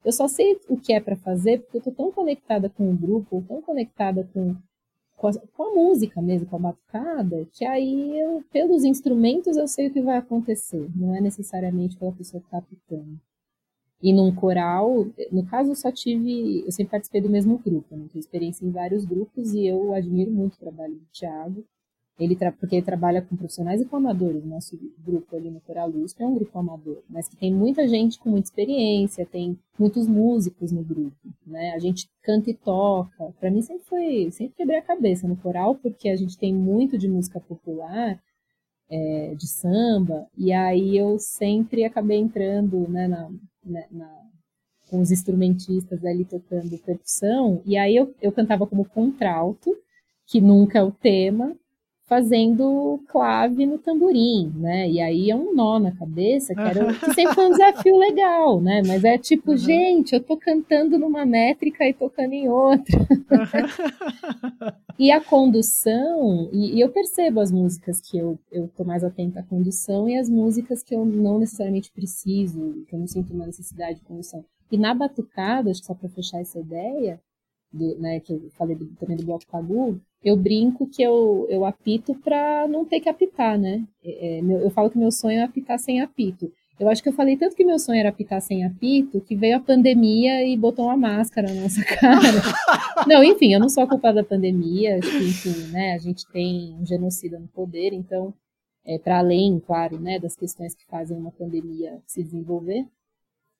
eu 0.04 0.12
só 0.12 0.26
sei 0.26 0.58
o 0.68 0.78
que 0.78 0.92
é 0.92 1.00
para 1.00 1.16
fazer 1.16 1.60
porque 1.60 1.78
eu 1.78 1.82
tô 1.82 1.90
tão 1.90 2.10
conectada 2.10 2.70
com 2.70 2.90
o 2.90 2.96
grupo, 2.96 3.44
tão 3.46 3.60
conectada 3.60 4.26
com, 4.32 4.56
com 5.18 5.26
a, 5.26 5.32
com, 5.34 5.62
a, 5.64 5.74
música 5.74 6.22
mesmo, 6.22 6.48
com 6.48 6.56
a 6.56 6.60
batucada, 6.60 7.44
que 7.52 7.64
aí 7.64 8.18
eu, 8.18 8.42
pelos 8.52 8.84
instrumentos 8.84 9.56
eu 9.56 9.66
sei 9.66 9.88
o 9.88 9.92
que 9.92 10.00
vai 10.00 10.16
acontecer, 10.16 10.88
não 10.94 11.14
é 11.14 11.20
necessariamente 11.20 11.96
pela 11.96 12.12
pessoa 12.12 12.40
que 12.40 12.46
está 12.46 12.58
apitando. 12.58 13.20
E 14.00 14.12
num 14.12 14.32
coral, 14.32 15.06
no 15.32 15.44
caso 15.44 15.72
eu 15.72 15.74
só 15.74 15.90
tive, 15.90 16.64
eu 16.64 16.70
sempre 16.70 16.92
participei 16.92 17.20
do 17.20 17.28
mesmo 17.28 17.58
grupo, 17.58 17.96
né? 17.96 18.06
tenho 18.12 18.20
experiência 18.20 18.64
em 18.64 18.70
vários 18.70 19.04
grupos 19.04 19.52
e 19.52 19.66
eu 19.66 19.92
admiro 19.92 20.30
muito 20.30 20.54
o 20.54 20.58
trabalho 20.58 20.94
do 20.94 21.06
Thiago, 21.12 21.64
ele 22.18 22.36
porque 22.58 22.76
ele 22.76 22.84
trabalha 22.84 23.22
com 23.22 23.36
profissionais 23.36 23.80
e 23.80 23.84
com 23.84 23.96
amadores. 23.96 24.44
Nosso 24.44 24.78
grupo 24.98 25.36
ali 25.36 25.50
no 25.50 25.60
Coral 25.60 25.88
USP 25.88 26.22
é 26.22 26.26
um 26.26 26.34
grupo 26.34 26.58
amador, 26.58 27.02
mas 27.08 27.28
que 27.28 27.36
tem 27.36 27.54
muita 27.54 27.86
gente 27.86 28.18
com 28.18 28.28
muita 28.30 28.48
experiência, 28.48 29.24
tem 29.24 29.56
muitos 29.78 30.08
músicos 30.08 30.72
no 30.72 30.82
grupo, 30.82 31.16
né? 31.46 31.72
A 31.74 31.78
gente 31.78 32.08
canta 32.22 32.50
e 32.50 32.54
toca. 32.54 33.32
Para 33.38 33.50
mim 33.50 33.62
sempre 33.62 33.84
foi, 33.84 34.30
sempre 34.32 34.56
quebrei 34.56 34.78
a 34.78 34.82
cabeça 34.82 35.28
no 35.28 35.36
coral, 35.36 35.76
porque 35.76 36.08
a 36.08 36.16
gente 36.16 36.36
tem 36.36 36.52
muito 36.52 36.98
de 36.98 37.08
música 37.08 37.38
popular, 37.38 38.20
é, 38.90 39.34
de 39.36 39.46
samba, 39.46 40.26
e 40.36 40.52
aí 40.52 40.96
eu 40.96 41.18
sempre 41.18 41.84
acabei 41.84 42.18
entrando, 42.18 42.88
né, 42.88 43.06
na, 43.06 43.30
né, 43.64 43.86
na, 43.90 44.10
com 44.90 45.00
os 45.00 45.10
instrumentistas 45.10 46.04
ali 46.04 46.24
tocando 46.24 46.78
percussão, 46.78 47.62
e 47.64 47.76
aí 47.76 47.94
eu, 47.94 48.14
eu 48.20 48.32
cantava 48.32 48.66
como 48.66 48.84
contralto, 48.86 49.76
que 50.26 50.40
nunca 50.40 50.78
é 50.78 50.82
o 50.82 50.90
tema, 50.90 51.54
fazendo 52.08 52.98
clave 53.06 53.66
no 53.66 53.78
tamborim, 53.78 54.50
né? 54.56 54.88
E 54.88 54.98
aí 54.98 55.30
é 55.30 55.36
um 55.36 55.54
nó 55.54 55.78
na 55.78 55.92
cabeça, 55.92 56.54
que, 56.54 56.60
era, 56.60 56.86
que 56.94 57.14
sempre 57.14 57.34
foi 57.34 57.46
um 57.46 57.50
desafio 57.50 57.98
legal, 57.98 58.60
né? 58.62 58.82
Mas 58.86 59.04
é 59.04 59.18
tipo, 59.18 59.50
uhum. 59.50 59.56
gente, 59.58 60.14
eu 60.14 60.22
tô 60.22 60.34
cantando 60.36 60.98
numa 60.98 61.26
métrica 61.26 61.86
e 61.86 61.92
tocando 61.92 62.32
em 62.32 62.48
outra. 62.48 62.98
e 64.98 65.10
a 65.10 65.20
condução, 65.20 66.48
e, 66.50 66.76
e, 66.76 66.80
eu 66.80 66.88
percebo 66.88 67.40
as 67.40 67.52
músicas 67.52 68.00
que 68.00 68.16
eu, 68.16 68.38
eu 68.50 68.68
tô 68.68 68.84
mais 68.84 69.04
atenta 69.04 69.40
à 69.40 69.42
condução 69.42 70.08
e 70.08 70.16
as 70.16 70.30
músicas 70.30 70.82
que 70.82 70.94
eu 70.94 71.04
não 71.04 71.38
necessariamente 71.38 71.92
preciso, 71.92 72.86
que 72.88 72.94
eu 72.94 72.98
não 72.98 73.06
sinto 73.06 73.34
uma 73.34 73.44
necessidade 73.44 73.98
de 73.98 74.04
condução. 74.04 74.42
E 74.72 74.78
na 74.78 74.94
batucada, 74.94 75.70
acho 75.70 75.80
que 75.80 75.86
só 75.86 75.94
para 75.94 76.08
fechar 76.08 76.40
essa 76.40 76.58
ideia, 76.58 77.20
do, 77.70 77.98
né, 77.98 78.18
que 78.20 78.32
eu 78.32 78.48
falei 78.56 78.74
do, 78.74 78.86
também 78.96 79.16
do 79.16 79.26
bloco 79.26 79.46
Pagu, 79.46 80.00
eu 80.22 80.36
brinco 80.36 80.86
que 80.86 81.02
eu, 81.02 81.46
eu 81.48 81.64
apito 81.64 82.14
para 82.14 82.66
não 82.68 82.84
ter 82.84 83.00
que 83.00 83.08
apitar, 83.08 83.58
né? 83.58 83.84
É, 84.04 84.38
é, 84.38 84.42
meu, 84.42 84.58
eu 84.58 84.70
falo 84.70 84.90
que 84.90 84.98
meu 84.98 85.10
sonho 85.10 85.38
é 85.38 85.42
apitar 85.42 85.78
sem 85.78 86.00
apito. 86.00 86.52
Eu 86.78 86.88
acho 86.88 87.02
que 87.02 87.08
eu 87.08 87.12
falei 87.12 87.36
tanto 87.36 87.56
que 87.56 87.64
meu 87.64 87.78
sonho 87.78 87.98
era 87.98 88.08
apitar 88.08 88.40
sem 88.40 88.64
apito, 88.64 89.20
que 89.20 89.34
veio 89.34 89.56
a 89.56 89.60
pandemia 89.60 90.46
e 90.46 90.56
botou 90.56 90.84
uma 90.84 90.96
máscara 90.96 91.52
na 91.52 91.62
nossa 91.62 91.82
cara. 91.98 92.40
não, 93.06 93.22
enfim, 93.22 93.52
eu 93.52 93.58
não 93.58 93.68
sou 93.68 93.82
a 93.82 93.88
culpada 93.88 94.22
da 94.22 94.28
pandemia, 94.28 95.00
que, 95.00 95.16
enfim, 95.16 95.72
né, 95.72 95.94
a 95.94 95.98
gente 95.98 96.24
tem 96.30 96.76
um 96.80 96.86
genocida 96.86 97.38
no 97.38 97.48
poder, 97.48 97.92
então, 97.92 98.32
é, 98.84 98.96
para 98.96 99.18
além, 99.18 99.60
claro, 99.66 99.98
né, 99.98 100.20
das 100.20 100.36
questões 100.36 100.72
que 100.72 100.86
fazem 100.86 101.16
uma 101.16 101.32
pandemia 101.32 102.00
se 102.06 102.22
desenvolver, 102.22 102.86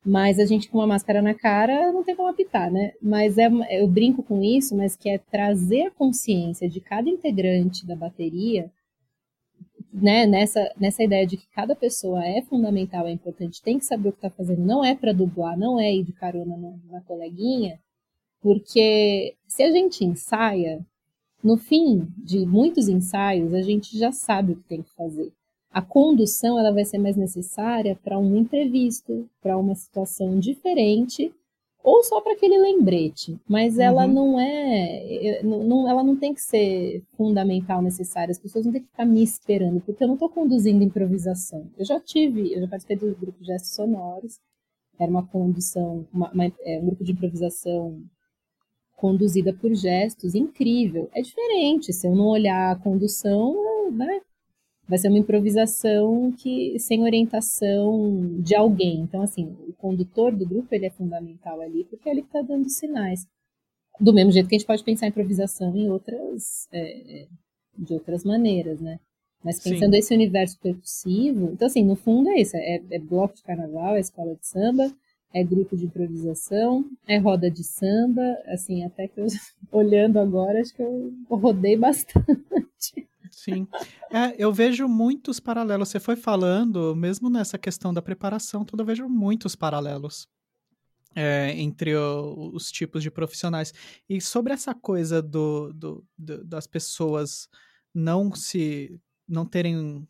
mas 0.04 0.38
a 0.38 0.46
gente 0.46 0.68
com 0.68 0.78
uma 0.78 0.86
máscara 0.86 1.20
na 1.20 1.34
cara 1.34 1.92
não 1.92 2.04
tem 2.04 2.16
como 2.16 2.28
apitar, 2.28 2.70
né? 2.70 2.92
Mas 3.02 3.36
é, 3.38 3.48
eu 3.70 3.88
brinco 3.88 4.22
com 4.22 4.42
isso, 4.42 4.76
mas 4.76 4.96
que 4.96 5.08
é 5.08 5.18
trazer 5.18 5.82
a 5.86 5.90
consciência 5.90 6.68
de 6.68 6.80
cada 6.80 7.08
integrante 7.10 7.86
da 7.86 7.96
bateria, 7.96 8.70
né? 9.92 10.26
Nessa, 10.26 10.72
nessa 10.78 11.02
ideia 11.02 11.26
de 11.26 11.36
que 11.36 11.48
cada 11.48 11.74
pessoa 11.74 12.24
é 12.24 12.42
fundamental, 12.42 13.06
é 13.06 13.12
importante, 13.12 13.62
tem 13.62 13.78
que 13.78 13.84
saber 13.84 14.10
o 14.10 14.12
que 14.12 14.18
está 14.18 14.30
fazendo, 14.30 14.64
não 14.64 14.84
é 14.84 14.94
para 14.94 15.12
dublar, 15.12 15.58
não 15.58 15.78
é 15.78 15.92
ir 15.94 16.04
de 16.04 16.12
carona 16.12 16.56
na, 16.56 16.76
na 16.90 17.00
coleguinha, 17.02 17.78
porque 18.40 19.36
se 19.46 19.62
a 19.62 19.70
gente 19.70 20.04
ensaia, 20.04 20.84
no 21.42 21.56
fim 21.56 22.06
de 22.18 22.46
muitos 22.46 22.88
ensaios, 22.88 23.54
a 23.54 23.62
gente 23.62 23.96
já 23.98 24.12
sabe 24.12 24.52
o 24.52 24.56
que 24.56 24.68
tem 24.68 24.82
que 24.82 24.94
fazer 24.94 25.32
a 25.78 25.82
condução 25.82 26.58
ela 26.58 26.72
vai 26.72 26.84
ser 26.84 26.98
mais 26.98 27.16
necessária 27.16 27.96
para 28.02 28.18
um 28.18 28.36
imprevisto, 28.36 29.30
para 29.40 29.56
uma 29.56 29.76
situação 29.76 30.36
diferente, 30.36 31.32
ou 31.84 32.02
só 32.02 32.20
para 32.20 32.32
aquele 32.32 32.58
lembrete. 32.58 33.38
Mas 33.48 33.78
ela 33.78 34.04
uhum. 34.04 34.12
não 34.12 34.40
é, 34.40 35.40
não, 35.44 35.88
ela 35.88 36.02
não 36.02 36.16
tem 36.16 36.34
que 36.34 36.42
ser 36.42 37.04
fundamental, 37.16 37.80
necessária. 37.80 38.32
As 38.32 38.40
pessoas 38.40 38.64
não 38.64 38.72
têm 38.72 38.82
que 38.82 38.88
ficar 38.88 39.04
me 39.04 39.22
esperando, 39.22 39.80
porque 39.80 40.02
eu 40.02 40.08
não 40.08 40.14
estou 40.14 40.28
conduzindo 40.28 40.82
improvisação. 40.82 41.70
Eu 41.78 41.84
já 41.84 42.00
tive, 42.00 42.52
eu 42.52 42.60
já 42.60 42.66
participei 42.66 42.96
do 42.96 43.14
grupo 43.14 43.38
de 43.38 43.46
gestos 43.46 43.72
sonoros. 43.76 44.40
Era 44.98 45.08
uma 45.08 45.28
condução, 45.28 46.08
uma, 46.12 46.28
uma, 46.32 46.52
é, 46.62 46.80
um 46.80 46.86
grupo 46.86 47.04
de 47.04 47.12
improvisação 47.12 48.02
conduzida 48.96 49.52
por 49.52 49.72
gestos, 49.76 50.34
incrível. 50.34 51.08
É 51.14 51.22
diferente, 51.22 51.92
se 51.92 52.08
eu 52.08 52.16
não 52.16 52.26
olhar 52.26 52.72
a 52.72 52.76
condução, 52.76 53.92
né, 53.92 54.20
vai 54.88 54.98
ser 54.98 55.08
uma 55.08 55.18
improvisação 55.18 56.32
que 56.32 56.78
sem 56.78 57.02
orientação 57.02 58.40
de 58.40 58.54
alguém. 58.54 59.00
Então, 59.00 59.22
assim, 59.22 59.54
o 59.68 59.72
condutor 59.74 60.34
do 60.34 60.46
grupo 60.46 60.74
ele 60.74 60.86
é 60.86 60.90
fundamental 60.90 61.60
ali, 61.60 61.84
porque 61.84 62.08
é 62.08 62.12
ele 62.12 62.22
que 62.22 62.28
está 62.28 62.40
dando 62.40 62.68
sinais. 62.70 63.26
Do 64.00 64.14
mesmo 64.14 64.32
jeito 64.32 64.48
que 64.48 64.54
a 64.54 64.58
gente 64.58 64.66
pode 64.66 64.82
pensar 64.82 65.06
em 65.06 65.10
improvisação 65.10 65.76
em 65.76 65.90
outras, 65.90 66.68
é, 66.72 67.26
de 67.76 67.92
outras 67.92 68.24
maneiras, 68.24 68.80
né? 68.80 68.98
Mas 69.44 69.60
pensando 69.60 69.92
Sim. 69.92 69.98
esse 69.98 70.14
universo 70.14 70.58
percussivo, 70.58 71.50
então 71.52 71.66
assim, 71.66 71.84
no 71.84 71.94
fundo 71.94 72.28
é 72.30 72.40
isso, 72.40 72.56
é, 72.56 72.82
é 72.90 72.98
bloco 72.98 73.36
de 73.36 73.42
carnaval, 73.42 73.94
é 73.94 74.00
escola 74.00 74.34
de 74.34 74.46
samba, 74.46 74.92
é 75.32 75.44
grupo 75.44 75.76
de 75.76 75.84
improvisação, 75.84 76.84
é 77.06 77.18
roda 77.18 77.50
de 77.50 77.62
samba, 77.62 78.36
assim, 78.46 78.84
até 78.84 79.06
que 79.06 79.20
eu, 79.20 79.26
olhando 79.70 80.18
agora, 80.18 80.60
acho 80.60 80.74
que 80.74 80.82
eu 80.82 81.12
rodei 81.28 81.76
bastante. 81.76 83.06
Sim. 83.30 83.66
É, 84.10 84.34
eu 84.36 84.52
vejo 84.52 84.88
muitos 84.88 85.40
paralelos. 85.40 85.88
Você 85.88 86.00
foi 86.00 86.16
falando, 86.16 86.94
mesmo 86.94 87.28
nessa 87.30 87.58
questão 87.58 87.92
da 87.92 88.02
preparação, 88.02 88.64
toda 88.64 88.82
eu 88.82 88.86
vejo 88.86 89.08
muitos 89.08 89.54
paralelos 89.54 90.28
é, 91.14 91.52
entre 91.56 91.96
o, 91.96 92.50
os 92.54 92.70
tipos 92.70 93.02
de 93.02 93.10
profissionais. 93.10 93.72
E 94.08 94.20
sobre 94.20 94.52
essa 94.52 94.74
coisa 94.74 95.20
do, 95.20 95.72
do, 95.72 96.04
do 96.16 96.44
das 96.44 96.66
pessoas 96.66 97.48
não 97.94 98.32
se 98.34 99.00
não 99.26 99.44
terem 99.44 100.06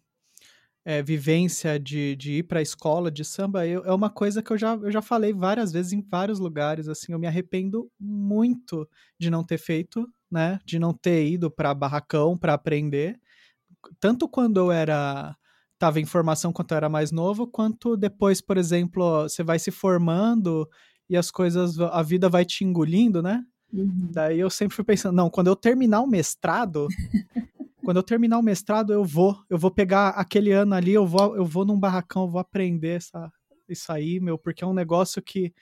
é, 0.85 1.03
vivência 1.03 1.79
de, 1.79 2.16
de 2.16 2.33
ir 2.35 2.43
para 2.45 2.61
a 2.61 2.62
escola 2.62 3.11
de 3.11 3.25
samba 3.25 3.66
eu, 3.66 3.85
é 3.85 3.93
uma 3.93 4.09
coisa 4.09 4.43
que 4.43 4.51
eu 4.51 4.57
já, 4.57 4.75
eu 4.75 4.91
já 4.91 5.03
falei 5.03 5.33
várias 5.33 5.73
vezes 5.73 5.93
em 5.93 6.01
vários 6.01 6.39
lugares. 6.39 6.89
Assim, 6.89 7.12
eu 7.12 7.19
me 7.19 7.27
arrependo 7.27 7.91
muito 7.99 8.89
de 9.19 9.31
não 9.31 9.45
ter 9.45 9.59
feito 9.59 10.09
né? 10.31 10.61
De 10.64 10.79
não 10.79 10.93
ter 10.93 11.26
ido 11.26 11.51
para 11.51 11.74
barracão 11.74 12.37
para 12.37 12.55
aprender. 12.55 13.18
Tanto 14.01 14.29
quando 14.29 14.59
eu 14.59 14.72
era 14.72 15.37
tava 15.79 16.01
em 16.01 16.05
formação 16.05 16.53
quando 16.53 16.72
eu 16.72 16.76
era 16.76 16.89
mais 16.89 17.12
novo, 17.12 17.47
quanto 17.47 17.97
depois, 17.97 18.41
por 18.41 18.59
exemplo, 18.59 19.22
você 19.22 19.45
vai 19.45 19.59
se 19.59 19.70
formando 19.70 20.68
e 21.09 21.16
as 21.16 21.31
coisas, 21.31 21.79
a 21.79 22.03
vida 22.03 22.29
vai 22.29 22.45
te 22.45 22.64
engolindo, 22.64 23.22
né? 23.22 23.45
Uhum. 23.72 24.09
Daí 24.12 24.41
eu 24.41 24.51
sempre 24.51 24.74
fui 24.74 24.85
pensando, 24.85 25.14
não, 25.14 25.31
quando 25.31 25.47
eu 25.47 25.57
terminar 25.57 26.01
o 26.01 26.07
mestrado, 26.07 26.89
quando 27.85 27.99
eu 27.99 28.03
terminar 28.03 28.39
o 28.39 28.43
mestrado, 28.43 28.93
eu 28.93 29.05
vou, 29.05 29.41
eu 29.49 29.57
vou 29.57 29.70
pegar 29.70 30.11
aquele 30.11 30.53
ano 30.53 30.74
ali, 30.74 30.93
eu 30.93 31.07
vou, 31.07 31.37
eu 31.37 31.45
vou 31.45 31.64
num 31.64 31.79
barracão, 31.79 32.24
eu 32.24 32.31
vou 32.31 32.41
aprender 32.41 32.97
essa, 32.97 33.31
isso 33.68 33.91
aí, 33.93 34.18
meu, 34.20 34.37
porque 34.37 34.64
é 34.64 34.66
um 34.66 34.74
negócio 34.74 35.22
que 35.22 35.55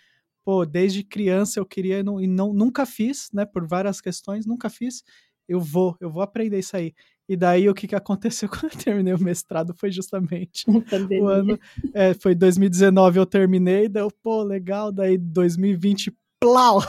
pô, 0.46 0.64
desde 0.64 1.02
criança 1.02 1.58
eu 1.58 1.66
queria 1.66 2.04
não, 2.04 2.20
e 2.20 2.26
não, 2.28 2.52
nunca 2.52 2.86
fiz, 2.86 3.28
né? 3.34 3.44
Por 3.44 3.66
várias 3.66 4.00
questões, 4.00 4.46
nunca 4.46 4.70
fiz. 4.70 5.02
Eu 5.48 5.60
vou, 5.60 5.96
eu 5.98 6.08
vou 6.08 6.22
aprender 6.22 6.60
isso 6.60 6.76
aí. 6.76 6.94
E 7.28 7.36
daí 7.36 7.68
o 7.68 7.74
que, 7.74 7.88
que 7.88 7.96
aconteceu 7.96 8.48
quando 8.48 8.72
eu 8.72 8.78
terminei 8.78 9.12
o 9.12 9.20
mestrado 9.20 9.74
foi 9.74 9.90
justamente 9.90 10.64
o 11.20 11.26
ano. 11.26 11.58
É, 11.92 12.14
foi 12.14 12.32
2019 12.32 13.18
eu 13.18 13.26
terminei, 13.26 13.88
daí 13.88 14.04
eu, 14.04 14.10
pô, 14.22 14.44
legal, 14.44 14.92
daí 14.92 15.18
2020, 15.18 16.16
plau! 16.38 16.80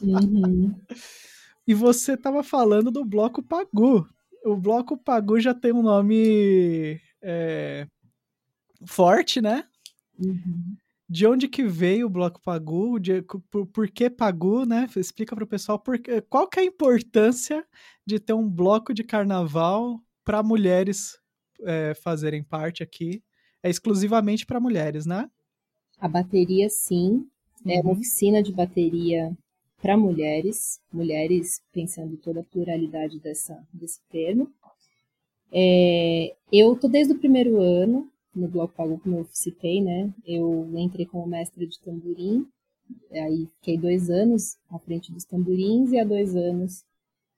Uhum. 0.00 0.72
e 1.66 1.74
você 1.74 2.16
tava 2.16 2.44
falando 2.44 2.92
do 2.92 3.04
Bloco 3.04 3.42
Pagu. 3.42 4.08
O 4.44 4.56
Bloco 4.56 4.96
Pagu 4.96 5.40
já 5.40 5.52
tem 5.52 5.72
um 5.72 5.82
nome 5.82 7.00
é, 7.20 7.88
forte, 8.86 9.40
né? 9.40 9.64
Uhum 10.16 10.76
de 11.08 11.26
onde 11.26 11.48
que 11.48 11.64
veio 11.64 12.06
o 12.06 12.10
bloco 12.10 12.40
Pagu, 12.40 13.00
de, 13.00 13.22
por, 13.22 13.66
por, 13.66 13.90
que 13.90 14.10
Pagu, 14.10 14.66
né? 14.66 14.86
Explica 14.94 15.34
para 15.34 15.44
o 15.44 15.48
pessoal 15.48 15.78
por, 15.78 15.98
qual 16.28 16.46
que 16.46 16.60
é 16.60 16.62
a 16.62 16.66
importância 16.66 17.66
de 18.06 18.20
ter 18.20 18.34
um 18.34 18.48
bloco 18.48 18.92
de 18.92 19.02
carnaval 19.02 20.00
para 20.22 20.42
mulheres 20.42 21.18
é, 21.62 21.94
fazerem 21.94 22.44
parte 22.44 22.82
aqui. 22.82 23.22
É 23.62 23.70
exclusivamente 23.70 24.44
para 24.44 24.60
mulheres, 24.60 25.06
né? 25.06 25.30
A 25.98 26.06
bateria, 26.06 26.68
sim. 26.68 27.26
É 27.66 27.80
uma 27.80 27.86
uhum. 27.86 27.92
oficina 27.92 28.42
de 28.42 28.52
bateria 28.52 29.36
para 29.80 29.96
mulheres, 29.96 30.80
mulheres 30.92 31.62
pensando 31.72 32.16
toda 32.16 32.40
a 32.40 32.44
pluralidade 32.44 33.18
dessa, 33.18 33.66
desse 33.72 34.00
termo. 34.10 34.52
É, 35.50 36.36
eu 36.52 36.76
tô 36.76 36.86
desde 36.88 37.14
o 37.14 37.18
primeiro 37.18 37.60
ano 37.60 38.10
no 38.38 38.48
Bloco 38.48 38.74
Pagu, 38.74 38.98
como 38.98 39.18
eu 39.18 39.26
citei, 39.30 39.82
né? 39.82 40.12
Eu 40.24 40.68
entrei 40.76 41.06
como 41.06 41.26
mestre 41.26 41.66
de 41.66 41.78
tamborim, 41.80 42.46
aí 43.12 43.46
fiquei 43.56 43.76
dois 43.76 44.08
anos 44.10 44.56
à 44.70 44.78
frente 44.78 45.12
dos 45.12 45.24
tamborins 45.24 45.92
e 45.92 45.98
há 45.98 46.04
dois 46.04 46.34
anos 46.36 46.84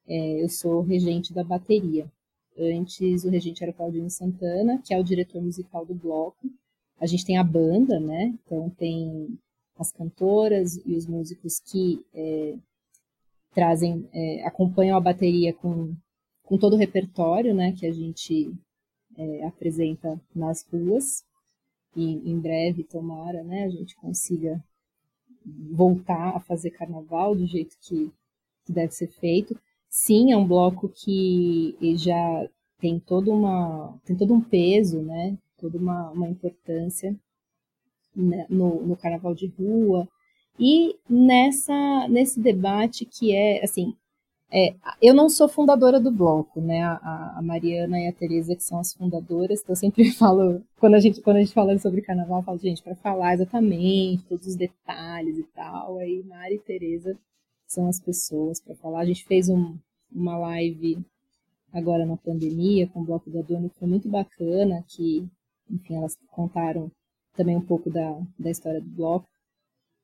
é, 0.07 0.43
eu 0.43 0.49
sou 0.49 0.83
regente 0.83 1.33
da 1.33 1.45
bateria. 1.45 2.11
Antes 2.59 3.25
o 3.25 3.31
regente 3.31 3.63
era 3.63 3.75
o 3.79 4.11
Santana, 4.11 4.83
que 4.85 4.93
é 4.93 4.99
o 4.99 5.05
diretor 5.05 5.41
musical 5.41 5.87
do 5.87 5.95
bloco. 5.95 6.51
A 6.99 7.07
gente 7.07 7.25
tem 7.25 7.39
a 7.39 7.45
banda, 7.45 7.99
né? 7.99 8.35
Então 8.45 8.69
tem 8.71 9.39
as 9.79 9.91
cantoras 9.91 10.77
e 10.85 10.95
os 10.95 11.07
músicos 11.07 11.61
que 11.61 12.05
é, 12.13 12.59
trazem, 13.55 14.07
é, 14.13 14.45
acompanham 14.47 14.97
a 14.97 15.01
bateria 15.01 15.55
com, 15.55 15.95
com 16.43 16.59
todo 16.59 16.75
o 16.75 16.79
repertório, 16.79 17.55
né? 17.55 17.73
Que 17.73 17.87
a 17.87 17.93
gente 17.93 18.53
é, 19.17 19.45
apresenta 19.45 20.21
nas 20.35 20.65
ruas. 20.73 21.25
E 21.97 22.05
em 22.31 22.39
breve, 22.39 22.85
tomara, 22.85 23.43
né? 23.43 23.65
A 23.65 23.71
gente 23.71 23.97
consiga 23.97 24.63
voltar 25.73 26.37
a 26.37 26.41
fazer 26.41 26.71
carnaval 26.71 27.35
do 27.35 27.47
jeito 27.47 27.77
que, 27.81 28.13
que 28.65 28.73
deve 28.73 28.93
ser 28.93 29.09
feito. 29.09 29.59
Sim, 29.89 30.33
é 30.33 30.37
um 30.37 30.47
bloco 30.47 30.89
que 30.89 31.77
já 31.97 32.49
tem 32.79 33.01
todo, 33.01 33.33
uma, 33.33 33.99
tem 34.05 34.17
todo 34.17 34.33
um 34.33 34.41
peso, 34.41 35.03
né? 35.03 35.37
toda 35.61 35.77
uma, 35.77 36.11
uma 36.11 36.29
importância 36.29 37.15
né? 38.17 38.47
no, 38.49 38.83
no 38.87 38.97
carnaval 38.97 39.35
de 39.35 39.47
rua. 39.47 40.09
E 40.59 40.97
nessa, 41.09 42.09
nesse 42.09 42.41
debate 42.41 43.05
que 43.05 43.35
é, 43.35 43.63
assim, 43.63 43.95
é, 44.53 44.75
eu 45.01 45.15
não 45.15 45.29
sou 45.29 45.49
fundadora 45.49 46.01
do 46.01 46.11
bloco, 46.11 46.61
né? 46.61 46.83
A, 46.83 47.35
a, 47.39 47.43
Mariana 47.43 48.01
e 48.01 48.09
a 48.09 48.13
Teresa 48.13 48.57
que 48.57 48.65
são 48.65 48.81
as 48.81 48.93
fundadoras, 48.93 49.61
então 49.61 49.73
eu 49.73 49.77
sempre 49.77 50.11
falo, 50.13 50.63
quando 50.79 50.95
a 50.95 51.01
gente, 51.01 51.21
quando 51.21 51.37
a 51.37 51.41
gente 51.41 51.53
fala 51.55 51.79
sobre 51.79 52.03
carnaval, 52.03 52.41
eu 52.41 52.45
falo, 52.45 52.59
gente, 52.59 52.83
para 52.83 52.97
falar 52.97 53.35
exatamente 53.35 54.25
todos 54.25 54.47
os 54.49 54.57
detalhes 54.57 55.39
e 55.39 55.45
tal, 55.55 55.99
aí 55.99 56.23
Mari 56.25 56.57
e 56.57 56.59
Teresa 56.59 57.17
são 57.67 57.87
as 57.89 58.01
pessoas 58.01 58.61
para 58.61 58.75
falar. 58.75 59.01
A 59.01 59.05
gente 59.05 59.25
fez 59.25 59.49
um, 59.49 59.79
uma 60.11 60.37
live 60.37 60.99
agora 61.73 62.05
na 62.05 62.17
pandemia 62.17 62.89
com 62.89 63.01
o 63.01 63.05
Bloco 63.05 63.31
da 63.31 63.43
Dona, 63.43 63.69
que 63.69 63.79
foi 63.79 63.89
muito 63.89 64.09
bacana, 64.09 64.85
que, 64.89 65.25
enfim, 65.71 65.95
elas 65.95 66.17
contaram 66.33 66.91
também 67.37 67.57
um 67.57 67.65
pouco 67.65 67.89
da, 67.89 68.21
da 68.37 68.51
história 68.51 68.81
do 68.81 68.89
bloco. 68.89 69.29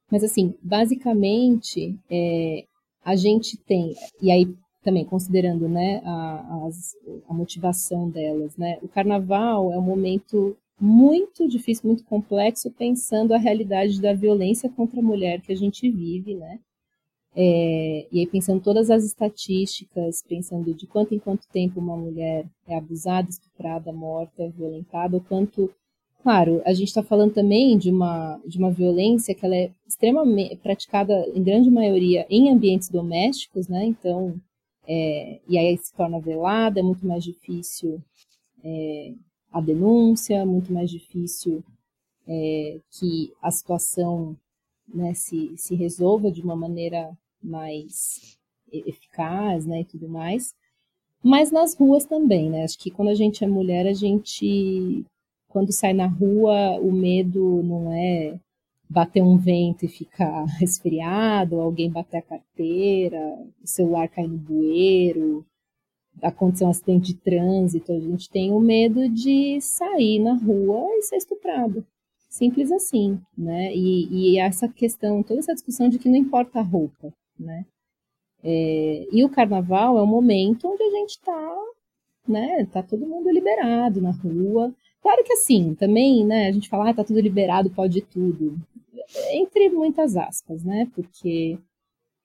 Mas, 0.09 0.23
assim, 0.23 0.55
basicamente, 0.63 1.99
é, 2.09 2.65
a 3.07 3.15
gente 3.15 3.57
tem, 3.57 3.95
e 4.21 4.33
aí 4.33 4.53
também 4.83 5.05
considerando 5.05 5.69
né, 5.69 6.03
a, 6.05 6.69
a 7.29 7.33
motivação 7.33 8.11
delas, 8.11 8.57
né, 8.57 8.79
o 8.83 8.89
carnaval 8.89 9.73
é 9.73 9.79
um 9.79 9.83
momento 9.83 10.57
muito 10.81 11.49
difícil, 11.49 11.87
muito 11.87 12.05
complexo, 12.05 12.69
pensando 12.73 13.33
a 13.33 13.39
realidade 13.39 14.01
da 14.01 14.13
violência 14.13 14.69
contra 14.69 14.99
a 14.99 15.03
mulher 15.03 15.41
que 15.41 15.53
a 15.53 15.57
gente 15.57 15.89
vive, 15.89 16.35
né? 16.35 16.59
É, 17.35 18.07
e 18.11 18.21
aí 18.21 18.27
pensando 18.27 18.61
todas 18.61 18.91
as 18.91 19.05
estatísticas, 19.05 20.23
pensando 20.23 20.75
de 20.75 20.87
quanto 20.87 21.15
em 21.15 21.19
quanto 21.19 21.47
tempo 21.49 21.79
uma 21.79 21.97
mulher 21.97 22.45
é 22.67 22.77
abusada, 22.77 23.29
estuprada, 23.29 23.93
morta, 23.93 24.51
violentada, 24.51 25.17
ou 25.17 25.23
quanto, 25.23 25.71
claro, 26.27 26.61
a 26.66 26.72
gente 26.72 26.89
está 26.89 27.05
falando 27.05 27.33
também 27.33 27.79
de 27.79 27.89
uma 27.89 28.41
de 28.45 28.59
uma 28.59 28.68
violência 28.68 29.33
que 29.33 29.47
ela 29.47 29.55
é 29.55 29.70
extremamente 29.87 30.57
praticada 30.57 31.24
em 31.33 31.41
grande 31.41 31.70
maioria 31.70 32.27
em 32.29 32.51
ambientes 32.51 32.89
domésticos, 32.89 33.68
né? 33.68 33.85
Então, 33.85 34.35
é, 34.89 35.39
e 35.49 35.57
aí 35.57 35.79
se 35.79 35.95
torna 35.95 36.18
velada, 36.18 36.81
é 36.81 36.83
muito 36.83 37.07
mais 37.07 37.22
difícil 37.22 38.03
é, 38.64 39.14
a 39.53 39.61
denúncia, 39.61 40.45
muito 40.45 40.72
mais 40.72 40.91
difícil 40.91 41.62
é, 42.27 42.81
que 42.91 43.33
a 43.41 43.53
situação 43.53 44.37
né, 44.93 45.14
se, 45.14 45.57
se 45.57 45.77
resolva 45.77 46.29
de 46.33 46.43
uma 46.43 46.57
maneira 46.57 47.16
mais 47.41 48.37
eficaz, 48.72 49.64
né, 49.64 49.83
e 49.83 49.85
tudo 49.85 50.09
mais. 50.09 50.53
Mas 51.22 51.53
nas 51.53 51.77
ruas 51.77 52.05
também, 52.05 52.51
né? 52.51 52.64
Acho 52.64 52.79
que 52.79 52.91
quando 52.91 53.11
a 53.11 53.14
gente 53.14 53.45
é 53.45 53.47
mulher, 53.47 53.87
a 53.87 53.93
gente, 53.93 55.07
quando 55.57 55.73
sai 55.73 55.95
na 55.95 56.07
rua, 56.07 56.79
o 56.83 56.93
medo 56.93 57.63
não 57.63 57.91
é 57.91 58.39
bater 58.91 59.23
um 59.23 59.39
vento 59.39 59.87
e 59.87 59.89
ficar 59.89 60.45
resfriado, 60.61 61.59
alguém 61.59 61.91
bater 61.91 62.19
a 62.19 62.23
carteira, 62.23 63.19
o 63.65 63.67
celular 63.67 64.07
cair 64.07 64.29
no 64.29 64.37
bueiro, 64.37 65.47
acontecer 66.21 66.67
um 66.67 66.69
acidente 66.69 67.15
de 67.15 67.15
trânsito. 67.15 67.91
A 67.91 67.99
gente 67.99 68.29
tem 68.29 68.53
o 68.53 68.61
medo 68.61 69.09
de 69.09 69.59
sair 69.63 70.19
na 70.19 70.35
rua 70.35 70.91
e 70.99 71.03
ser 71.05 71.17
estuprado. 71.17 71.87
Simples 72.29 72.71
assim, 72.71 73.19
né? 73.35 73.75
E, 73.75 74.35
e 74.35 74.39
essa 74.39 74.69
questão, 74.69 75.23
toda 75.23 75.41
essa 75.41 75.55
discussão 75.55 75.89
de 75.89 75.99
que 75.99 76.11
não 76.11 76.17
importa 76.17 76.59
a 76.59 76.63
roupa, 76.63 77.15
né? 77.41 77.65
É, 78.45 79.07
e 79.11 79.25
o 79.25 79.31
carnaval 79.31 79.97
é 79.97 80.03
um 80.03 80.07
momento 80.07 80.69
onde 80.69 80.83
a 80.83 80.91
gente 80.91 81.13
está, 81.13 81.57
né? 82.29 82.67
Tá 82.67 82.83
todo 82.83 83.07
mundo 83.07 83.31
liberado 83.31 84.03
na 84.03 84.11
rua. 84.11 84.71
Claro 85.07 85.23
que 85.23 85.35
assim, 85.35 85.73
também, 85.77 86.27
né? 86.27 86.49
A 86.49 86.53
gente 86.53 86.69
fala, 86.69 86.91
ah, 86.91 86.95
tá 86.95 87.05
tudo 87.05 87.21
liberado, 87.21 87.71
pode 87.71 88.01
tudo. 88.01 88.59
Entre 89.31 89.69
muitas 89.69 90.17
aspas, 90.17 90.65
né? 90.65 90.91
Porque 90.97 91.57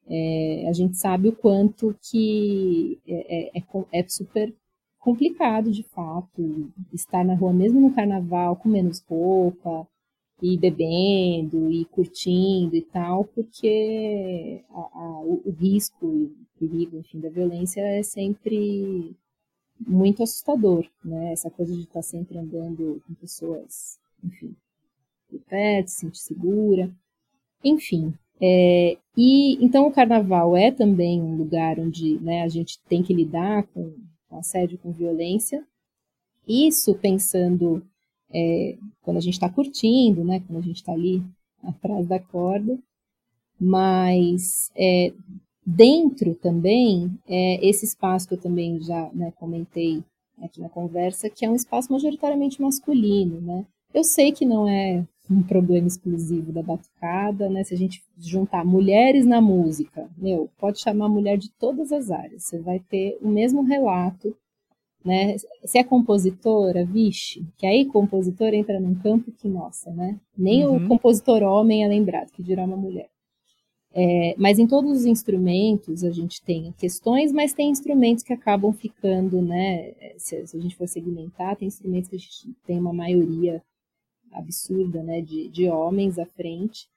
é, 0.08 0.66
a 0.68 0.74
gente 0.74 0.98
sabe 0.98 1.30
o 1.30 1.36
quanto 1.36 1.96
que 2.02 3.00
é, 3.08 3.60
é, 3.60 3.60
é, 3.60 4.00
é 4.00 4.08
super 4.08 4.52
complicado, 4.98 5.72
de 5.72 5.84
fato, 5.84 6.72
estar 6.92 7.24
na 7.24 7.36
rua, 7.36 7.54
mesmo 7.54 7.80
no 7.80 7.94
carnaval, 7.94 8.56
com 8.56 8.68
menos 8.68 9.00
roupa, 9.08 9.88
e 10.42 10.58
bebendo 10.58 11.72
e 11.72 11.86
curtindo 11.86 12.76
e 12.76 12.82
tal, 12.82 13.26
porque 13.26 14.64
a, 14.72 14.80
a, 14.80 15.22
o, 15.22 15.40
o, 15.46 15.52
risco 15.52 16.08
e 16.08 16.24
o 16.24 16.48
perigo, 16.58 16.98
enfim, 16.98 17.20
da 17.20 17.30
violência 17.30 17.82
é 17.82 18.02
sempre 18.02 19.16
muito 19.88 20.24
assustador, 20.24 20.88
né? 21.04 21.32
Essa 21.32 21.50
coisa 21.50 21.76
de 21.76 21.82
estar 21.84 22.02
sempre 22.02 22.38
andando 22.38 23.02
com 23.06 23.14
pessoas, 23.16 24.00
enfim, 24.24 24.56
por 25.30 25.40
perto, 25.42 25.90
se 25.90 26.00
sentir 26.00 26.20
segura, 26.20 26.92
enfim. 27.64 28.14
É, 28.40 28.98
e 29.16 29.64
então 29.64 29.88
o 29.88 29.92
carnaval 29.92 30.58
é 30.58 30.72
também 30.72 31.22
um 31.22 31.36
lugar 31.38 31.80
onde 31.80 32.20
né, 32.20 32.42
a 32.42 32.48
gente 32.48 32.80
tem 32.90 33.04
que 33.04 33.14
lidar 33.14 33.64
com, 33.68 33.94
com 34.28 34.38
assédio, 34.38 34.80
com 34.80 34.92
violência. 34.92 35.66
Isso 36.48 36.96
pensando 36.96 37.86
é, 38.34 38.78
quando 39.02 39.18
a 39.18 39.22
gente 39.22 39.34
está 39.34 39.50
curtindo, 39.50 40.24
né? 40.24 40.42
Quando 40.48 40.60
a 40.60 40.64
gente 40.66 40.78
está 40.78 40.94
ali 40.94 41.24
atrás 41.64 42.08
da 42.08 42.20
corda. 42.20 42.78
Mas 43.60 44.72
é, 44.76 45.14
dentro 45.66 46.36
também, 46.36 47.12
é, 47.28 47.66
esse 47.66 47.86
espaço 47.86 48.28
que 48.28 48.34
eu 48.34 48.41
também 48.41 48.82
já 48.82 49.09
né, 49.14 49.32
comentei 49.39 50.03
aqui 50.41 50.59
na 50.59 50.70
conversa, 50.70 51.30
que 51.30 51.45
é 51.45 51.49
um 51.49 51.55
espaço 51.55 51.91
majoritariamente 51.91 52.62
masculino, 52.62 53.39
né? 53.41 53.66
Eu 53.93 54.03
sei 54.03 54.32
que 54.32 54.45
não 54.45 54.68
é 54.68 55.05
um 55.30 55.43
problema 55.43 55.88
exclusivo 55.88 56.51
da 56.51 56.64
batucada, 56.64 57.49
né? 57.49 57.64
Se 57.64 57.74
a 57.74 57.78
gente 57.78 58.01
juntar 58.18 58.66
mulheres 58.66 59.26
na 59.26 59.39
música, 59.39 60.09
meu, 60.18 60.49
pode 60.57 60.82
chamar 60.82 61.09
mulher 61.09 61.38
de 61.38 61.51
todas 61.51 61.91
as 61.91 62.09
áreas. 62.09 62.43
Você 62.43 62.59
vai 62.59 62.80
ter 62.80 63.18
o 63.22 63.28
mesmo 63.28 63.62
relato 63.62 64.36
né? 65.03 65.36
Se 65.66 65.80
é 65.80 65.84
compositora, 65.84 66.86
vixe, 66.86 67.45
que 67.57 67.66
aí 67.66 67.86
compositor 67.86 68.53
entra 68.53 68.80
num 68.80 68.95
campo 68.95 69.32
que, 69.32 69.47
nossa, 69.47 69.91
né? 69.91 70.20
Nem 70.38 70.66
uhum. 70.66 70.78
o 70.78 70.88
compositor 70.88 71.41
homem 71.41 71.84
é 71.84 71.88
lembrado, 71.88 72.32
que 72.32 72.43
dirá 72.43 72.64
uma 72.64 72.78
mulher. 72.78 73.09
É, 73.94 74.36
mas 74.38 74.58
em 74.58 74.66
todos 74.66 74.92
os 74.92 75.06
instrumentos 75.06 76.04
a 76.04 76.12
gente 76.12 76.42
tem 76.42 76.74
questões, 76.78 77.32
mas 77.32 77.54
tem 77.54 77.70
instrumentos 77.70 78.24
que 78.24 78.32
acabam 78.32 78.72
ficando, 78.72 79.42
né? 79.42 79.94
Se, 80.18 80.48
se 80.48 80.58
a 80.58 80.60
gente 80.60 80.76
for 80.76 80.88
segmentar, 80.88 81.56
tem 81.58 81.68
instrumentos 81.68 82.10
que 82.10 82.16
a 82.16 82.20
gente 82.20 82.56
tem 82.66 82.80
uma 82.80 82.94
maioria 82.94 83.62
absurda, 84.32 85.04
né? 85.04 85.22
De, 85.22 85.50
de 85.50 85.68
homens 85.68 86.18
à 86.18 86.26
frente. 86.26 86.88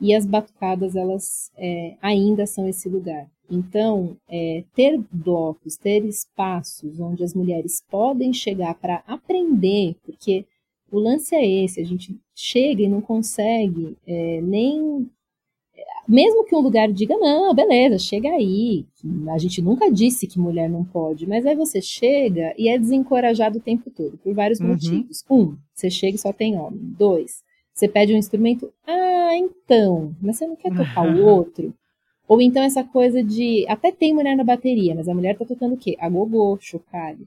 E 0.00 0.14
as 0.14 0.26
batucadas, 0.26 0.96
elas 0.96 1.50
é, 1.56 1.96
ainda 2.02 2.46
são 2.46 2.68
esse 2.68 2.88
lugar. 2.88 3.30
Então, 3.50 4.16
é, 4.28 4.64
ter 4.74 4.98
blocos, 5.12 5.76
ter 5.76 6.04
espaços 6.04 6.98
onde 6.98 7.22
as 7.22 7.34
mulheres 7.34 7.82
podem 7.90 8.32
chegar 8.32 8.74
para 8.74 9.02
aprender, 9.06 9.96
porque 10.02 10.46
o 10.90 10.98
lance 10.98 11.34
é 11.34 11.46
esse, 11.46 11.80
a 11.80 11.84
gente 11.84 12.18
chega 12.34 12.82
e 12.82 12.88
não 12.88 13.00
consegue 13.00 13.96
é, 14.06 14.40
nem. 14.40 15.08
Mesmo 16.06 16.44
que 16.44 16.54
um 16.54 16.60
lugar 16.60 16.92
diga, 16.92 17.16
não, 17.16 17.54
beleza, 17.54 17.98
chega 17.98 18.28
aí. 18.28 18.84
A 19.30 19.38
gente 19.38 19.62
nunca 19.62 19.90
disse 19.90 20.26
que 20.26 20.38
mulher 20.38 20.68
não 20.68 20.84
pode, 20.84 21.26
mas 21.26 21.46
aí 21.46 21.54
você 21.54 21.80
chega 21.80 22.54
e 22.58 22.68
é 22.68 22.78
desencorajado 22.78 23.58
o 23.58 23.62
tempo 23.62 23.90
todo, 23.90 24.18
por 24.18 24.34
vários 24.34 24.60
uhum. 24.60 24.68
motivos. 24.68 25.24
Um, 25.30 25.56
você 25.74 25.90
chega 25.90 26.16
e 26.16 26.18
só 26.18 26.32
tem 26.32 26.58
homem. 26.58 26.80
Dois, 26.98 27.42
você 27.72 27.88
pede 27.88 28.12
um 28.12 28.18
instrumento, 28.18 28.72
ah, 28.86 29.34
então, 29.34 30.14
mas 30.20 30.36
você 30.36 30.46
não 30.46 30.56
quer 30.56 30.74
tocar 30.74 31.06
o 31.06 31.24
outro? 31.24 31.74
Ou 32.26 32.40
então 32.40 32.62
essa 32.62 32.82
coisa 32.82 33.22
de. 33.22 33.66
Até 33.68 33.92
tem 33.92 34.14
mulher 34.14 34.36
na 34.36 34.44
bateria, 34.44 34.94
mas 34.94 35.08
a 35.08 35.14
mulher 35.14 35.36
tá 35.36 35.44
tocando 35.44 35.74
o 35.74 35.78
quê? 35.78 35.96
Agogô, 36.00 36.56
chocalho. 36.60 37.26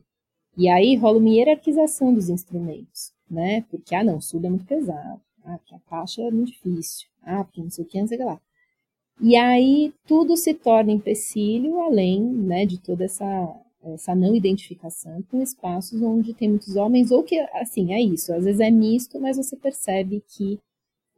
E 0.57 0.67
aí 0.67 0.95
rola 0.95 1.19
uma 1.19 1.29
hierarquização 1.29 2.13
dos 2.13 2.29
instrumentos, 2.29 3.13
né? 3.29 3.61
Porque, 3.69 3.93
ah, 3.93 4.03
não, 4.03 4.19
surdo 4.19 4.47
é 4.47 4.49
muito 4.49 4.65
pesado. 4.65 5.21
Ah, 5.45 5.57
porque 5.59 5.75
a 5.75 5.79
caixa 5.87 6.23
é 6.23 6.31
muito 6.31 6.51
difícil. 6.51 7.07
Ah, 7.21 7.43
porque 7.43 7.61
não 7.61 7.69
sei 7.69 7.85
o 7.85 7.87
que, 7.87 7.99
não 7.99 8.07
sei 8.07 8.17
o 8.17 8.19
que 8.19 8.25
lá. 8.25 8.41
E 9.19 9.35
aí 9.35 9.93
tudo 10.07 10.37
se 10.37 10.53
torna 10.53 10.91
empecilho, 10.91 11.79
além 11.81 12.21
né, 12.21 12.65
de 12.65 12.79
toda 12.79 13.05
essa, 13.05 13.25
essa 13.83 14.15
não 14.15 14.35
identificação 14.35 15.23
com 15.23 15.41
espaços 15.41 16.01
onde 16.01 16.33
tem 16.33 16.49
muitos 16.49 16.75
homens, 16.75 17.11
ou 17.11 17.23
que, 17.23 17.39
assim, 17.53 17.93
é 17.93 18.01
isso, 18.01 18.31
às 18.33 18.45
vezes 18.45 18.59
é 18.59 18.69
misto, 18.69 19.19
mas 19.19 19.37
você 19.37 19.55
percebe 19.55 20.23
que 20.27 20.59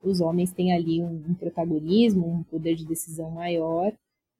os 0.02 0.22
homens 0.22 0.54
têm 0.54 0.74
ali 0.74 1.02
um, 1.02 1.24
um 1.30 1.34
protagonismo, 1.34 2.26
um 2.26 2.43
poder 2.43 2.76
de 2.76 2.86
decisão 2.86 3.30
maior, 3.32 3.93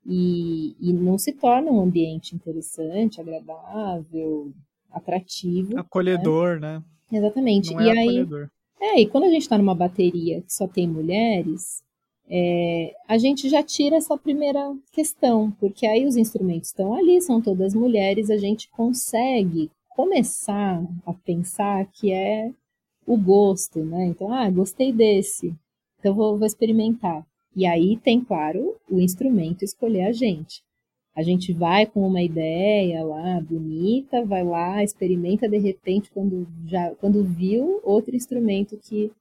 e, 0.06 0.76
e 0.80 0.94
não 0.94 1.18
se 1.18 1.34
torna 1.34 1.70
um 1.70 1.82
ambiente 1.82 2.34
interessante, 2.34 3.20
agradável, 3.20 4.54
atrativo. 4.90 5.78
Acolhedor, 5.78 6.60
né? 6.60 6.82
né? 7.12 7.20
Exatamente. 7.20 7.74
Não 7.74 7.82
é 7.82 7.86
e 7.86 7.90
aí, 7.90 8.00
acolhedor. 8.00 8.50
é, 8.80 9.02
e 9.02 9.08
quando 9.08 9.26
a 9.26 9.30
gente 9.30 9.42
está 9.42 9.58
numa 9.58 9.76
bateria 9.76 10.42
que 10.42 10.54
só 10.54 10.66
tem 10.66 10.88
mulheres, 10.88 11.84
é, 12.30 12.94
a 13.08 13.18
gente 13.18 13.50
já 13.50 13.64
tira 13.64 13.96
essa 13.96 14.16
primeira 14.16 14.76
questão, 14.92 15.52
porque 15.60 15.88
aí 15.88 16.06
os 16.06 16.16
instrumentos 16.16 16.70
estão 16.70 16.94
ali, 16.94 17.20
são 17.22 17.42
todas 17.42 17.74
mulheres, 17.74 18.30
a 18.30 18.38
gente 18.38 18.70
consegue 18.70 19.72
começar 19.90 20.82
a 21.06 21.14
pensar 21.14 21.86
que 21.92 22.12
é 22.12 22.52
o 23.06 23.18
gosto, 23.18 23.84
né? 23.84 24.06
Então, 24.06 24.32
ah, 24.32 24.48
gostei 24.50 24.94
desse, 24.94 25.56
então 26.00 26.14
vou, 26.14 26.38
vou 26.38 26.46
experimentar. 26.46 27.26
E 27.56 27.66
aí 27.66 27.98
tem, 27.98 28.22
claro, 28.22 28.76
o 28.90 29.00
instrumento 29.00 29.66
escolher 29.66 30.04
a 30.04 30.12
gente. 30.12 30.62
A 31.16 31.24
gente 31.24 31.52
vai 31.52 31.86
com 31.86 32.08
uma 32.08 32.22
ideia 32.22 33.04
lá 33.04 33.42
bonita, 33.42 34.24
vai 34.24 34.44
lá, 34.44 34.84
experimenta 34.84 35.50
de 35.50 35.58
repente 35.58 36.12
quando 36.12 36.48
já 36.66 36.94
quando 36.96 37.24
viu 37.24 37.82
outro 37.84 38.16
instrumento 38.16 38.78
que 38.78 39.12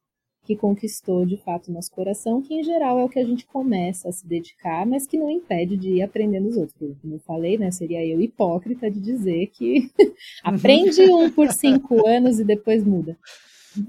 que 0.49 0.57
conquistou 0.57 1.27
de 1.27 1.37
fato 1.37 1.71
nosso 1.71 1.91
coração, 1.91 2.41
que 2.41 2.55
em 2.55 2.65
geral 2.65 2.99
é 2.99 3.05
o 3.05 3.09
que 3.11 3.19
a 3.19 3.25
gente 3.25 3.45
começa 3.45 4.09
a 4.09 4.13
se 4.13 4.27
dedicar, 4.27 4.87
mas 4.87 5.07
que 5.07 5.19
não 5.19 5.29
impede 5.29 5.77
de 5.77 5.91
ir 5.97 6.03
aprendendo 6.03 6.49
os 6.49 6.57
outros. 6.57 6.97
Como 7.03 7.17
eu 7.17 7.19
falei, 7.19 7.59
né, 7.59 7.71
seria 7.71 8.03
eu 8.03 8.19
hipócrita 8.19 8.91
de 8.91 8.99
dizer 8.99 9.49
que 9.49 9.91
aprende 10.43 11.03
um 11.03 11.31
por 11.31 11.53
cinco 11.53 12.01
anos 12.09 12.41
e 12.41 12.45
depois 12.45 12.83
muda. 12.83 13.15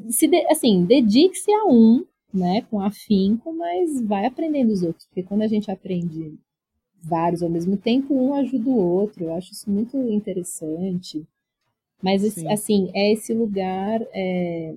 Se 0.10 0.28
de, 0.28 0.36
assim, 0.48 0.84
dedique-se 0.84 1.50
a 1.50 1.64
um, 1.64 2.04
né, 2.34 2.68
com 2.70 2.82
afinco, 2.82 3.54
mas 3.54 4.02
vai 4.02 4.26
aprendendo 4.26 4.74
os 4.74 4.84
outros, 4.84 5.06
porque 5.06 5.24
quando 5.24 5.44
a 5.44 5.48
gente 5.48 5.72
aprende 5.72 6.38
vários 7.02 7.42
ao 7.42 7.50
mesmo 7.50 7.78
tempo, 7.78 8.14
um 8.14 8.34
ajuda 8.34 8.70
o 8.70 8.78
outro. 8.78 9.24
Eu 9.24 9.34
acho 9.34 9.54
isso 9.54 9.72
muito 9.72 9.96
interessante. 10.12 11.26
Mas, 12.04 12.22
Sim. 12.34 12.52
assim, 12.52 12.92
é 12.94 13.14
esse 13.14 13.34
lugar 13.34 14.02
é, 14.14 14.76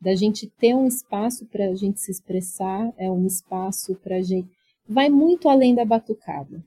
da 0.00 0.14
gente 0.14 0.46
ter 0.58 0.74
um 0.74 0.86
espaço 0.86 1.46
para 1.46 1.66
a 1.66 1.74
gente 1.74 2.00
se 2.00 2.10
expressar, 2.10 2.92
é 2.96 3.10
um 3.10 3.26
espaço 3.26 3.94
para 3.96 4.16
a 4.16 4.22
gente. 4.22 4.48
Vai 4.88 5.08
muito 5.08 5.48
além 5.48 5.74
da 5.74 5.84
batucada. 5.84 6.64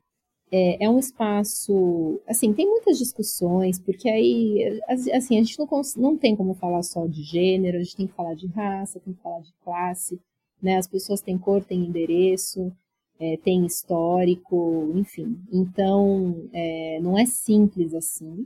É, 0.51 0.83
é, 0.83 0.89
um 0.89 0.99
espaço. 0.99 2.19
Assim, 2.27 2.53
tem 2.53 2.67
muitas 2.67 2.97
discussões, 2.97 3.79
porque 3.79 4.09
aí, 4.09 4.81
assim, 5.13 5.37
a 5.37 5.43
gente 5.43 5.57
não, 5.57 5.67
não 5.95 6.17
tem 6.17 6.35
como 6.35 6.53
falar 6.53 6.83
só 6.83 7.07
de 7.07 7.23
gênero, 7.23 7.77
a 7.77 7.83
gente 7.83 7.95
tem 7.95 8.07
que 8.07 8.13
falar 8.13 8.33
de 8.35 8.47
raça, 8.47 8.99
tem 8.99 9.13
que 9.13 9.21
falar 9.21 9.39
de 9.39 9.53
classe, 9.63 10.19
né? 10.61 10.77
As 10.77 10.87
pessoas 10.87 11.21
têm 11.21 11.37
cor, 11.37 11.63
têm 11.63 11.85
endereço, 11.85 12.71
é, 13.17 13.37
tem 13.37 13.65
histórico, 13.65 14.91
enfim. 14.95 15.39
Então, 15.51 16.49
é, 16.51 16.99
não 17.01 17.17
é 17.17 17.25
simples 17.25 17.93
assim. 17.93 18.45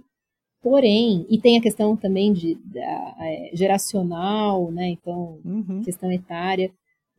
Porém, 0.66 1.28
e 1.30 1.40
tem 1.40 1.60
a 1.60 1.62
questão 1.62 1.96
também 1.96 2.34
de, 2.34 2.58
é, 2.76 3.52
geracional, 3.54 4.72
né? 4.72 4.90
Então, 4.90 5.38
uhum. 5.46 5.84
questão 5.84 6.12
etária. 6.12 6.72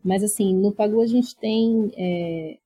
Mas, 0.03 0.25
assim, 0.25 0.53
no 0.53 0.73
Pagu 0.73 1.01
a 1.01 1.07
gente 1.07 1.37
tem 1.37 1.93
é, 1.97 2.59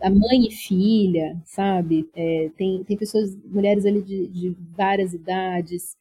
a 0.00 0.08
mãe 0.08 0.46
e 0.48 0.50
filha, 0.50 1.38
sabe? 1.44 2.08
É, 2.14 2.48
tem, 2.56 2.82
tem 2.84 2.96
pessoas, 2.96 3.36
mulheres 3.44 3.84
ali 3.84 4.00
de, 4.00 4.26
de 4.28 4.56
várias 4.74 5.12
idades, 5.12 5.94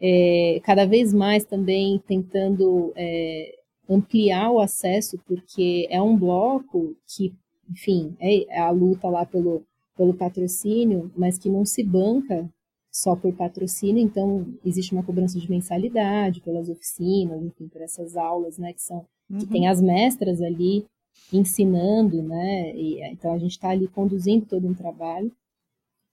é, 0.00 0.58
cada 0.64 0.86
vez 0.86 1.12
mais 1.12 1.44
também 1.44 2.02
tentando 2.08 2.94
é, 2.96 3.58
ampliar 3.86 4.50
o 4.52 4.58
acesso, 4.58 5.20
porque 5.26 5.86
é 5.90 6.00
um 6.00 6.16
bloco 6.16 6.96
que, 7.06 7.34
enfim, 7.70 8.16
é 8.18 8.58
a 8.58 8.70
luta 8.70 9.06
lá 9.06 9.26
pelo, 9.26 9.66
pelo 9.98 10.14
patrocínio, 10.14 11.12
mas 11.14 11.36
que 11.36 11.50
não 11.50 11.66
se 11.66 11.84
banca 11.84 12.50
só 12.90 13.14
por 13.14 13.32
patrocínio, 13.34 14.02
então 14.02 14.46
existe 14.64 14.92
uma 14.92 15.02
cobrança 15.02 15.38
de 15.38 15.50
mensalidade 15.50 16.40
pelas 16.40 16.68
oficinas, 16.68 17.42
enfim, 17.42 17.68
por 17.68 17.80
essas 17.80 18.16
aulas, 18.16 18.58
né, 18.58 18.72
que 18.72 18.82
são 18.82 19.06
uhum. 19.30 19.38
que 19.38 19.46
tem 19.46 19.68
as 19.68 19.80
mestras 19.80 20.40
ali 20.40 20.86
ensinando, 21.32 22.22
né, 22.22 22.74
e, 22.74 23.02
então 23.12 23.32
a 23.32 23.38
gente 23.38 23.52
está 23.52 23.70
ali 23.70 23.86
conduzindo 23.88 24.46
todo 24.46 24.66
um 24.66 24.74
trabalho, 24.74 25.30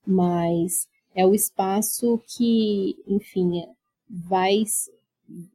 mas 0.06 0.88
é 1.16 1.26
o 1.26 1.34
espaço 1.34 2.22
que, 2.28 2.96
enfim, 3.08 3.66
vai 4.08 4.64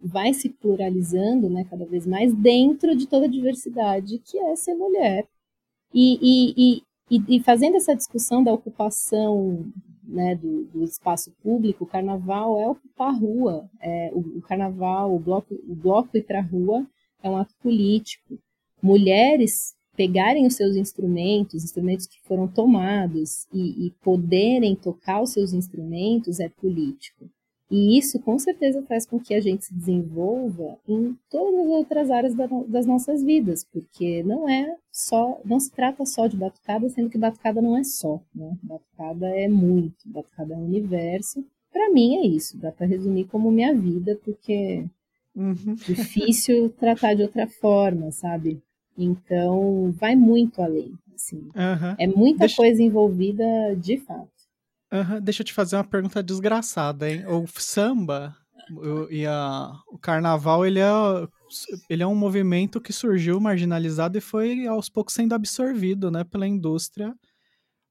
vai 0.02 0.34
se 0.34 0.48
pluralizando, 0.48 1.48
né, 1.48 1.64
cada 1.64 1.84
vez 1.84 2.06
mais 2.06 2.34
dentro 2.34 2.96
de 2.96 3.06
toda 3.06 3.26
a 3.26 3.30
diversidade 3.30 4.18
que 4.18 4.36
é 4.38 4.56
ser 4.56 4.74
mulher 4.74 5.28
e, 5.94 6.18
e, 6.20 6.82
e, 7.10 7.36
e 7.36 7.42
fazendo 7.42 7.76
essa 7.76 7.94
discussão 7.94 8.42
da 8.42 8.52
ocupação 8.52 9.70
né, 10.10 10.34
do, 10.34 10.64
do, 10.64 10.84
espaço 10.84 11.32
público, 11.42 11.84
o 11.84 11.86
carnaval 11.86 12.60
é 12.60 12.68
ocupar 12.68 13.08
a 13.08 13.16
rua. 13.16 13.70
É, 13.80 14.10
o, 14.12 14.18
o, 14.38 14.42
carnaval, 14.42 15.14
o 15.14 15.18
bloco, 15.18 15.54
o 15.54 15.74
bloco 15.74 16.16
ir 16.16 16.24
para 16.24 16.40
a 16.40 16.42
rua 16.42 16.86
é 17.22 17.30
um 17.30 17.36
ato 17.36 17.54
político. 17.62 18.38
Mulheres 18.82 19.74
pegarem 19.96 20.46
os 20.46 20.54
seus 20.54 20.76
instrumentos, 20.76 21.62
instrumentos 21.62 22.06
que 22.06 22.20
foram 22.22 22.48
tomados, 22.48 23.46
e, 23.52 23.86
e 23.86 23.90
poderem 24.02 24.74
tocar 24.74 25.22
os 25.22 25.32
seus 25.32 25.52
instrumentos 25.52 26.40
é 26.40 26.48
político. 26.48 27.28
E 27.70 27.96
isso 27.96 28.18
com 28.18 28.36
certeza 28.36 28.82
faz 28.82 29.06
com 29.06 29.20
que 29.20 29.32
a 29.32 29.40
gente 29.40 29.66
se 29.66 29.72
desenvolva 29.72 30.76
em 30.88 31.16
todas 31.30 31.60
as 31.60 31.66
outras 31.68 32.10
áreas 32.10 32.34
da, 32.34 32.48
das 32.66 32.84
nossas 32.84 33.22
vidas, 33.22 33.62
porque 33.62 34.24
não 34.24 34.48
é 34.48 34.76
só, 34.90 35.40
não 35.44 35.60
se 35.60 35.70
trata 35.70 36.04
só 36.04 36.26
de 36.26 36.36
batucada, 36.36 36.88
sendo 36.88 37.08
que 37.08 37.16
batucada 37.16 37.62
não 37.62 37.76
é 37.76 37.84
só, 37.84 38.20
né? 38.34 38.58
Batucada 38.60 39.28
é 39.28 39.46
muito, 39.46 39.96
batucada 40.06 40.54
é 40.54 40.56
um 40.56 40.64
universo. 40.64 41.44
Para 41.72 41.90
mim 41.90 42.16
é 42.16 42.26
isso, 42.26 42.58
dá 42.58 42.72
para 42.72 42.86
resumir 42.86 43.26
como 43.26 43.52
minha 43.52 43.72
vida, 43.72 44.18
porque 44.24 44.84
uhum. 45.36 45.74
difícil 45.86 46.70
tratar 46.70 47.14
de 47.14 47.22
outra 47.22 47.46
forma, 47.46 48.10
sabe? 48.10 48.60
Então 48.98 49.92
vai 49.92 50.16
muito 50.16 50.60
além, 50.60 50.92
assim. 51.14 51.38
Uhum. 51.54 51.94
É 51.98 52.06
muita 52.08 52.40
Deixa... 52.40 52.56
coisa 52.56 52.82
envolvida 52.82 53.44
de 53.76 53.96
fato. 53.98 54.39
Uhum, 54.92 55.20
deixa 55.20 55.42
eu 55.42 55.46
te 55.46 55.52
fazer 55.52 55.76
uma 55.76 55.84
pergunta 55.84 56.22
desgraçada, 56.22 57.08
hein? 57.08 57.24
O 57.26 57.46
samba 57.46 58.36
e 59.10 59.26
a, 59.26 59.72
o 59.88 59.98
carnaval, 59.98 60.64
ele 60.66 60.78
é, 60.78 60.90
ele 61.88 62.02
é 62.02 62.06
um 62.06 62.14
movimento 62.14 62.80
que 62.80 62.92
surgiu 62.92 63.40
marginalizado 63.40 64.18
e 64.18 64.20
foi 64.20 64.66
aos 64.66 64.88
poucos 64.88 65.14
sendo 65.14 65.34
absorvido 65.34 66.10
né, 66.10 66.24
pela 66.24 66.46
indústria 66.46 67.14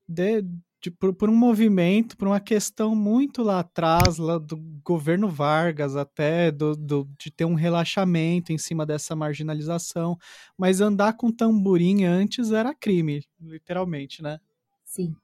de, 0.08 0.41
de, 0.82 0.91
por, 0.91 1.14
por, 1.14 1.30
um 1.30 1.36
movimento, 1.36 2.18
por 2.18 2.28
uma 2.28 2.39
questão 2.39 2.95
muito 2.95 3.43
lá 3.43 3.60
atrás, 3.60 4.18
lá 4.18 4.38
do 4.38 4.58
governo 4.84 5.30
Vargas 5.30 5.95
até, 5.95 6.52
do, 6.52 6.76
do, 6.76 7.10
de 7.18 7.30
ter 7.30 7.45
um 7.45 7.54
relaxamento 7.54 8.52
em 8.52 8.58
cima 8.58 8.86
dessa 8.86 9.16
marginalização. 9.16 10.18
Mas 10.58 10.82
andar 10.82 11.14
com 11.14 11.32
tamborim 11.32 12.06
antes 12.06 12.52
era 12.52 12.74
crime, 12.74 13.24
literalmente, 13.39 14.24
né? 14.24 14.39
Sim. 14.84 15.16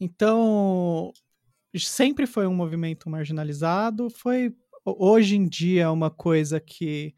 Então, 0.00 1.12
sempre 1.76 2.26
foi 2.26 2.46
um 2.46 2.54
movimento 2.54 3.08
marginalizado, 3.08 4.10
foi 4.10 4.54
hoje 4.84 5.36
em 5.36 5.48
dia 5.48 5.84
é 5.84 5.88
uma 5.88 6.10
coisa 6.10 6.60
que 6.60 7.14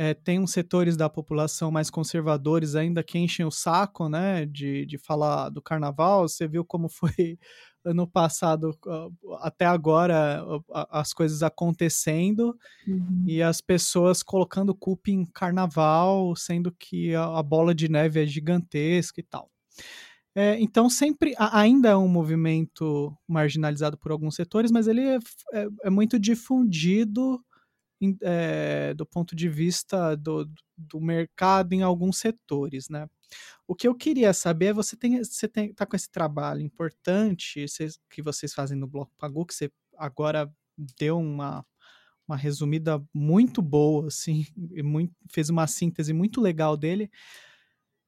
é, 0.00 0.14
tem 0.14 0.38
uns 0.38 0.52
setores 0.52 0.96
da 0.96 1.10
população 1.10 1.70
mais 1.70 1.90
conservadores 1.90 2.74
ainda 2.74 3.02
que 3.02 3.18
enchem 3.18 3.44
o 3.44 3.50
saco, 3.50 4.08
né, 4.08 4.46
de, 4.46 4.86
de 4.86 4.96
falar 4.96 5.50
do 5.50 5.60
carnaval. 5.60 6.26
Você 6.26 6.48
viu 6.48 6.64
como 6.64 6.88
foi 6.88 7.38
ano 7.84 8.06
passado 8.06 8.74
até 9.40 9.66
agora 9.66 10.42
as 10.90 11.12
coisas 11.12 11.42
acontecendo 11.42 12.56
uhum. 12.86 13.24
e 13.26 13.42
as 13.42 13.60
pessoas 13.60 14.22
colocando 14.22 14.74
culpa 14.74 15.10
em 15.10 15.26
carnaval, 15.26 16.34
sendo 16.34 16.72
que 16.72 17.14
a 17.14 17.42
bola 17.42 17.74
de 17.74 17.90
neve 17.90 18.22
é 18.22 18.26
gigantesca 18.26 19.20
e 19.20 19.24
tal. 19.24 19.50
É, 20.34 20.58
então, 20.60 20.88
sempre 20.88 21.34
ainda 21.38 21.88
é 21.90 21.96
um 21.96 22.06
movimento 22.08 23.16
marginalizado 23.26 23.98
por 23.98 24.12
alguns 24.12 24.36
setores, 24.36 24.70
mas 24.70 24.86
ele 24.86 25.00
é, 25.02 25.18
é, 25.52 25.66
é 25.84 25.90
muito 25.90 26.18
difundido 26.18 27.44
em, 28.00 28.16
é, 28.22 28.94
do 28.94 29.06
ponto 29.06 29.36
de 29.36 29.48
vista 29.48 30.16
do, 30.16 30.50
do 30.76 31.00
mercado 31.00 31.72
em 31.74 31.82
alguns 31.82 32.18
setores, 32.18 32.88
né? 32.88 33.08
O 33.68 33.74
que 33.74 33.88
eu 33.88 33.94
queria 33.94 34.32
saber 34.34 34.66
é 34.66 34.72
você 34.72 34.96
tem 34.96 35.18
você 35.24 35.48
tem 35.48 35.74
tá 35.74 35.86
com 35.86 35.96
esse 35.96 36.10
trabalho 36.10 36.62
importante 36.62 37.66
que 38.10 38.22
vocês 38.22 38.54
fazem 38.54 38.78
no 38.78 38.88
Bloco 38.88 39.12
Pagu, 39.18 39.46
que 39.46 39.54
você 39.54 39.70
agora 39.98 40.52
deu 40.98 41.18
uma 41.18 41.64
uma 42.28 42.36
resumida 42.36 43.02
muito 43.12 43.60
boa, 43.60 44.06
assim, 44.06 44.46
muito, 44.84 45.12
fez 45.32 45.50
uma 45.50 45.66
síntese 45.66 46.12
muito 46.12 46.40
legal 46.40 46.76
dele. 46.76 47.10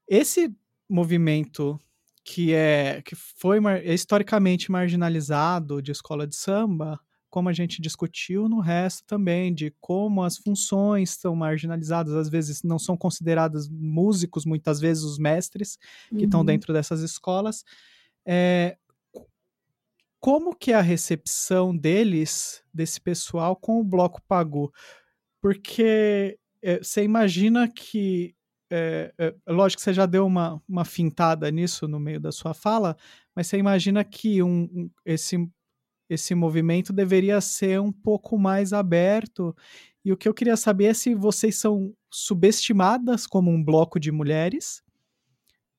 Esse 0.09 0.55
movimento 0.89 1.81
que 2.25 2.53
é 2.55 3.03
que 3.03 3.15
foi 3.15 3.59
é 3.85 3.95
historicamente 3.95 4.71
marginalizado 4.71 5.83
de 5.83 5.93
escola 5.93 6.27
de 6.27 6.37
samba, 6.37 7.01
como 7.33 7.49
a 7.49 7.53
gente 7.53 7.81
discutiu 7.81 8.49
no 8.49 8.61
resto 8.61 9.05
também, 9.07 9.55
de 9.55 9.75
como 9.81 10.23
as 10.23 10.37
funções 10.37 11.11
são 11.11 11.35
marginalizadas, 11.35 12.13
às 12.13 12.29
vezes 12.29 12.63
não 12.63 12.79
são 12.79 12.97
consideradas 12.97 13.69
músicos, 13.69 14.45
muitas 14.45 14.79
vezes 14.79 15.03
os 15.03 15.19
mestres 15.19 15.79
que 16.11 16.17
uhum. 16.17 16.25
estão 16.25 16.45
dentro 16.45 16.75
dessas 16.75 17.01
escolas. 17.01 17.65
É, 18.27 18.77
como 20.21 20.55
que 20.55 20.73
é 20.73 20.77
a 20.77 20.81
recepção 20.81 21.77
deles, 21.77 22.63
desse 22.73 23.01
pessoal, 23.01 23.57
com 23.57 23.81
o 23.81 23.85
Bloco 23.85 24.21
Pagu? 24.29 24.71
Porque 25.41 26.39
é, 26.63 26.79
você 26.79 27.03
imagina 27.03 27.67
que. 27.67 28.35
É, 28.75 29.13
é, 29.19 29.35
lógico 29.53 29.81
que 29.81 29.85
você 29.85 29.93
já 29.93 30.07
deu 30.07 30.25
uma, 30.25 30.63
uma 30.67 30.83
fintada 30.83 31.51
nisso 31.51 31.87
no 31.87 32.01
meio 32.01 32.19
da 32.19 32.33
sua 32.33 32.55
fala, 32.55 32.97
mas 33.37 33.47
você 33.47 33.59
imagina 33.59 34.03
que 34.03 34.43
um, 34.43 34.63
um, 34.63 34.91
esse, 35.05 35.37
esse 36.09 36.35
movimento 36.35 36.91
deveria 36.91 37.39
ser 37.43 37.79
um 37.79 37.93
pouco 37.93 38.39
mais 38.39 38.73
aberto. 38.73 39.55
E 40.03 40.11
o 40.11 40.17
que 40.17 40.27
eu 40.27 40.33
queria 40.33 40.57
saber 40.57 40.87
é 40.87 40.95
se 40.95 41.15
vocês 41.15 41.57
são 41.57 41.95
subestimadas 42.11 43.27
como 43.27 43.51
um 43.51 43.63
bloco 43.63 44.01
de 44.01 44.11
mulheres 44.11 44.83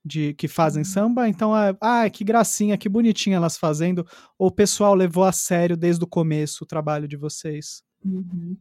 de 0.05 0.33
que 0.35 0.47
fazem 0.47 0.81
uhum. 0.81 0.89
samba, 0.89 1.29
então, 1.29 1.53
ah, 1.53 1.75
ah, 1.81 2.09
que 2.09 2.23
gracinha, 2.23 2.77
que 2.77 2.89
bonitinha 2.89 3.37
elas 3.37 3.57
fazendo, 3.57 4.05
ou 4.37 4.49
o 4.49 4.51
pessoal 4.51 4.93
levou 4.93 5.23
a 5.23 5.31
sério 5.31 5.77
desde 5.77 6.03
o 6.03 6.07
começo 6.07 6.63
o 6.63 6.67
trabalho 6.67 7.07
de 7.07 7.15
vocês? 7.15 7.81
Uhum. 8.05 8.55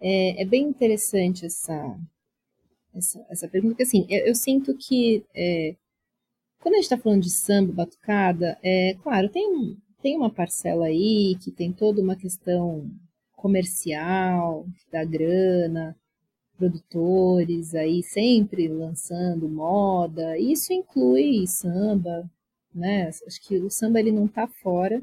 É, 0.00 0.42
é, 0.42 0.44
bem 0.44 0.64
interessante 0.64 1.46
essa, 1.46 1.96
essa, 2.98 3.24
essa 3.30 3.48
pergunta, 3.48 3.74
porque 3.74 3.84
assim, 3.84 4.06
eu, 4.08 4.26
eu 4.26 4.34
sinto 4.34 4.76
que 4.76 5.24
é, 5.34 5.74
quando 6.60 6.74
a 6.74 6.76
gente 6.78 6.84
está 6.84 6.98
falando 6.98 7.22
de 7.22 7.30
samba, 7.30 7.72
batucada, 7.72 8.58
é 8.62 8.94
claro, 9.02 9.28
tem, 9.28 9.76
tem 10.02 10.16
uma 10.16 10.30
parcela 10.30 10.86
aí 10.86 11.36
que 11.42 11.50
tem 11.52 11.72
toda 11.72 12.02
uma 12.02 12.16
questão 12.16 12.90
comercial, 13.36 14.66
da 14.90 15.04
grana, 15.04 15.96
produtores 16.58 17.74
aí 17.74 18.02
sempre 18.02 18.66
lançando 18.66 19.48
moda. 19.48 20.36
Isso 20.36 20.72
inclui 20.72 21.46
samba, 21.46 22.28
né? 22.74 23.08
Acho 23.08 23.40
que 23.46 23.58
o 23.58 23.70
samba 23.70 24.00
ele 24.00 24.10
não 24.12 24.26
está 24.26 24.48
fora, 24.48 25.00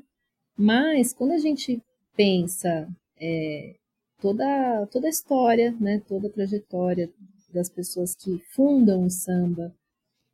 mas 0.57 1.13
quando 1.13 1.31
a 1.31 1.37
gente 1.37 1.81
pensa 2.15 2.87
é, 3.17 3.75
toda 4.21 4.85
toda 4.87 5.07
a 5.07 5.09
história, 5.09 5.71
né? 5.79 6.01
Toda 6.07 6.27
a 6.27 6.31
trajetória 6.31 7.09
das 7.55 7.69
pessoas 7.69 8.15
que 8.15 8.39
fundam 8.53 9.05
o 9.05 9.09
samba, 9.09 9.73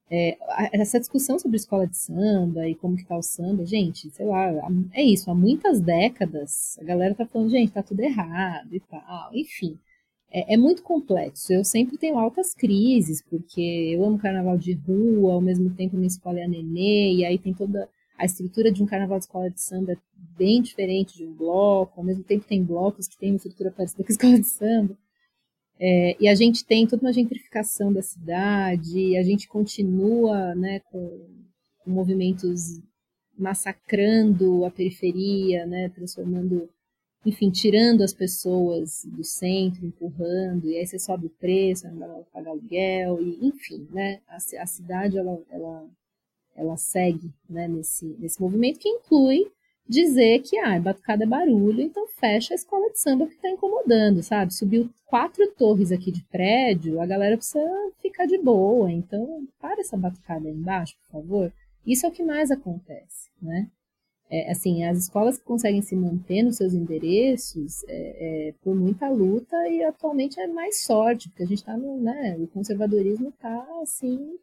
é, 0.10 0.38
essa 0.74 1.00
discussão 1.00 1.40
sobre 1.40 1.56
escola 1.56 1.88
de 1.88 1.98
samba 1.98 2.68
e 2.68 2.76
como 2.76 2.98
que 2.98 3.06
tá 3.06 3.18
o 3.18 3.22
samba, 3.24 3.66
gente, 3.66 4.10
sei 4.12 4.26
lá, 4.26 4.52
é 4.94 5.02
isso, 5.02 5.32
há 5.32 5.36
muitas 5.36 5.80
décadas 5.80 6.78
a 6.80 6.84
galera 6.84 7.16
tá 7.16 7.26
falando, 7.26 7.50
gente, 7.50 7.72
tá 7.72 7.82
tudo 7.82 8.02
errado 8.02 8.76
e 8.76 8.80
tal, 8.82 9.34
enfim 9.34 9.80
é, 10.32 10.54
é, 10.54 10.58
muito 10.58 10.82
complexo. 10.82 11.52
Eu 11.52 11.64
sempre 11.64 11.98
tenho 11.98 12.18
altas 12.18 12.54
crises, 12.54 13.22
porque 13.22 13.62
eu 13.62 14.04
amo 14.06 14.18
carnaval 14.18 14.58
de 14.58 14.74
rua, 14.74 15.34
ao 15.34 15.42
mesmo 15.42 15.70
tempo 15.72 15.96
minha 15.98 16.08
escola 16.08 16.40
é 16.40 16.46
a 16.46 16.48
nenê, 16.48 17.14
e 17.14 17.26
aí 17.26 17.38
tem 17.38 17.54
toda 17.54 17.88
a 18.18 18.26
estrutura 18.26 18.72
de 18.72 18.82
um 18.82 18.86
carnaval 18.86 19.20
de 19.20 19.26
escola 19.26 19.50
de 19.50 19.62
samba 19.62 19.98
bem 20.38 20.62
diferente 20.62 21.18
de 21.18 21.26
um 21.26 21.34
bloco, 21.34 22.00
ao 22.00 22.06
mesmo 22.06 22.24
tempo 22.24 22.46
tem 22.48 22.64
blocos 22.64 23.08
que 23.08 23.18
têm 23.18 23.32
uma 23.32 23.38
estrutura 23.38 23.72
parecida 23.72 24.04
com 24.04 24.10
a 24.10 24.14
escola 24.14 24.40
de 24.40 24.48
samba. 24.48 24.98
É, 25.84 26.16
e 26.20 26.28
a 26.28 26.36
gente 26.36 26.64
tem 26.64 26.86
toda 26.86 27.02
uma 27.02 27.12
gentrificação 27.12 27.92
da 27.92 28.04
cidade, 28.04 29.18
a 29.18 29.24
gente 29.24 29.48
continua 29.48 30.54
né, 30.54 30.80
com, 30.82 31.28
com 31.80 31.90
movimentos 31.90 32.80
massacrando 33.36 34.64
a 34.64 34.70
periferia, 34.70 35.66
né, 35.66 35.90
transformando 35.90 36.70
enfim, 37.26 37.52
tirando 37.52 38.02
as 38.04 38.14
pessoas 38.14 39.04
do 39.06 39.24
centro, 39.24 39.86
empurrando, 39.86 40.68
e 40.68 40.78
aí 40.78 40.86
você 40.86 40.98
sobe 40.98 41.28
o 41.28 41.30
preço, 41.30 41.88
não 41.88 42.00
dá 42.00 42.08
pagar 42.32 42.50
aluguel, 42.50 43.22
e, 43.22 43.46
enfim, 43.46 43.88
né, 43.92 44.22
a, 44.28 44.38
a 44.38 44.66
cidade, 44.66 45.18
ela, 45.18 45.40
ela, 45.50 45.90
ela 46.56 46.78
segue 46.78 47.32
né, 47.50 47.68
nesse, 47.68 48.06
nesse 48.20 48.42
movimento 48.42 48.80
que 48.80 48.90
inclui 48.90 49.52
dizer 49.92 50.42
que, 50.42 50.58
ah, 50.58 50.80
batucada 50.80 51.24
é 51.24 51.28
barulho, 51.28 51.82
então 51.82 52.08
fecha 52.08 52.54
a 52.54 52.56
escola 52.56 52.90
de 52.92 53.00
samba 53.00 53.28
que 53.28 53.36
está 53.36 53.50
incomodando, 53.50 54.24
sabe? 54.24 54.54
Subiu 54.54 54.90
quatro 55.06 55.46
torres 55.58 55.92
aqui 55.92 56.12
de 56.12 56.24
prédio, 56.24 57.02
a 57.02 57.06
galera 57.06 57.38
precisa 57.38 57.60
ficar 58.02 58.26
de 58.26 58.38
boa, 58.38 58.92
então 58.92 59.46
para 59.60 59.82
essa 59.82 59.98
batucada 59.98 60.48
aí 60.48 60.54
embaixo, 60.54 60.96
por 61.02 61.22
favor. 61.22 61.54
Isso 61.86 62.06
é 62.06 62.10
o 62.10 62.12
que 62.12 62.24
mais 62.24 62.52
acontece, 62.52 63.30
né? 63.42 63.68
é, 64.32 64.50
assim, 64.50 64.86
as 64.86 64.98
escolas 64.98 65.38
que 65.38 65.44
conseguem 65.44 65.82
se 65.82 65.94
manter 65.94 66.42
nos 66.42 66.56
seus 66.56 66.74
endereços 66.74 67.84
é, 67.90 68.48
é, 68.48 68.54
por 68.64 68.74
muita 68.74 69.10
luta 69.10 69.56
e 69.68 69.84
atualmente 69.84 70.40
é 70.40 70.48
mais 70.48 70.84
sorte, 70.84 71.28
porque 71.28 71.44
a 71.44 71.46
gente 71.46 71.58
está 71.58 71.76
no, 71.76 72.00
né, 72.00 72.38
o 72.40 72.48
conservadorismo 72.48 73.28
está 73.28 73.68
assim 73.84 74.40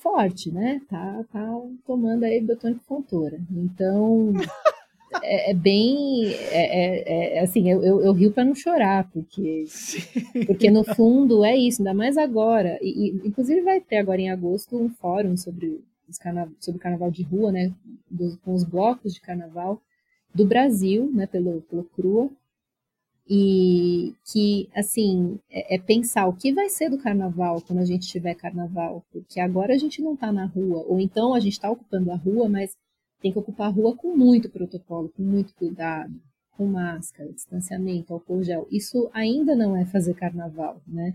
forte, 0.00 0.50
né? 0.50 0.80
Tá, 0.88 1.24
tá 1.32 1.60
tomando 1.86 2.24
aí 2.24 2.40
botânico 2.40 2.82
fontoura. 2.84 3.38
Então 3.50 4.32
é, 5.22 5.50
é, 5.50 5.54
bem, 5.54 6.26
é, 6.50 7.34
é, 7.34 7.38
é 7.38 7.40
assim, 7.40 7.70
eu, 7.70 7.82
eu, 7.82 8.00
eu 8.02 8.12
rio 8.12 8.32
para 8.32 8.44
não 8.44 8.54
chorar, 8.54 9.08
porque 9.10 9.64
porque 10.46 10.70
no 10.70 10.82
fundo 10.84 11.44
é 11.44 11.56
isso, 11.56 11.80
ainda 11.80 11.94
mais 11.94 12.16
agora. 12.16 12.78
E, 12.82 13.08
e, 13.08 13.28
inclusive 13.28 13.60
vai 13.62 13.80
ter 13.80 13.98
agora 13.98 14.20
em 14.20 14.30
agosto 14.30 14.76
um 14.76 14.88
fórum 14.88 15.36
sobre 15.36 15.80
sobre 16.58 16.78
o 16.78 16.82
carnaval 16.82 17.08
de 17.08 17.22
rua, 17.22 17.52
né, 17.52 17.72
com 18.44 18.52
os 18.52 18.64
blocos 18.64 19.14
de 19.14 19.20
carnaval 19.20 19.80
do 20.34 20.44
Brasil, 20.44 21.08
né, 21.12 21.26
pelo, 21.26 21.62
pelo 21.62 21.84
CRUA, 21.84 22.28
e 23.32 24.12
que, 24.24 24.68
assim, 24.74 25.38
é, 25.48 25.76
é, 25.76 25.78
pensar 25.78 26.26
o 26.26 26.32
que 26.32 26.52
vai 26.52 26.68
ser 26.68 26.90
do 26.90 26.98
carnaval 26.98 27.62
quando 27.62 27.78
a 27.78 27.84
gente 27.84 28.08
tiver 28.08 28.34
carnaval, 28.34 29.04
porque 29.12 29.38
agora 29.38 29.72
a 29.72 29.78
gente 29.78 30.02
não 30.02 30.14
está 30.14 30.32
na 30.32 30.46
rua, 30.46 30.84
ou 30.88 30.98
então 30.98 31.32
a 31.32 31.38
gente 31.38 31.52
está 31.52 31.70
ocupando 31.70 32.10
a 32.10 32.16
rua, 32.16 32.48
mas 32.48 32.76
tem 33.22 33.30
que 33.30 33.38
ocupar 33.38 33.68
a 33.68 33.70
rua 33.72 33.94
com 33.94 34.16
muito 34.16 34.50
protocolo, 34.50 35.10
com 35.10 35.22
muito 35.22 35.54
cuidado, 35.54 36.12
com 36.56 36.66
máscara, 36.66 37.32
distanciamento, 37.32 38.12
álcool 38.12 38.42
gel. 38.42 38.66
Isso 38.68 39.08
ainda 39.12 39.54
não 39.54 39.76
é 39.76 39.86
fazer 39.86 40.14
carnaval, 40.14 40.82
né? 40.84 41.14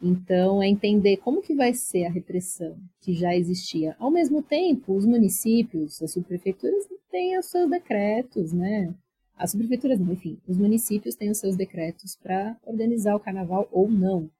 Então, 0.00 0.62
é 0.62 0.68
entender 0.68 1.16
como 1.16 1.42
que 1.42 1.54
vai 1.54 1.74
ser 1.74 2.04
a 2.04 2.10
repressão 2.10 2.78
que 3.00 3.12
já 3.12 3.34
existia. 3.34 3.96
Ao 3.98 4.10
mesmo 4.10 4.40
tempo, 4.40 4.94
os 4.94 5.04
municípios, 5.04 6.00
as 6.00 6.12
subprefeituras 6.12 6.86
têm 7.10 7.36
os 7.36 7.46
seus 7.46 7.68
decretos, 7.68 8.52
né? 8.52 8.94
As 9.40 9.52
subprefeituras 9.52 9.98
não, 9.98 10.12
enfim, 10.12 10.38
os 10.46 10.58
municípios 10.58 11.14
têm 11.14 11.30
os 11.30 11.38
seus 11.38 11.56
decretos 11.56 12.14
para 12.14 12.58
organizar 12.62 13.16
o 13.16 13.20
carnaval 13.20 13.66
ou 13.72 13.90
não. 13.90 14.30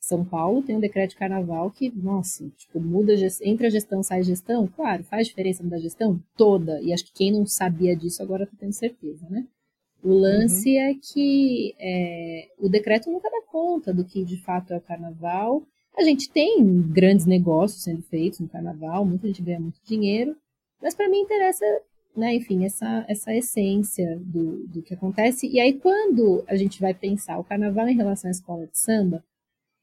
São 0.00 0.24
Paulo 0.24 0.62
tem 0.62 0.76
um 0.76 0.80
decreto 0.80 1.10
de 1.10 1.16
carnaval 1.16 1.70
que, 1.72 1.90
nossa, 1.90 2.48
tipo, 2.50 2.78
muda, 2.78 3.14
entre 3.42 3.66
a 3.66 3.70
gestão 3.70 4.00
sai 4.00 4.20
a 4.20 4.22
gestão, 4.22 4.68
claro, 4.68 5.02
faz 5.02 5.26
diferença 5.26 5.64
da 5.64 5.78
gestão 5.78 6.22
toda, 6.36 6.80
e 6.82 6.92
acho 6.92 7.06
que 7.06 7.14
quem 7.14 7.32
não 7.32 7.44
sabia 7.44 7.96
disso 7.96 8.22
agora 8.22 8.44
está 8.44 8.54
tendo 8.56 8.72
certeza, 8.72 9.26
né? 9.28 9.44
O 10.04 10.12
lance 10.12 10.68
uhum. 10.68 10.82
é 10.82 10.94
que 10.94 11.74
é, 11.78 12.48
o 12.60 12.68
decreto 12.68 13.10
nunca 13.10 13.28
dá 13.28 13.42
conta 13.50 13.92
do 13.92 14.04
que 14.04 14.24
de 14.24 14.36
fato 14.36 14.72
é 14.72 14.76
o 14.76 14.80
carnaval. 14.80 15.62
A 15.96 16.04
gente 16.04 16.30
tem 16.30 16.62
grandes 16.92 17.26
negócios 17.26 17.82
sendo 17.82 18.02
feitos 18.02 18.38
no 18.38 18.48
carnaval, 18.48 19.04
muita 19.04 19.26
gente 19.26 19.42
ganha 19.42 19.58
muito 19.58 19.80
dinheiro, 19.82 20.36
mas 20.80 20.94
para 20.94 21.08
mim 21.08 21.20
interessa, 21.20 21.64
né, 22.16 22.34
enfim, 22.34 22.64
essa, 22.64 23.04
essa 23.08 23.34
essência 23.34 24.18
do, 24.20 24.66
do 24.66 24.82
que 24.82 24.94
acontece. 24.94 25.48
E 25.48 25.60
aí, 25.60 25.74
quando 25.74 26.44
a 26.46 26.56
gente 26.56 26.80
vai 26.80 26.94
pensar 26.94 27.38
o 27.38 27.44
carnaval 27.44 27.88
em 27.88 27.96
relação 27.96 28.28
à 28.28 28.30
escola 28.30 28.66
de 28.66 28.78
samba, 28.78 29.24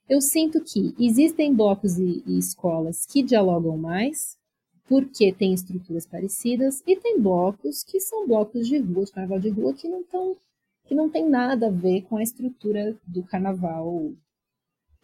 eu 0.08 0.22
sinto 0.22 0.64
que 0.64 0.94
existem 1.00 1.54
blocos 1.54 1.98
e, 1.98 2.24
e 2.26 2.38
escolas 2.38 3.06
que 3.06 3.24
dialogam 3.24 3.78
mais, 3.78 4.38
porque 4.86 5.32
tem 5.32 5.54
estruturas 5.54 6.06
parecidas 6.06 6.84
e 6.86 6.98
tem 6.98 7.20
blocos 7.20 7.84
que 7.84 8.00
são 8.00 8.28
blocos 8.28 8.68
de 8.68 8.78
rua, 8.78 9.06
de 9.06 9.12
carnaval 9.12 9.40
de 9.40 9.50
rua, 9.50 9.74
que 9.74 9.88
não 9.88 10.04
tão, 10.04 10.36
que 10.86 10.94
não 10.94 11.10
tem 11.10 11.30
nada 11.30 11.68
a 11.68 11.72
ver 11.72 12.02
com 12.04 12.18
a 12.18 12.24
estrutura 12.24 12.98
do 13.08 13.24
carnaval 13.24 14.12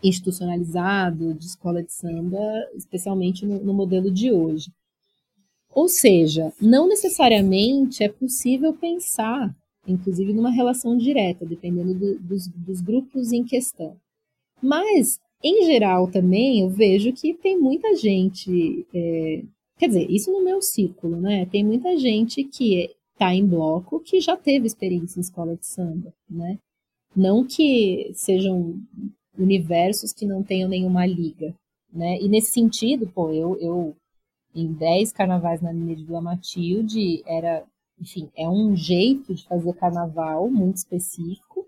institucionalizado, 0.04 1.34
de 1.34 1.46
escola 1.46 1.82
de 1.82 1.92
samba, 1.92 2.38
especialmente 2.76 3.46
no, 3.46 3.64
no 3.64 3.74
modelo 3.74 4.12
de 4.12 4.32
hoje. 4.32 4.72
Ou 5.78 5.88
seja, 5.88 6.52
não 6.60 6.88
necessariamente 6.88 8.04
é 8.04 8.10
possível 8.10 8.74
pensar, 8.74 9.56
inclusive, 9.88 10.34
numa 10.34 10.50
relação 10.50 10.98
direta, 10.98 11.46
dependendo 11.46 11.94
do, 11.94 12.18
dos, 12.18 12.48
dos 12.48 12.82
grupos 12.82 13.32
em 13.32 13.44
questão. 13.44 13.96
Mas 14.60 15.20
em 15.44 15.68
geral 15.68 16.10
também 16.10 16.62
eu 16.62 16.70
vejo 16.72 17.14
que 17.14 17.32
tem 17.32 17.60
muita 17.60 17.96
gente, 17.96 18.88
é, 18.92 19.44
quer 19.78 19.90
dizer, 19.90 20.10
isso 20.10 20.32
no 20.32 20.44
meu 20.44 20.64
círculo, 20.64 21.16
né? 21.16 21.46
Tem 21.46 21.64
muita 21.64 21.96
gente 21.96 22.44
que 22.44 22.90
está 23.14 23.36
em 23.36 23.46
bloco 23.46 24.00
que 24.00 24.20
já 24.20 24.36
teve 24.36 24.66
experiência 24.66 25.20
em 25.20 25.22
escola 25.22 25.56
de 25.56 25.68
samba, 25.68 26.12
né? 26.28 26.58
Não 27.16 27.46
que 27.46 28.10
sejam 28.16 28.82
universos 29.38 30.12
que 30.12 30.26
não 30.26 30.42
tenham 30.42 30.68
nenhuma 30.68 31.06
liga, 31.06 31.54
né? 31.94 32.20
E 32.20 32.28
nesse 32.28 32.52
sentido, 32.52 33.06
pô, 33.14 33.30
eu, 33.30 33.56
eu 33.60 33.96
em 34.58 34.74
10 34.74 35.14
carnavais 35.14 35.62
na 35.62 35.72
linha 35.72 35.96
de 35.96 36.04
Vila 36.04 36.20
Matilde, 36.20 37.22
era, 37.28 37.64
enfim, 38.00 38.30
é 38.36 38.50
um 38.50 38.76
jeito 38.76 39.34
de 39.36 39.46
fazer 39.46 39.74
carnaval 39.74 40.50
muito 40.50 40.78
específico. 40.78 41.66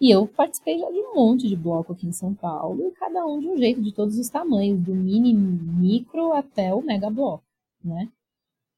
E 0.00 0.10
eu 0.10 0.26
participei 0.26 0.78
já 0.78 0.90
de 0.90 0.98
um 0.98 1.14
monte 1.14 1.46
de 1.46 1.54
bloco 1.54 1.92
aqui 1.92 2.08
em 2.08 2.12
São 2.12 2.34
Paulo, 2.34 2.88
e 2.88 2.90
cada 2.92 3.24
um 3.26 3.38
de 3.38 3.48
um 3.48 3.56
jeito, 3.56 3.80
de 3.80 3.92
todos 3.92 4.18
os 4.18 4.28
tamanhos, 4.28 4.80
do 4.80 4.92
mini, 4.92 5.32
micro 5.32 6.32
até 6.32 6.74
o 6.74 6.82
mega 6.82 7.08
bloco, 7.08 7.44
né? 7.84 8.08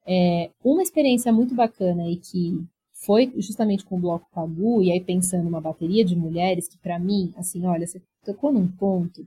É, 0.05 0.51
uma 0.63 0.83
experiência 0.83 1.33
muito 1.33 1.55
bacana 1.55 2.09
e 2.09 2.17
que 2.17 2.61
foi 2.93 3.33
justamente 3.37 3.85
com 3.85 3.97
o 3.97 4.01
bloco 4.01 4.29
Pagu, 4.33 4.83
e 4.83 4.93
aí 4.93 5.01
pensando 5.01 5.49
uma 5.49 5.61
bateria 5.61 6.05
de 6.05 6.17
mulheres, 6.17 6.69
que 6.69 6.77
para 6.79 6.99
mim, 6.99 7.33
assim, 7.37 7.65
olha, 7.65 7.87
você 7.87 8.03
tocou 8.25 8.53
num 8.53 8.69
ponto. 8.69 9.27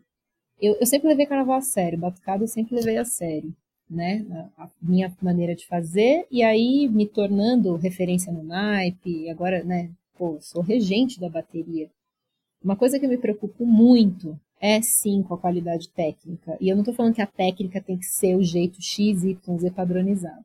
Eu, 0.61 0.75
eu 0.75 0.85
sempre 0.85 1.07
levei 1.07 1.25
carnaval 1.25 1.57
a 1.57 1.61
sério, 1.61 1.97
batucada 1.97 2.43
eu 2.43 2.47
sempre 2.47 2.75
levei 2.75 2.97
a 2.97 3.05
sério 3.05 3.55
né, 3.89 4.25
a 4.57 4.69
minha 4.81 5.13
maneira 5.21 5.55
de 5.55 5.65
fazer, 5.67 6.25
e 6.31 6.43
aí 6.43 6.87
me 6.89 7.07
tornando 7.07 7.75
referência 7.75 8.31
no 8.31 8.43
naipe, 8.43 9.29
agora, 9.29 9.63
né, 9.63 9.91
pô, 10.17 10.37
sou 10.41 10.61
regente 10.61 11.19
da 11.19 11.29
bateria. 11.29 11.89
Uma 12.63 12.75
coisa 12.75 12.99
que 12.99 13.05
eu 13.05 13.09
me 13.09 13.17
preocupo 13.17 13.65
muito 13.65 14.39
é 14.59 14.81
sim 14.81 15.21
com 15.21 15.33
a 15.35 15.37
qualidade 15.37 15.89
técnica. 15.89 16.57
E 16.59 16.69
eu 16.69 16.75
não 16.75 16.81
estou 16.81 16.95
falando 16.95 17.13
que 17.13 17.21
a 17.21 17.27
técnica 17.27 17.81
tem 17.81 17.97
que 17.97 18.05
ser 18.05 18.35
o 18.35 18.43
jeito 18.43 18.81
X, 18.81 19.23
Y, 19.23 19.57
Z 19.59 19.71
padronizado. 19.71 20.43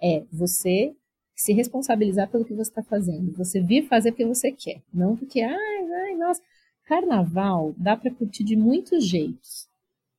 É 0.00 0.24
você 0.32 0.94
se 1.34 1.52
responsabilizar 1.52 2.30
pelo 2.30 2.44
que 2.44 2.54
você 2.54 2.70
está 2.70 2.82
fazendo. 2.82 3.36
Você 3.36 3.60
vir 3.60 3.86
fazer 3.86 4.12
porque 4.12 4.24
você 4.24 4.50
quer. 4.50 4.80
Não 4.92 5.16
porque, 5.16 5.40
ai, 5.40 5.92
ai, 6.04 6.14
nossa. 6.16 6.40
Carnaval 6.84 7.74
dá 7.76 7.96
para 7.96 8.14
curtir 8.14 8.44
de 8.44 8.56
muitos 8.56 9.04
jeitos. 9.04 9.68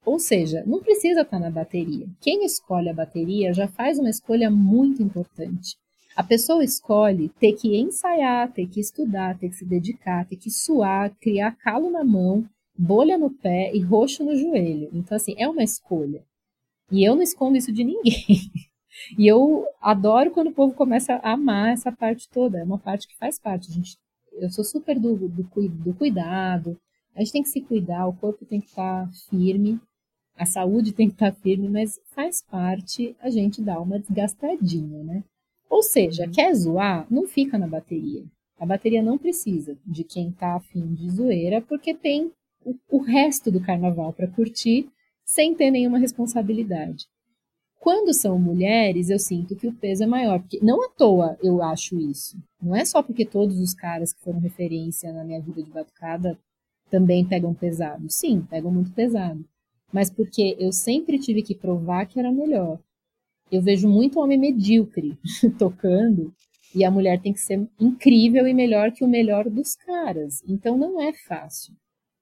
Ou 0.10 0.18
seja, 0.18 0.64
não 0.66 0.82
precisa 0.82 1.22
estar 1.22 1.38
na 1.38 1.52
bateria. 1.52 2.08
Quem 2.20 2.44
escolhe 2.44 2.90
a 2.90 2.94
bateria 2.94 3.54
já 3.54 3.68
faz 3.68 4.00
uma 4.00 4.10
escolha 4.10 4.50
muito 4.50 5.04
importante. 5.04 5.78
A 6.16 6.24
pessoa 6.24 6.64
escolhe 6.64 7.30
ter 7.40 7.54
que 7.54 7.78
ensaiar, 7.78 8.52
ter 8.52 8.68
que 8.68 8.80
estudar, 8.80 9.38
ter 9.38 9.50
que 9.50 9.56
se 9.56 9.64
dedicar, 9.64 10.26
ter 10.26 10.36
que 10.36 10.50
suar, 10.50 11.16
criar 11.22 11.56
calo 11.58 11.92
na 11.92 12.04
mão, 12.04 12.44
bolha 12.76 13.20
no 13.20 13.30
pé 13.30 13.72
e 13.72 13.82
roxo 13.82 14.24
no 14.24 14.36
joelho. 14.36 14.90
Então, 14.92 15.16
assim, 15.16 15.36
é 15.38 15.48
uma 15.48 15.62
escolha. 15.62 16.24
E 16.92 17.08
eu 17.08 17.14
não 17.16 17.22
escondo 17.22 17.56
isso 17.56 17.72
de 17.72 17.84
ninguém. 17.84 18.26
E 19.18 19.26
eu 19.26 19.66
adoro 19.80 20.30
quando 20.32 20.48
o 20.48 20.54
povo 20.54 20.74
começa 20.74 21.14
a 21.14 21.32
amar 21.32 21.70
essa 21.70 21.90
parte 21.90 22.28
toda. 22.30 22.60
É 22.60 22.64
uma 22.64 22.78
parte 22.78 23.08
que 23.08 23.16
faz 23.16 23.40
parte. 23.40 23.70
A 23.72 23.74
gente, 23.74 23.98
eu 24.34 24.50
sou 24.50 24.64
super 24.66 25.00
do, 25.00 25.16
do, 25.16 25.30
do 25.30 25.94
cuidado. 25.94 26.78
A 27.16 27.20
gente 27.20 27.32
tem 27.32 27.44
que 27.44 27.48
se 27.48 27.62
cuidar, 27.62 28.08
o 28.08 28.14
corpo 28.14 28.44
tem 28.46 28.60
que 28.60 28.68
estar 28.68 29.10
firme 29.30 29.80
a 30.40 30.46
saúde 30.46 30.94
tem 30.94 31.10
que 31.10 31.16
estar 31.16 31.34
firme, 31.34 31.68
mas 31.68 32.00
faz 32.16 32.42
parte 32.42 33.14
a 33.20 33.30
gente 33.30 33.62
dar 33.62 33.82
uma 33.82 34.00
desgastadinha, 34.00 35.04
né? 35.04 35.22
Ou 35.70 35.84
seja, 35.84 36.24
uhum. 36.24 36.32
quer 36.32 36.56
zoar? 36.56 37.06
Não 37.12 37.28
fica 37.28 37.58
na 37.58 37.68
bateria. 37.68 38.24
A 38.58 38.66
bateria 38.66 39.04
não 39.04 39.18
precisa 39.18 39.78
de 39.86 40.06
quem 40.06 40.32
tá 40.32 40.56
afim 40.56 40.94
de 40.94 41.10
zoeira, 41.10 41.62
porque 41.62 41.94
tem 41.94 42.32
o, 42.64 42.74
o 42.90 43.00
resto 43.00 43.52
do 43.52 43.60
carnaval 43.60 44.14
para 44.14 44.30
curtir 44.30 44.90
sem 45.26 45.54
ter 45.54 45.72
nenhuma 45.72 46.00
responsabilidade. 46.00 47.06
Quando 47.78 48.14
são 48.14 48.40
mulheres, 48.40 49.10
eu 49.10 49.20
sinto 49.20 49.58
que 49.58 49.68
o 49.68 49.74
peso 49.74 50.04
é 50.04 50.08
maior, 50.08 50.40
porque 50.40 50.60
não 50.62 50.82
à 50.86 50.90
toa 50.90 51.38
eu 51.44 51.62
acho 51.62 52.00
isso. 52.00 52.38
Não 52.62 52.74
é 52.74 52.86
só 52.86 53.04
porque 53.04 53.26
todos 53.26 53.60
os 53.60 53.74
caras 53.74 54.14
que 54.14 54.22
foram 54.22 54.40
referência 54.40 55.12
na 55.12 55.26
minha 55.26 55.42
vida 55.42 55.62
de 55.62 55.70
batucada 55.70 56.40
também 56.90 57.28
pegam 57.28 57.54
pesado. 57.54 58.10
Sim, 58.10 58.42
pegam 58.50 58.72
muito 58.72 58.92
pesado 58.92 59.44
mas 59.92 60.10
porque 60.10 60.56
eu 60.60 60.72
sempre 60.72 61.20
tive 61.20 61.42
que 61.42 61.56
provar 61.56 62.06
que 62.06 62.20
era 62.20 62.32
melhor. 62.32 62.80
Eu 63.52 63.62
vejo 63.62 63.88
muito 63.88 64.20
homem 64.20 64.38
medíocre 64.38 65.18
tocando 65.58 66.34
e 66.74 66.86
a 66.86 66.92
mulher 66.92 67.20
tem 67.20 67.34
que 67.34 67.40
ser 67.40 67.68
incrível 67.80 68.48
e 68.48 68.54
melhor 68.54 68.92
que 68.92 69.04
o 69.04 69.08
melhor 69.08 69.50
dos 69.50 69.76
caras. 69.76 70.44
Então 70.48 70.78
não 70.78 71.02
é 71.02 71.12
fácil. 71.14 71.74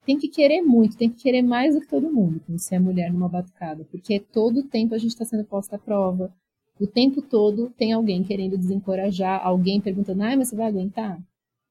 Tem 0.06 0.18
que 0.18 0.30
querer 0.30 0.62
muito, 0.62 0.96
tem 0.96 1.10
que 1.10 1.22
querer 1.22 1.42
mais 1.42 1.76
do 1.76 1.82
que 1.82 1.88
todo 1.88 2.12
mundo 2.12 2.40
quando 2.46 2.58
você 2.58 2.76
é 2.76 2.80
mulher 2.80 3.12
numa 3.12 3.28
batucada, 3.28 3.86
porque 3.92 4.22
todo 4.22 4.64
tempo 4.64 4.96
a 4.96 4.98
gente 4.98 5.12
está 5.12 5.26
sendo 5.26 5.44
posta 5.44 5.76
à 5.76 5.80
prova. 5.80 6.34
O 6.80 6.88
tempo 6.88 7.22
todo 7.22 7.70
tem 7.72 7.92
alguém 7.92 8.24
querendo 8.24 8.58
desencorajar, 8.58 9.46
alguém 9.46 9.82
perguntando: 9.82 10.24
ah, 10.24 10.38
mas 10.38 10.48
você 10.48 10.56
vai 10.56 10.68
aguentar? 10.68 11.20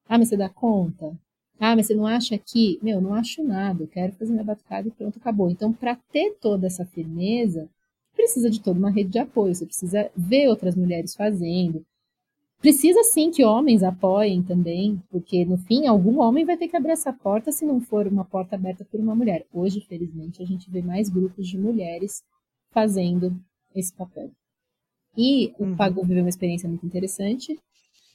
Ah, 0.07 0.18
mas 0.18 0.28
você 0.28 0.36
dá 0.36 0.51
conta? 0.51 1.18
Ah, 1.59 1.74
mas 1.74 1.86
você 1.86 1.94
não 1.94 2.07
acha 2.07 2.36
que? 2.36 2.78
Meu, 2.82 3.00
não 3.00 3.14
acho 3.14 3.42
nada, 3.42 3.82
eu 3.82 3.88
quero 3.88 4.12
fazer 4.12 4.32
minha 4.32 4.44
batucada 4.44 4.88
e 4.88 4.90
pronto, 4.90 5.18
acabou. 5.18 5.50
Então, 5.50 5.72
para 5.72 5.96
ter 6.12 6.36
toda 6.40 6.66
essa 6.66 6.84
firmeza, 6.84 7.68
precisa 8.14 8.50
de 8.50 8.61
toda 8.61 8.78
uma 8.78 8.90
rede 8.90 9.11
de 9.11 9.18
apoio, 9.18 9.54
você 9.54 9.64
precisa 9.64 10.11
ver 10.16 10.48
outras 10.48 10.74
mulheres 10.74 11.14
fazendo. 11.14 11.84
Precisa 12.61 13.02
sim 13.04 13.30
que 13.30 13.44
homens 13.44 13.82
apoiem 13.82 14.42
também, 14.42 15.00
porque 15.11 15.44
no 15.44 15.59
fim 15.59 15.86
algum 15.86 16.20
homem 16.20 16.44
vai 16.44 16.57
ter 16.57 16.68
que 16.68 16.76
abrir 16.76 16.92
essa 16.92 17.12
porta 17.12 17.52
se 17.52 17.64
não 17.64 17.80
for 17.80 18.07
uma 18.07 18.24
porta 18.24 18.57
aberta 18.57 18.84
por 18.84 18.98
uma 18.98 19.14
mulher. 19.14 19.46
Hoje, 19.52 19.80
felizmente, 19.82 20.42
a 20.42 20.46
gente 20.46 20.70
vê 20.70 20.82
mais 20.82 21.09
grupos 21.09 21.46
de 21.46 21.59
mulheres 21.59 22.22
fazendo 22.70 23.38
esse 23.74 23.92
papel. 23.92 24.30
E 25.16 25.52
o 25.59 25.64
uhum. 25.64 25.76
Viveu 26.04 26.22
uma 26.22 26.28
experiência 26.28 26.68
muito 26.68 26.84
interessante 26.84 27.59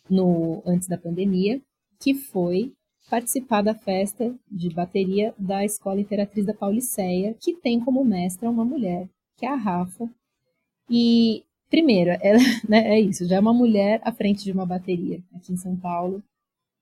no 0.10 0.62
antes 0.66 0.88
da 0.88 0.98
pandemia, 0.98 1.62
que 2.00 2.14
foi 2.14 2.74
participar 3.12 3.62
da 3.62 3.76
festa 3.76 4.34
de 4.50 4.70
bateria 4.70 5.36
da 5.38 5.66
Escola 5.66 6.00
Imperatriz 6.00 6.46
da 6.46 6.54
Pauliceia, 6.54 7.36
que 7.42 7.54
tem 7.54 7.78
como 7.78 8.06
mestra 8.06 8.50
uma 8.50 8.64
mulher, 8.64 9.06
que 9.36 9.46
é 9.46 9.50
a 9.50 9.56
Rafa. 9.56 10.10
E, 10.90 11.44
primeiro, 11.70 12.12
ela, 12.22 12.40
né, 12.70 12.88
é 12.96 13.02
isso, 13.02 13.28
já 13.28 13.36
é 13.36 13.40
uma 13.42 13.54
mulher 13.54 14.00
à 14.06 14.14
frente 14.14 14.46
de 14.46 14.54
uma 14.54 14.66
bateria 14.66 15.22
aqui 15.36 15.52
em 15.52 15.58
São 15.58 15.76
Paulo. 15.76 16.24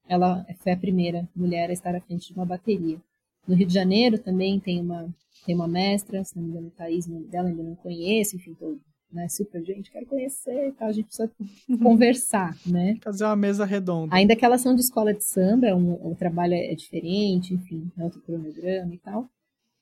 Ela 0.07 0.45
foi 0.59 0.71
a 0.71 0.77
primeira 0.77 1.27
mulher 1.35 1.71
a 1.71 1.73
estar 1.73 1.95
à 1.95 1.99
frente 1.99 2.27
de 2.27 2.33
uma 2.35 2.45
bateria. 2.45 3.01
No 3.47 3.55
Rio 3.55 3.65
de 3.65 3.73
Janeiro 3.73 4.19
também 4.19 4.59
tem 4.59 4.79
uma, 4.79 5.09
tem 5.47 5.55
uma 5.55 5.67
mestra, 5.67 6.23
se 6.23 6.35
não 6.35 6.43
me 6.43 6.49
engano, 6.51 6.71
nome 7.07 7.25
dela 7.25 7.47
ainda 7.47 7.63
não 7.63 7.75
conheço, 7.75 8.35
enfim, 8.35 8.53
tô 8.53 8.77
né? 9.11 9.27
Super, 9.29 9.63
gente, 9.63 9.91
quero 9.91 10.05
conhecer 10.05 10.69
e 10.69 10.71
tal. 10.71 10.87
A 10.87 10.91
gente 10.91 11.05
precisa 11.05 11.31
conversar, 11.81 12.55
né? 12.65 12.97
Fazer 13.03 13.25
uma 13.25 13.35
mesa 13.35 13.65
redonda. 13.65 14.15
Ainda 14.15 14.35
que 14.35 14.45
elas 14.45 14.61
são 14.61 14.75
de 14.75 14.81
escola 14.81 15.13
de 15.13 15.23
samba, 15.23 15.67
é 15.67 15.75
um, 15.75 15.93
o 15.93 16.15
trabalho 16.15 16.53
é 16.53 16.73
diferente, 16.75 17.53
enfim, 17.53 17.91
é 17.97 18.03
outro 18.03 18.21
cronograma 18.21 18.93
e 18.93 18.97
tal. 18.97 19.29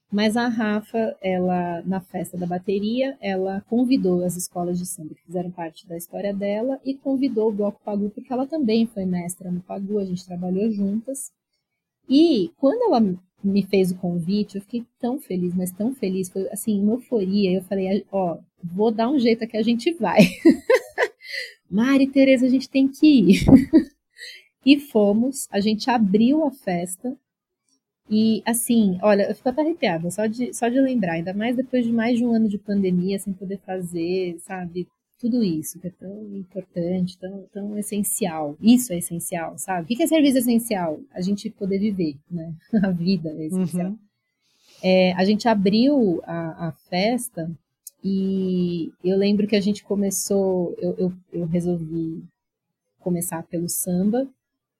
Mas 0.09 0.38
a 0.38 0.47
Rafa, 0.47 1.17
ela, 1.21 1.82
na 1.82 1.99
festa 1.99 2.38
da 2.38 2.45
bateria, 2.45 3.17
ela 3.19 3.61
convidou 3.69 4.23
as 4.23 4.38
escolas 4.38 4.80
de 4.80 4.86
samba 4.86 5.13
que 5.13 5.25
fizeram 5.25 5.51
parte 5.51 5.86
da 5.86 5.97
história 5.97 6.34
dela 6.34 6.80
e 6.86 6.95
convidou 6.95 7.49
o 7.49 7.53
Bloco 7.53 7.82
Pagu, 7.84 8.09
porque 8.09 8.32
ela 8.32 8.47
também 8.47 8.88
foi 8.88 9.05
mestra 9.05 9.51
no 9.51 9.59
Pagu, 9.59 9.99
a 9.99 10.05
gente 10.05 10.25
trabalhou 10.25 10.71
juntas. 10.71 11.30
E 12.07 12.53
quando 12.57 12.84
ela 12.84 13.01
me 13.43 13.63
fez 13.63 13.91
o 13.91 13.97
convite, 13.97 14.55
eu 14.55 14.61
fiquei 14.61 14.85
tão 14.99 15.19
feliz, 15.19 15.53
mas 15.55 15.71
tão 15.71 15.93
feliz, 15.93 16.29
foi 16.29 16.49
assim, 16.49 16.81
uma 16.81 16.93
euforia. 16.93 17.53
Eu 17.53 17.63
falei, 17.63 18.05
ó, 18.11 18.38
vou 18.63 18.91
dar 18.91 19.09
um 19.09 19.19
jeito 19.19 19.47
que 19.47 19.57
a 19.57 19.63
gente 19.63 19.93
vai. 19.93 20.19
Mari 21.69 22.07
Tereza, 22.07 22.45
a 22.45 22.49
gente 22.49 22.69
tem 22.69 22.88
que 22.88 23.05
ir. 23.05 23.45
e 24.65 24.79
fomos, 24.79 25.47
a 25.51 25.59
gente 25.59 25.89
abriu 25.89 26.45
a 26.45 26.51
festa. 26.51 27.17
E 28.09 28.41
assim, 28.45 28.97
olha, 29.01 29.23
eu 29.23 29.35
fico 29.35 29.49
até 29.49 29.61
arrepiada 29.61 30.09
só 30.09 30.25
de, 30.25 30.53
só 30.53 30.69
de 30.69 30.79
lembrar, 30.79 31.13
ainda 31.13 31.33
mais 31.33 31.57
depois 31.57 31.85
de 31.85 31.91
mais 31.91 32.17
de 32.17 32.25
um 32.25 32.33
ano 32.33 32.47
de 32.47 32.57
pandemia, 32.57 33.19
sem 33.19 33.33
poder 33.33 33.59
fazer, 33.59 34.38
sabe, 34.39 34.88
tudo 35.20 35.43
isso 35.43 35.80
que 35.80 35.88
é 35.88 35.91
tão 35.91 36.36
importante, 36.36 37.18
tão, 37.18 37.43
tão 37.51 37.78
essencial. 37.78 38.55
Isso 38.61 38.93
é 38.93 38.97
essencial, 38.97 39.57
sabe? 39.57 39.84
O 39.84 39.97
que 39.97 40.03
é 40.03 40.07
serviço 40.07 40.38
essencial? 40.38 40.99
A 41.11 41.22
gente 41.22 41.49
poder 41.49 41.80
viver, 41.80 42.18
né? 42.30 42.53
A 42.84 42.91
vida 42.91 43.30
é 43.30 43.45
essencial. 43.45 43.91
Uhum. 43.91 43.99
É, 44.84 45.11
a 45.13 45.26
gente 45.26 45.47
abriu 45.47 46.22
a, 46.24 46.68
a, 46.68 46.72
festa 46.88 47.49
e 48.03 48.91
eu 49.03 49.18
lembro 49.18 49.47
que 49.47 49.55
a 49.55 49.59
gente 49.59 49.84
começou, 49.84 50.76
eu, 50.78 50.95
eu, 50.99 51.13
eu 51.34 51.45
resolvi 51.47 52.24
começar 52.99 53.41
pelo 53.43 53.68
samba, 53.68 54.28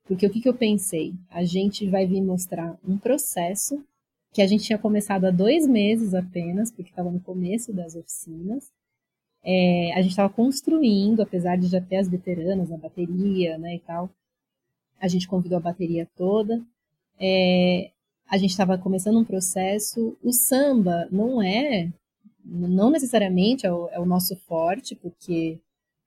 porque 0.06 0.28
o 0.28 0.30
que, 0.30 0.40
que 0.40 0.48
eu 0.48 0.54
pensei? 0.54 1.16
A 1.32 1.44
gente 1.44 1.90
vai 1.90 2.06
vir 2.06 2.22
mostrar 2.22 2.78
um 2.88 2.96
processo 2.96 3.84
que 4.32 4.42
a 4.42 4.46
gente 4.48 4.66
tinha 4.66 4.78
começado 4.78 5.26
há 5.26 5.32
dois 5.32 5.68
meses 5.68 6.14
apenas, 6.14 6.72
porque 6.72 6.92
estava 6.92 7.10
no 7.10 7.20
começo 7.20 7.74
das 7.74 7.96
oficinas, 7.96 8.72
é, 9.44 9.94
a 9.94 10.02
gente 10.02 10.12
estava 10.12 10.32
construindo, 10.34 11.22
apesar 11.22 11.58
de 11.58 11.68
já 11.68 11.82
ter 11.82 11.98
as 11.98 12.10
veteranas 12.10 12.70
na 12.70 12.78
bateria, 12.78 13.58
né, 13.58 13.76
e 13.76 13.80
tal. 13.80 14.10
A 15.00 15.08
gente 15.08 15.28
convidou 15.28 15.58
a 15.58 15.62
bateria 15.62 16.08
toda. 16.16 16.62
É, 17.20 17.92
a 18.30 18.38
gente 18.38 18.52
estava 18.52 18.78
começando 18.78 19.18
um 19.20 19.24
processo. 19.24 20.18
O 20.24 20.34
samba 20.34 21.08
não 21.12 21.42
é, 21.42 21.92
não 22.44 22.90
necessariamente 22.90 23.66
é 23.66 23.72
o, 23.72 23.88
é 23.90 24.00
o 24.00 24.06
nosso 24.06 24.36
forte, 24.36 24.96
porque 24.96 25.60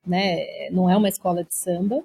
né, 0.06 0.70
não 0.70 0.88
é 0.88 0.96
uma 0.96 1.08
escola 1.08 1.44
de 1.44 1.54
samba, 1.54 2.04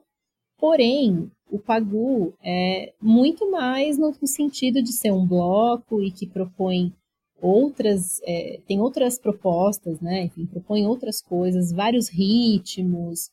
porém 0.58 1.32
o 1.50 1.60
Pagu 1.60 2.34
é 2.44 2.94
muito 3.02 3.50
mais 3.52 3.98
no 3.98 4.14
sentido 4.26 4.82
de 4.82 4.92
ser 4.92 5.12
um 5.12 5.26
bloco 5.26 6.02
e 6.02 6.12
que 6.12 6.28
propõe 6.28 6.94
outras, 7.46 8.20
é, 8.24 8.60
tem 8.68 8.80
outras 8.82 9.20
propostas, 9.20 10.00
né? 10.02 10.24
Enfim, 10.24 10.46
propõe 10.46 10.86
outras 10.86 11.22
coisas, 11.22 11.72
vários 11.72 12.10
ritmos, 12.10 13.30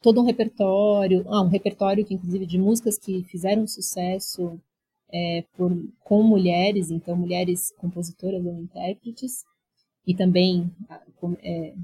todo 0.00 0.20
um 0.20 0.24
repertório, 0.24 1.24
ah, 1.28 1.42
um 1.42 1.48
repertório 1.48 2.04
que 2.04 2.14
inclusive 2.14 2.46
de 2.46 2.58
músicas 2.58 2.98
que 2.98 3.22
fizeram 3.24 3.66
sucesso 3.66 4.58
é, 5.12 5.44
por, 5.56 5.70
com 6.00 6.22
mulheres, 6.22 6.90
então 6.90 7.16
mulheres 7.16 7.72
compositoras 7.76 8.44
ou 8.44 8.54
intérpretes, 8.58 9.44
e 10.06 10.14
também 10.14 10.70
é, 11.42 11.74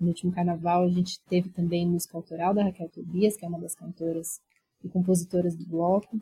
no 0.00 0.08
último 0.08 0.32
carnaval 0.32 0.84
a 0.84 0.90
gente 0.90 1.18
teve 1.28 1.48
também 1.50 1.86
música 1.86 2.16
autoral 2.16 2.54
da 2.54 2.62
Raquel 2.62 2.88
Tobias, 2.90 3.36
que 3.36 3.44
é 3.44 3.48
uma 3.48 3.60
das 3.60 3.74
cantoras 3.74 4.40
e 4.84 4.88
compositoras 4.88 5.56
do 5.56 5.66
bloco. 5.66 6.20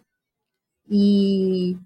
E 0.91 1.77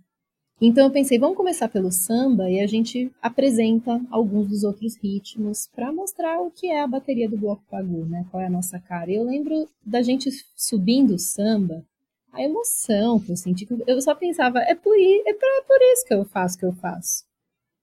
então 0.61 0.85
eu 0.85 0.91
pensei, 0.91 1.19
vamos 1.19 1.37
começar 1.37 1.69
pelo 1.69 1.93
samba 1.93 2.51
e 2.51 2.61
a 2.61 2.67
gente 2.67 3.11
apresenta 3.21 4.01
alguns 4.11 4.49
dos 4.49 4.65
outros 4.65 4.97
ritmos 4.97 5.69
para 5.75 5.93
mostrar 5.93 6.41
o 6.41 6.51
que 6.51 6.69
é 6.69 6.81
a 6.81 6.87
bateria 6.87 7.29
do 7.29 7.37
bloco 7.37 7.63
Pagu, 7.71 8.07
né? 8.07 8.25
Qual 8.31 8.43
é 8.43 8.47
a 8.47 8.51
nossa 8.51 8.79
cara. 8.79 9.11
E 9.11 9.17
eu 9.17 9.25
lembro 9.25 9.69
da 9.85 10.01
gente 10.03 10.31
subindo 10.55 11.15
o 11.15 11.19
samba, 11.19 11.85
a 12.33 12.43
emoção 12.43 13.19
que 13.19 13.33
eu 13.33 13.37
senti, 13.37 13.67
eu 13.87 14.01
só 14.01 14.15
pensava, 14.15 14.61
é 14.61 14.75
por, 14.75 14.95
é 14.97 15.33
por 15.33 15.83
isso 15.93 16.07
que 16.07 16.15
eu 16.15 16.25
faço 16.25 16.57
o 16.57 16.59
que 16.59 16.67
eu 16.67 16.73
faço. 16.73 17.25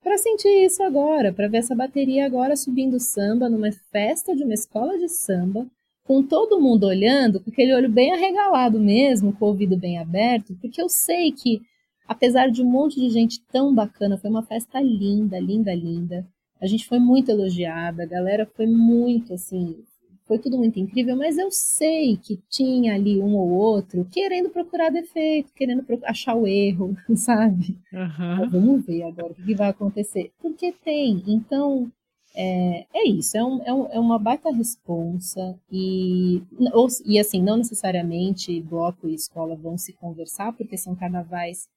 Para 0.04 0.18
sentir 0.18 0.66
isso 0.66 0.84
agora, 0.84 1.32
para 1.32 1.48
ver 1.48 1.60
essa 1.60 1.74
bateria 1.74 2.26
agora 2.26 2.56
subindo 2.58 3.00
samba 3.00 3.50
numa 3.50 3.72
festa 3.92 4.36
de 4.36 4.44
uma 4.44 4.54
escola 4.54 4.98
de 4.98 5.08
samba, 5.08 5.66
com 6.04 6.22
todo 6.22 6.60
mundo 6.60 6.86
olhando, 6.86 7.40
com 7.40 7.50
aquele 7.50 7.74
olho 7.74 7.90
bem 7.90 8.12
arregalado 8.12 8.78
mesmo, 8.80 9.32
com 9.34 9.46
o 9.46 9.48
ouvido 9.48 9.78
bem 9.78 9.98
aberto, 9.98 10.58
porque 10.60 10.82
eu 10.82 10.90
sei 10.90 11.32
que, 11.32 11.62
apesar 12.08 12.50
de 12.50 12.62
um 12.62 12.70
monte 12.70 13.00
de 13.00 13.10
gente 13.10 13.42
tão 13.52 13.74
bacana, 13.74 14.18
foi 14.18 14.30
uma 14.30 14.44
festa 14.44 14.80
linda, 14.82 15.40
linda, 15.40 15.74
linda. 15.74 16.28
A 16.62 16.68
gente 16.68 16.88
foi 16.88 17.00
muito 17.00 17.30
elogiada, 17.30 18.04
a 18.04 18.08
galera 18.08 18.46
foi 18.56 18.66
muito 18.66 19.34
assim, 19.34 19.84
foi 20.26 20.40
tudo 20.40 20.58
muito 20.58 20.80
incrível, 20.80 21.16
mas 21.18 21.38
eu 21.38 21.52
sei 21.52 22.18
que 22.18 22.40
tinha 22.50 22.96
ali 22.96 23.20
um 23.20 23.36
ou 23.36 23.50
outro 23.50 24.08
querendo 24.10 24.50
procurar 24.50 24.90
defeito, 24.90 25.54
querendo 25.54 25.86
achar 26.04 26.36
o 26.36 26.48
erro, 26.48 26.96
sabe? 27.16 27.78
Uhum. 27.92 28.50
vamos 28.50 28.86
ver 28.86 29.04
agora 29.04 29.34
o 29.34 29.36
que 29.36 29.54
vai 29.54 29.70
acontecer. 29.70 30.32
Porque 30.42 30.72
tem, 30.72 31.22
então 31.28 31.92
é, 32.36 32.86
é 32.94 33.08
isso, 33.08 33.38
é, 33.38 33.44
um, 33.44 33.62
é, 33.64 33.74
um, 33.74 33.88
é 33.92 34.00
uma 34.00 34.18
baita 34.18 34.52
responsa 34.52 35.60
e, 35.72 36.42
ou, 36.74 36.88
e 37.06 37.20
assim, 37.20 37.42
não 37.42 37.58
necessariamente 37.58 38.60
bloco 38.62 39.08
e 39.08 39.14
escola 39.14 39.56
vão 39.56 39.78
se 39.78 39.94
conversar, 39.94 40.54
porque 40.54 40.78
são 40.78 40.96
carnavais 40.96 41.68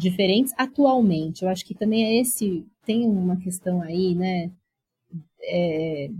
diferentes 0.00 0.54
atualmente. 0.56 1.42
Eu 1.42 1.48
acho 1.48 1.64
que 1.64 1.74
também 1.74 2.04
é 2.04 2.20
esse, 2.20 2.64
tem 2.84 3.06
uma 3.06 3.36
questão 3.36 3.82
aí, 3.82 4.14
né, 4.14 4.50
é, 5.42 6.10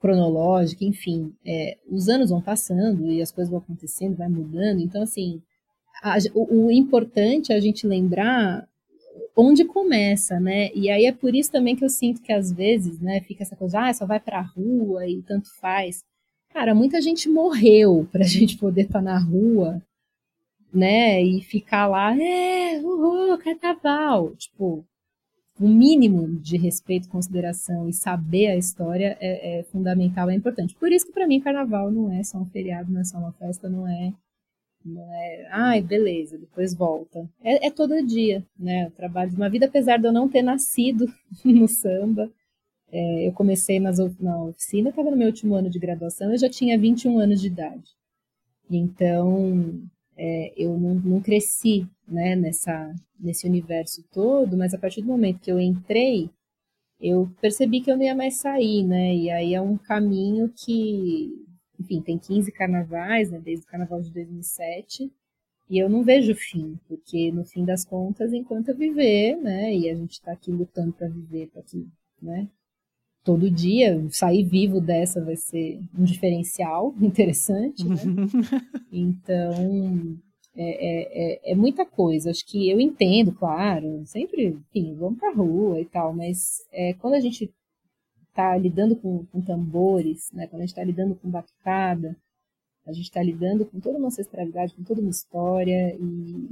cronológica, 0.00 0.84
enfim, 0.84 1.34
é, 1.44 1.76
os 1.90 2.08
anos 2.08 2.30
vão 2.30 2.40
passando 2.40 3.10
e 3.10 3.20
as 3.20 3.32
coisas 3.32 3.50
vão 3.50 3.58
acontecendo, 3.58 4.16
vai 4.16 4.28
mudando, 4.28 4.80
então 4.80 5.02
assim, 5.02 5.42
a, 6.02 6.16
o, 6.34 6.66
o 6.66 6.70
importante 6.70 7.52
é 7.52 7.56
a 7.56 7.60
gente 7.60 7.86
lembrar 7.86 8.68
onde 9.36 9.64
começa, 9.64 10.40
né? 10.40 10.70
E 10.74 10.90
aí 10.90 11.06
é 11.06 11.12
por 11.12 11.34
isso 11.34 11.50
também 11.50 11.76
que 11.76 11.84
eu 11.84 11.88
sinto 11.88 12.22
que 12.22 12.32
às 12.32 12.52
vezes, 12.52 13.00
né, 13.00 13.20
fica 13.20 13.42
essa 13.42 13.56
coisa, 13.56 13.80
ah, 13.80 13.94
só 13.94 14.06
vai 14.06 14.20
pra 14.20 14.40
rua 14.40 15.06
e 15.06 15.22
tanto 15.22 15.48
faz. 15.60 16.04
Cara, 16.50 16.74
muita 16.74 17.00
gente 17.00 17.28
morreu 17.28 18.08
pra 18.10 18.22
gente 18.26 18.56
poder 18.58 18.82
estar 18.82 19.00
tá 19.00 19.02
na 19.02 19.18
rua, 19.18 19.82
né, 20.72 21.22
e 21.22 21.40
ficar 21.42 21.86
lá, 21.86 22.16
é, 22.16 22.80
uhul, 22.80 23.38
carnaval. 23.38 24.34
Tipo, 24.36 24.84
o 25.60 25.68
mínimo 25.68 26.38
de 26.40 26.56
respeito, 26.56 27.08
consideração 27.08 27.88
e 27.88 27.92
saber 27.92 28.48
a 28.48 28.56
história 28.56 29.16
é, 29.20 29.60
é 29.60 29.62
fundamental, 29.64 30.30
é 30.30 30.34
importante. 30.34 30.74
Por 30.76 30.92
isso 30.92 31.06
que 31.06 31.12
para 31.12 31.26
mim 31.26 31.40
carnaval 31.40 31.90
não 31.90 32.12
é 32.12 32.22
só 32.22 32.38
um 32.38 32.46
feriado, 32.46 32.92
não 32.92 33.00
é 33.00 33.04
só 33.04 33.18
uma 33.18 33.32
festa, 33.32 33.68
não 33.68 33.86
é 33.86 34.12
não 34.84 35.12
é, 35.12 35.48
ai, 35.50 35.82
beleza, 35.82 36.38
depois 36.38 36.74
volta. 36.74 37.28
É, 37.42 37.66
é 37.66 37.70
todo 37.70 38.06
dia, 38.06 38.44
né? 38.58 38.86
O 38.86 38.90
trabalho 38.92 39.30
de 39.30 39.36
uma 39.36 39.50
vida, 39.50 39.66
apesar 39.66 39.98
de 39.98 40.06
eu 40.06 40.12
não 40.12 40.28
ter 40.28 40.42
nascido 40.42 41.06
no 41.44 41.68
samba. 41.68 42.30
É, 42.90 43.28
eu 43.28 43.32
comecei 43.32 43.78
nas, 43.78 43.98
na 44.18 44.44
oficina, 44.44 44.90
estava 44.90 45.10
no 45.10 45.16
meu 45.16 45.26
último 45.26 45.54
ano 45.54 45.68
de 45.68 45.78
graduação, 45.78 46.32
eu 46.32 46.38
já 46.38 46.48
tinha 46.48 46.78
21 46.78 47.18
anos 47.18 47.40
de 47.40 47.48
idade. 47.48 47.90
Então, 48.70 49.82
é, 50.18 50.52
eu 50.56 50.78
não, 50.78 50.94
não 50.96 51.20
cresci 51.20 51.86
né, 52.06 52.36
nessa, 52.36 52.94
nesse 53.18 53.46
universo 53.46 54.04
todo, 54.12 54.56
mas 54.56 54.74
a 54.74 54.78
partir 54.78 55.00
do 55.00 55.06
momento 55.08 55.40
que 55.40 55.52
eu 55.52 55.60
entrei, 55.60 56.28
eu 57.00 57.30
percebi 57.40 57.80
que 57.80 57.90
eu 57.90 57.96
não 57.96 58.04
ia 58.04 58.14
mais 58.14 58.34
sair, 58.36 58.82
né? 58.82 59.14
E 59.14 59.30
aí 59.30 59.54
é 59.54 59.60
um 59.60 59.78
caminho 59.78 60.52
que 60.54 61.32
enfim, 61.78 62.00
tem 62.02 62.18
15 62.18 62.50
carnavais, 62.52 63.30
né, 63.30 63.38
desde 63.38 63.64
o 63.64 63.68
carnaval 63.68 64.00
de 64.00 64.10
2007, 64.12 65.10
e 65.70 65.78
eu 65.78 65.88
não 65.88 66.02
vejo 66.02 66.34
fim, 66.34 66.78
porque 66.88 67.30
no 67.30 67.44
fim 67.44 67.64
das 67.64 67.84
contas, 67.84 68.32
enquanto 68.32 68.70
eu 68.70 68.76
viver, 68.76 69.36
né, 69.36 69.74
e 69.74 69.88
a 69.88 69.94
gente 69.94 70.12
está 70.12 70.32
aqui 70.32 70.50
lutando 70.50 70.92
para 70.92 71.08
viver, 71.08 71.48
para 71.48 71.62
que, 71.62 71.86
né, 72.20 72.48
todo 73.24 73.50
dia 73.50 74.06
sair 74.10 74.44
vivo 74.44 74.80
dessa 74.80 75.24
vai 75.24 75.36
ser 75.36 75.80
um 75.98 76.04
diferencial 76.04 76.94
interessante, 77.00 77.86
né? 77.86 77.96
Então, 78.90 80.18
é, 80.56 81.50
é, 81.50 81.52
é, 81.52 81.54
muita 81.54 81.86
coisa. 81.86 82.30
Acho 82.30 82.44
que 82.44 82.68
eu 82.68 82.80
entendo, 82.80 83.32
claro, 83.32 84.02
sempre, 84.06 84.46
enfim, 84.46 84.94
vamos 84.94 85.18
pra 85.18 85.32
rua 85.32 85.80
e 85.80 85.84
tal, 85.84 86.12
mas 86.12 86.66
é, 86.72 86.94
quando 86.94 87.14
a 87.14 87.20
gente 87.20 87.52
está 88.28 88.56
lidando 88.56 88.96
com, 88.96 89.24
com, 89.26 89.40
tambores, 89.40 90.30
né? 90.32 90.46
quando 90.46 90.62
a 90.62 90.64
gente 90.64 90.70
está 90.70 90.84
lidando 90.84 91.14
com 91.16 91.30
batucada, 91.30 92.16
a 92.86 92.92
gente 92.92 93.04
está 93.04 93.22
lidando 93.22 93.66
com 93.66 93.78
toda 93.78 93.98
uma 93.98 94.08
ancestralidade, 94.08 94.74
com 94.74 94.82
toda 94.82 95.00
uma 95.00 95.10
história, 95.10 95.94
e, 95.96 96.48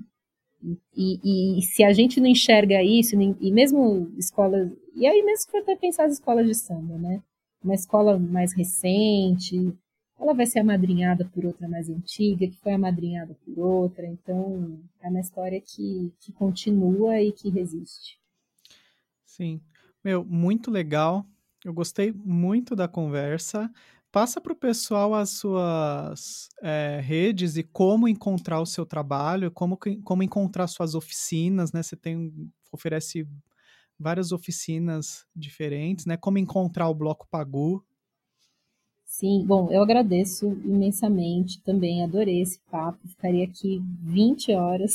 e, 0.97 1.59
e, 1.59 1.63
se 1.63 1.85
a 1.85 1.93
gente 1.93 2.21
não 2.21 2.27
enxerga 2.27 2.83
isso, 2.83 3.15
e 3.41 3.53
mesmo 3.53 4.13
escolas, 4.17 4.71
e 4.95 5.07
aí 5.07 5.23
mesmo 5.23 5.59
até 5.59 5.77
pensar 5.77 6.07
as 6.07 6.15
escolas 6.15 6.47
de 6.47 6.55
samba, 6.55 6.97
né? 6.99 7.23
Uma 7.63 7.75
escola 7.75 8.19
mais 8.19 8.53
recente, 8.53 9.73
ela 10.19 10.33
vai 10.33 10.47
ser 10.47 10.61
amadrinhada 10.61 11.25
por 11.27 11.45
outra 11.45 11.69
mais 11.69 11.89
antiga, 11.89 12.47
que 12.47 12.57
foi 12.59 12.73
amadrinhada 12.73 13.37
por 13.45 13.59
outra, 13.59 14.07
então 14.07 14.79
é 15.03 15.09
uma 15.09 15.21
história 15.21 15.61
que, 15.61 16.13
que 16.21 16.33
continua 16.33 17.21
e 17.21 17.33
que 17.33 17.51
resiste. 17.51 18.19
Sim. 19.25 19.61
Meu, 20.03 20.25
muito 20.25 20.71
legal. 20.71 21.27
Eu 21.65 21.73
gostei 21.73 22.13
muito 22.13 22.75
da 22.75 22.89
conversa. 22.89 23.71
Passa 24.17 24.41
para 24.41 24.55
o 24.55 24.57
pessoal 24.57 25.15
as 25.15 25.29
suas 25.29 26.49
é, 26.63 27.03
redes 27.05 27.59
e 27.59 27.63
como 27.63 28.09
encontrar 28.09 28.63
o 28.63 28.65
seu 28.65 28.87
trabalho, 28.87 29.51
como, 29.51 29.79
como 30.03 30.23
encontrar 30.23 30.67
suas 30.69 30.95
oficinas, 30.95 31.71
né? 31.71 31.83
Você 31.83 31.97
tem, 31.97 32.33
oferece 32.73 33.29
várias 34.01 34.33
oficinas 34.33 35.27
diferentes, 35.37 36.07
né? 36.07 36.17
Como 36.17 36.39
encontrar 36.39 36.89
o 36.89 36.95
Bloco 36.95 37.29
Pagu. 37.31 37.85
Sim, 39.05 39.45
bom, 39.47 39.71
eu 39.71 39.83
agradeço 39.83 40.47
imensamente 40.65 41.61
também, 41.61 42.03
adorei 42.03 42.41
esse 42.41 42.59
papo, 42.71 43.07
ficaria 43.07 43.45
aqui 43.45 43.83
20 44.01 44.51
horas. 44.53 44.95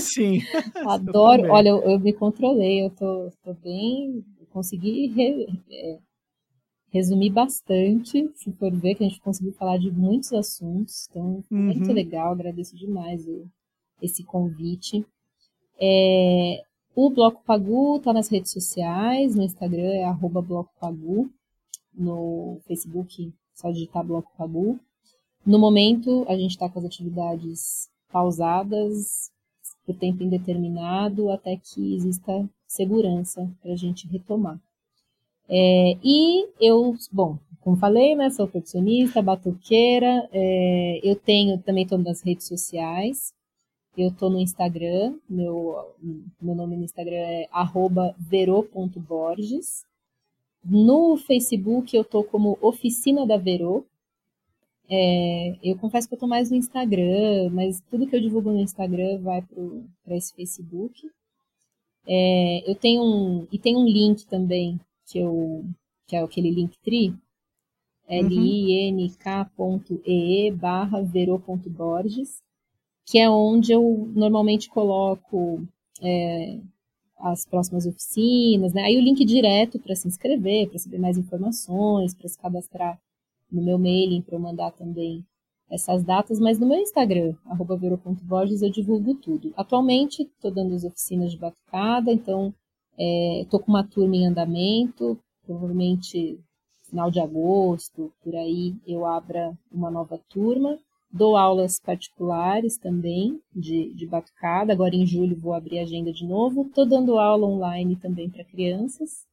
Sim. 0.00 0.40
Adoro, 0.84 1.44
olha, 1.44 1.68
eu, 1.68 1.82
eu, 1.82 2.00
me 2.00 2.12
controlei, 2.12 2.84
eu 2.84 2.90
tô, 2.90 3.30
tô 3.44 3.54
bem 3.54 4.24
consegui 4.52 5.06
re, 5.08 5.48
é, 5.70 5.98
resumir 6.92 7.30
bastante, 7.30 8.30
se 8.34 8.52
for 8.52 8.70
ver, 8.70 8.94
que 8.94 9.04
a 9.04 9.08
gente 9.08 9.20
conseguiu 9.20 9.52
falar 9.54 9.78
de 9.78 9.90
muitos 9.90 10.32
assuntos. 10.32 11.08
Então, 11.10 11.42
uhum. 11.50 11.64
muito 11.64 11.90
legal, 11.92 12.32
agradeço 12.32 12.76
demais 12.76 13.26
o, 13.26 13.48
esse 14.00 14.22
convite. 14.22 15.04
É, 15.80 16.62
o 16.94 17.08
Bloco 17.08 17.42
Pagu 17.44 17.96
está 17.96 18.12
nas 18.12 18.28
redes 18.28 18.52
sociais, 18.52 19.34
no 19.34 19.42
Instagram 19.42 19.94
é 19.94 20.04
arroba 20.04 20.42
Bloco 20.42 20.70
Pagu, 20.78 21.30
no 21.94 22.60
Facebook 22.66 23.32
só 23.54 23.70
digitar 23.70 24.04
Bloco 24.04 24.30
Pagu. 24.36 24.78
No 25.44 25.58
momento, 25.58 26.24
a 26.28 26.36
gente 26.36 26.50
está 26.50 26.68
com 26.68 26.78
as 26.78 26.84
atividades 26.84 27.88
pausadas 28.12 29.30
por 29.84 29.96
tempo 29.96 30.22
indeterminado 30.22 31.30
até 31.30 31.56
que 31.56 31.94
exista 31.94 32.48
segurança 32.66 33.50
para 33.62 33.72
a 33.72 33.76
gente 33.76 34.06
retomar. 34.06 34.60
É, 35.54 35.98
e 36.02 36.48
eu, 36.58 36.96
bom, 37.12 37.38
como 37.60 37.76
falei, 37.76 38.16
né, 38.16 38.30
sou 38.30 38.48
percussionista, 38.48 39.20
batuqueira, 39.20 40.26
é, 40.32 41.00
eu 41.02 41.14
tenho 41.14 41.58
também 41.58 41.86
todas 41.86 42.06
as 42.06 42.22
redes 42.22 42.48
sociais, 42.48 43.34
eu 43.96 44.10
tô 44.10 44.30
no 44.30 44.40
Instagram, 44.40 45.18
meu, 45.28 45.76
meu 46.40 46.54
nome 46.54 46.76
no 46.76 46.84
Instagram 46.84 47.16
é 47.16 47.48
vero.borges. 48.18 49.84
No 50.64 51.18
Facebook 51.18 51.94
eu 51.94 52.04
tô 52.04 52.24
como 52.24 52.56
Oficina 52.62 53.26
da 53.26 53.36
Verô. 53.36 53.84
É, 54.88 55.56
eu 55.62 55.76
confesso 55.76 56.08
que 56.08 56.14
eu 56.14 56.18
tô 56.18 56.26
mais 56.26 56.50
no 56.50 56.56
Instagram, 56.56 57.50
mas 57.50 57.82
tudo 57.90 58.06
que 58.06 58.16
eu 58.16 58.20
divulgo 58.20 58.50
no 58.50 58.60
Instagram 58.60 59.18
vai 59.20 59.42
para 59.42 60.16
esse 60.16 60.34
Facebook. 60.34 61.10
É, 62.06 62.70
eu 62.70 62.74
tenho 62.74 63.02
um. 63.02 63.46
E 63.52 63.58
tem 63.58 63.76
um 63.76 63.84
link 63.84 64.26
também, 64.26 64.80
que, 65.12 65.18
eu, 65.18 65.64
que 66.06 66.16
é 66.16 66.22
aquele 66.22 66.50
Linktree, 66.50 67.14
link.ee 68.90 70.50
barra 70.52 71.02
vero.borges, 71.02 72.42
que 73.04 73.18
é 73.18 73.28
onde 73.28 73.72
eu 73.72 74.10
normalmente 74.14 74.70
coloco 74.70 75.62
é, 76.00 76.58
as 77.18 77.44
próximas 77.44 77.84
oficinas, 77.86 78.72
né? 78.72 78.84
Aí 78.84 78.96
o 78.96 79.02
link 79.02 79.22
direto 79.24 79.78
para 79.78 79.94
se 79.94 80.08
inscrever, 80.08 80.70
para 80.70 80.78
saber 80.78 80.98
mais 80.98 81.18
informações, 81.18 82.14
para 82.14 82.28
se 82.28 82.38
cadastrar 82.38 82.98
no 83.50 83.62
meu 83.62 83.78
mailing, 83.78 84.22
para 84.22 84.36
eu 84.36 84.40
mandar 84.40 84.72
também 84.72 85.22
essas 85.70 86.02
datas, 86.02 86.40
mas 86.40 86.58
no 86.58 86.66
meu 86.66 86.78
Instagram, 86.78 87.34
vero.borges, 87.78 88.62
eu 88.62 88.70
divulgo 88.70 89.14
tudo. 89.14 89.52
Atualmente, 89.56 90.22
estou 90.22 90.50
dando 90.50 90.74
as 90.74 90.84
oficinas 90.84 91.32
de 91.32 91.38
batucada, 91.38 92.12
então 92.12 92.54
estou 92.98 93.60
é, 93.60 93.62
com 93.62 93.72
uma 93.72 93.86
turma 93.86 94.16
em 94.16 94.26
andamento, 94.26 95.18
provavelmente 95.44 96.38
final 96.92 97.10
de 97.10 97.20
agosto, 97.20 98.12
por 98.22 98.36
aí 98.36 98.76
eu 98.86 99.06
abra 99.06 99.56
uma 99.70 99.90
nova 99.90 100.18
turma. 100.28 100.78
Dou 101.10 101.36
aulas 101.36 101.80
particulares 101.80 102.78
também 102.78 103.40
de, 103.54 103.92
de 103.94 104.06
batucada. 104.06 104.72
Agora 104.72 104.94
em 104.94 105.06
julho 105.06 105.38
vou 105.38 105.54
abrir 105.54 105.78
a 105.78 105.82
agenda 105.82 106.12
de 106.12 106.24
novo. 106.26 106.62
Estou 106.62 106.86
dando 106.86 107.18
aula 107.18 107.46
online 107.46 107.96
também 107.96 108.30
para 108.30 108.44
crianças, 108.44 109.26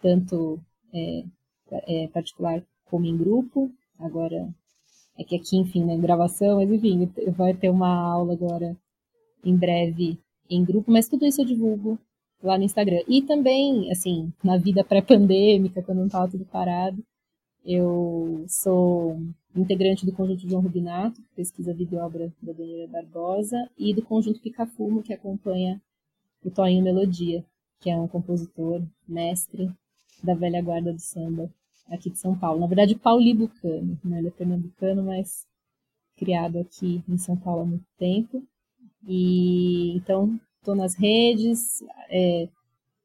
tanto 0.00 0.60
é, 0.92 1.24
é, 1.70 2.08
particular 2.08 2.62
como 2.86 3.06
em 3.06 3.16
grupo. 3.16 3.70
Agora 3.98 4.48
é 5.18 5.24
que 5.24 5.36
aqui, 5.36 5.56
enfim, 5.56 5.80
na 5.80 5.94
né, 5.94 5.98
gravação, 5.98 6.56
mas 6.56 6.70
enfim, 6.70 7.10
vai 7.36 7.54
ter 7.54 7.70
uma 7.70 7.94
aula 7.94 8.34
agora 8.34 8.76
em 9.44 9.56
breve 9.56 10.18
em 10.48 10.64
grupo, 10.64 10.90
mas 10.90 11.08
tudo 11.08 11.26
isso 11.26 11.40
eu 11.40 11.46
divulgo 11.46 11.98
lá 12.42 12.58
no 12.58 12.64
Instagram. 12.64 13.00
E 13.08 13.22
também, 13.22 13.90
assim, 13.90 14.32
na 14.42 14.56
vida 14.56 14.84
pré-pandêmica, 14.84 15.82
quando 15.82 15.98
não 15.98 16.06
estava 16.06 16.28
tudo 16.30 16.44
parado, 16.44 17.02
eu 17.64 18.44
sou 18.48 19.18
integrante 19.54 20.06
do 20.06 20.12
Conjunto 20.12 20.48
João 20.48 20.62
Rubinato, 20.62 21.20
que 21.20 21.34
pesquisa 21.34 21.74
e 21.78 21.96
obra 21.96 22.32
da 22.42 22.52
Daniela 22.52 22.88
Barbosa, 22.88 23.68
e 23.76 23.92
do 23.94 24.02
Conjunto 24.02 24.40
Picafumo, 24.40 25.02
que 25.02 25.12
acompanha 25.12 25.80
o 26.44 26.50
Toinho 26.50 26.84
Melodia, 26.84 27.44
que 27.80 27.90
é 27.90 27.96
um 27.96 28.06
compositor, 28.06 28.82
mestre 29.08 29.70
da 30.22 30.34
velha 30.34 30.62
guarda 30.62 30.92
do 30.92 31.00
samba 31.00 31.50
aqui 31.88 32.10
de 32.10 32.18
São 32.18 32.38
Paulo. 32.38 32.60
Na 32.60 32.66
verdade, 32.66 32.94
paulibucano, 32.94 33.98
né? 34.04 34.18
ele 34.18 34.28
é 34.28 34.30
pernambucano, 34.30 35.02
mas 35.02 35.46
criado 36.16 36.58
aqui 36.58 37.02
em 37.08 37.18
São 37.18 37.36
Paulo 37.36 37.62
há 37.62 37.66
muito 37.66 37.86
tempo. 37.98 38.42
E 39.06 39.96
então 39.96 40.38
estou 40.66 40.74
nas 40.74 40.96
redes, 40.96 41.84
é, 42.10 42.48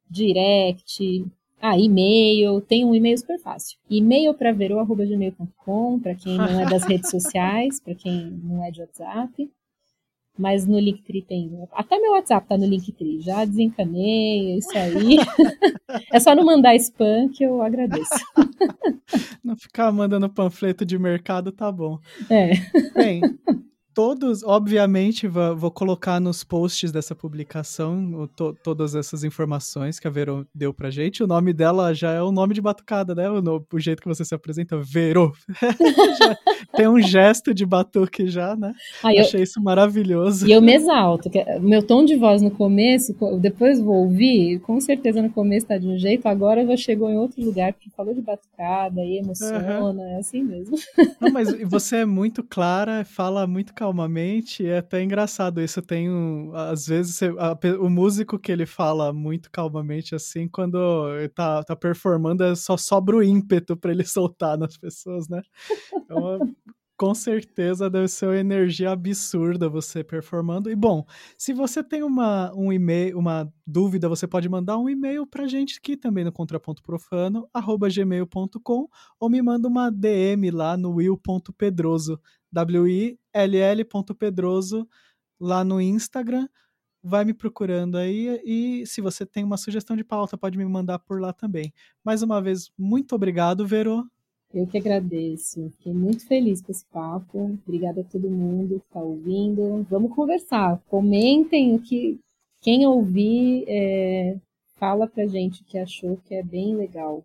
direct, 0.10 1.26
ah, 1.62 1.78
e-mail, 1.78 2.60
tem 2.60 2.84
um 2.84 2.96
e-mail 2.96 3.18
super 3.20 3.40
fácil. 3.40 3.78
E-mail 3.88 4.34
para 4.34 4.52
verô.gmail.com, 4.52 6.00
para 6.00 6.16
quem 6.16 6.36
não 6.36 6.60
é 6.60 6.66
das 6.66 6.84
redes 6.84 7.12
sociais, 7.12 7.80
para 7.80 7.94
quem 7.94 8.32
não 8.44 8.66
é 8.66 8.72
de 8.72 8.82
WhatsApp. 8.82 9.52
Mas 10.40 10.66
no 10.66 10.80
Linktree 10.80 11.22
tem. 11.22 11.52
Até 11.74 12.00
meu 12.00 12.14
WhatsApp 12.14 12.48
tá 12.48 12.58
no 12.58 12.66
Linktree. 12.66 13.22
Já 13.22 13.46
desencanei, 13.46 14.54
é 14.54 14.58
isso 14.58 14.76
aí. 14.76 15.18
é 16.12 16.20
só 16.20 16.34
não 16.34 16.46
mandar 16.46 16.74
spam 16.78 17.30
que 17.30 17.44
eu 17.44 17.62
agradeço. 17.62 18.10
não 19.44 19.56
ficar 19.56 19.92
mandando 19.92 20.30
panfleto 20.30 20.84
de 20.84 20.98
mercado, 20.98 21.52
tá 21.52 21.72
bom. 21.72 22.00
É. 22.30 22.54
Bem, 22.96 23.22
todos, 23.94 24.44
obviamente, 24.44 25.28
vou, 25.28 25.72
colocar 25.72 26.20
nos 26.20 26.44
posts 26.44 26.92
dessa 26.92 27.16
publicação 27.16 28.30
to, 28.36 28.56
todas 28.64 28.96
essas 28.96 29.24
informações 29.24 30.00
que 30.00 30.08
a 30.08 30.12
Vero 30.12 30.48
deu 30.54 30.74
pra 30.74 30.90
gente. 30.90 31.24
O 31.24 31.28
nome 31.28 31.54
dela 31.54 31.94
já 31.94 32.12
é 32.12 32.22
o 32.22 32.32
nome 32.32 32.54
de 32.54 32.62
batucada, 32.62 33.14
né? 33.16 33.30
O, 33.30 33.66
o 33.74 33.80
jeito 33.80 34.02
que 34.02 34.08
você 34.08 34.24
se 34.24 34.36
apresenta, 34.36 34.78
Vero. 34.78 35.32
tem 36.76 36.88
um 36.88 37.02
gesto 37.02 37.54
de 37.54 37.66
batuque 37.66 38.28
já, 38.28 38.56
né? 38.56 38.74
Ah, 39.04 39.14
eu, 39.14 39.22
Achei 39.22 39.42
isso 39.42 39.62
maravilhoso. 39.62 40.48
E 40.48 40.52
eu 40.52 40.62
me 40.62 40.74
exalto. 40.74 41.30
Que, 41.30 41.44
meu 41.60 41.84
tom 41.84 42.06
de 42.06 42.16
voz 42.16 42.42
no 42.42 42.52
começo, 42.52 43.16
depois 43.40 43.80
vou 43.80 44.04
ouvir, 44.04 44.60
com 44.60 44.80
certeza 44.80 45.22
no 45.22 45.30
começo 45.30 45.68
tá 45.68 45.78
de 45.78 45.88
um 45.88 45.98
jeito, 45.98 46.28
agora 46.28 46.66
já 46.66 46.78
chegou 46.78 47.10
em 47.10 47.18
outro 47.18 47.44
lugar, 47.44 47.74
porque 47.74 47.90
falou 47.90 48.14
de 48.14 48.22
batucada 48.22 49.02
e 49.02 49.18
emociona, 49.18 50.02
uhum. 50.02 50.16
é 50.16 50.18
assim 50.18 50.44
mesmo. 50.44 50.78
Não, 51.20 51.32
mas 51.32 51.52
você 51.64 51.98
é 51.98 52.06
muito 52.06 52.44
clara, 52.44 53.04
fala 53.06 53.46
muito 53.46 53.74
calmamente, 53.82 54.64
é 54.64 54.78
até 54.78 55.02
engraçado 55.02 55.60
isso. 55.60 55.82
Tem 55.82 56.08
um, 56.08 56.54
às 56.54 56.86
vezes 56.86 57.16
você, 57.16 57.34
a, 57.40 57.58
o 57.80 57.90
músico 57.90 58.38
que 58.38 58.52
ele 58.52 58.68
fala 58.68 59.12
muito 59.12 59.50
calmamente 59.50 60.14
assim, 60.14 60.48
quando 60.48 60.78
tá, 61.34 61.64
tá 61.64 61.76
performando, 61.76 62.44
é 62.44 62.54
só 62.54 62.78
sobra 62.78 63.16
o 63.18 63.24
ímpeto 63.24 63.76
para 63.76 63.92
ele 63.92 64.04
soltar 64.06 64.56
nas 64.56 64.78
pessoas, 64.78 65.28
né? 65.28 65.42
Então, 65.96 66.54
com 66.96 67.16
certeza 67.16 67.90
deve 67.90 68.08
ser 68.08 68.28
uma 68.28 68.38
energia 68.38 68.92
absurda 68.92 69.68
você 69.68 70.04
performando. 70.04 70.70
E 70.70 70.76
bom, 70.76 71.04
se 71.36 71.52
você 71.52 71.84
tem 71.84 72.04
uma, 72.04 72.54
um 72.56 72.72
e-mail, 72.72 73.18
uma 73.18 73.52
dúvida, 73.66 74.08
você 74.08 74.28
pode 74.28 74.48
mandar 74.48 74.78
um 74.78 74.88
e-mail 74.88 75.26
pra 75.26 75.48
gente 75.48 75.80
aqui 75.80 75.98
também 75.98 76.24
no 76.24 76.32
contraponto 76.32 76.84
profano, 76.84 77.50
gmail.com, 77.92 78.88
ou 79.20 79.30
me 79.32 79.42
manda 79.42 79.68
uma 79.68 79.90
DM 79.90 80.52
lá 80.52 80.78
no 80.78 80.92
will.pedroso, 80.92 82.22
W-I-L-L.pedroso, 82.52 84.88
lá 85.40 85.64
no 85.64 85.80
Instagram. 85.80 86.50
Vai 87.04 87.26
me 87.26 87.34
procurando 87.34 87.98
aí 87.98 88.40
e 88.46 88.86
se 88.86 89.02
você 89.02 89.26
tem 89.26 89.44
uma 89.44 89.58
sugestão 89.58 89.96
de 89.96 90.04
pauta, 90.04 90.38
pode 90.38 90.58
me 90.58 90.66
mandar 90.66 91.00
por 91.00 91.20
lá 91.20 91.34
também. 91.34 91.74
Mais 92.04 92.22
uma 92.22 92.40
vez, 92.40 92.72
muito 92.78 93.16
obrigado, 93.16 93.66
Vero. 93.66 94.08
Eu 94.54 94.68
que 94.68 94.78
agradeço. 94.78 95.72
Fiquei 95.78 95.94
muito 95.94 96.28
feliz 96.28 96.62
com 96.62 96.72
esse 96.72 96.86
papo. 96.86 97.58
Obrigada 97.66 98.02
a 98.02 98.04
todo 98.04 98.30
mundo 98.30 98.80
que 98.80 98.86
está 98.86 99.00
ouvindo. 99.00 99.86
Vamos 99.90 100.14
conversar. 100.14 100.80
Comentem 100.88 101.76
o 101.76 101.80
que. 101.80 102.20
Quem 102.62 102.86
ouvir, 102.86 103.66
é, 103.68 104.38
fala 104.76 105.08
pra 105.08 105.26
gente 105.26 105.64
o 105.64 105.66
que 105.66 105.80
achou, 105.80 106.18
que 106.26 106.36
é 106.36 106.44
bem 106.44 106.76
legal. 106.76 107.24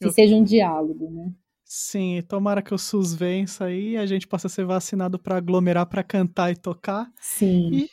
Que 0.00 0.10
seja 0.10 0.34
um 0.34 0.42
diálogo, 0.42 1.08
né? 1.08 1.32
Sim, 1.68 2.22
tomara 2.28 2.62
que 2.62 2.72
o 2.72 2.78
SUS 2.78 3.12
vença 3.12 3.64
aí 3.64 3.90
e 3.90 3.96
a 3.96 4.06
gente 4.06 4.24
possa 4.26 4.48
ser 4.48 4.64
vacinado 4.64 5.18
para 5.18 5.36
aglomerar, 5.36 5.84
para 5.86 6.04
cantar 6.04 6.52
e 6.52 6.56
tocar. 6.56 7.10
Sim. 7.20 7.70
E 7.72 7.90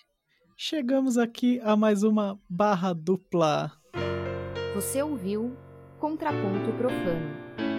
chegamos 0.55 1.17
aqui 1.17 1.59
a 1.63 1.75
mais 1.75 2.03
uma 2.03 2.39
barra 2.47 2.93
dupla. 2.93 3.71
Você 4.75 5.01
ouviu 5.01 5.57
Contraponto 5.99 6.71
Profano 6.77 7.72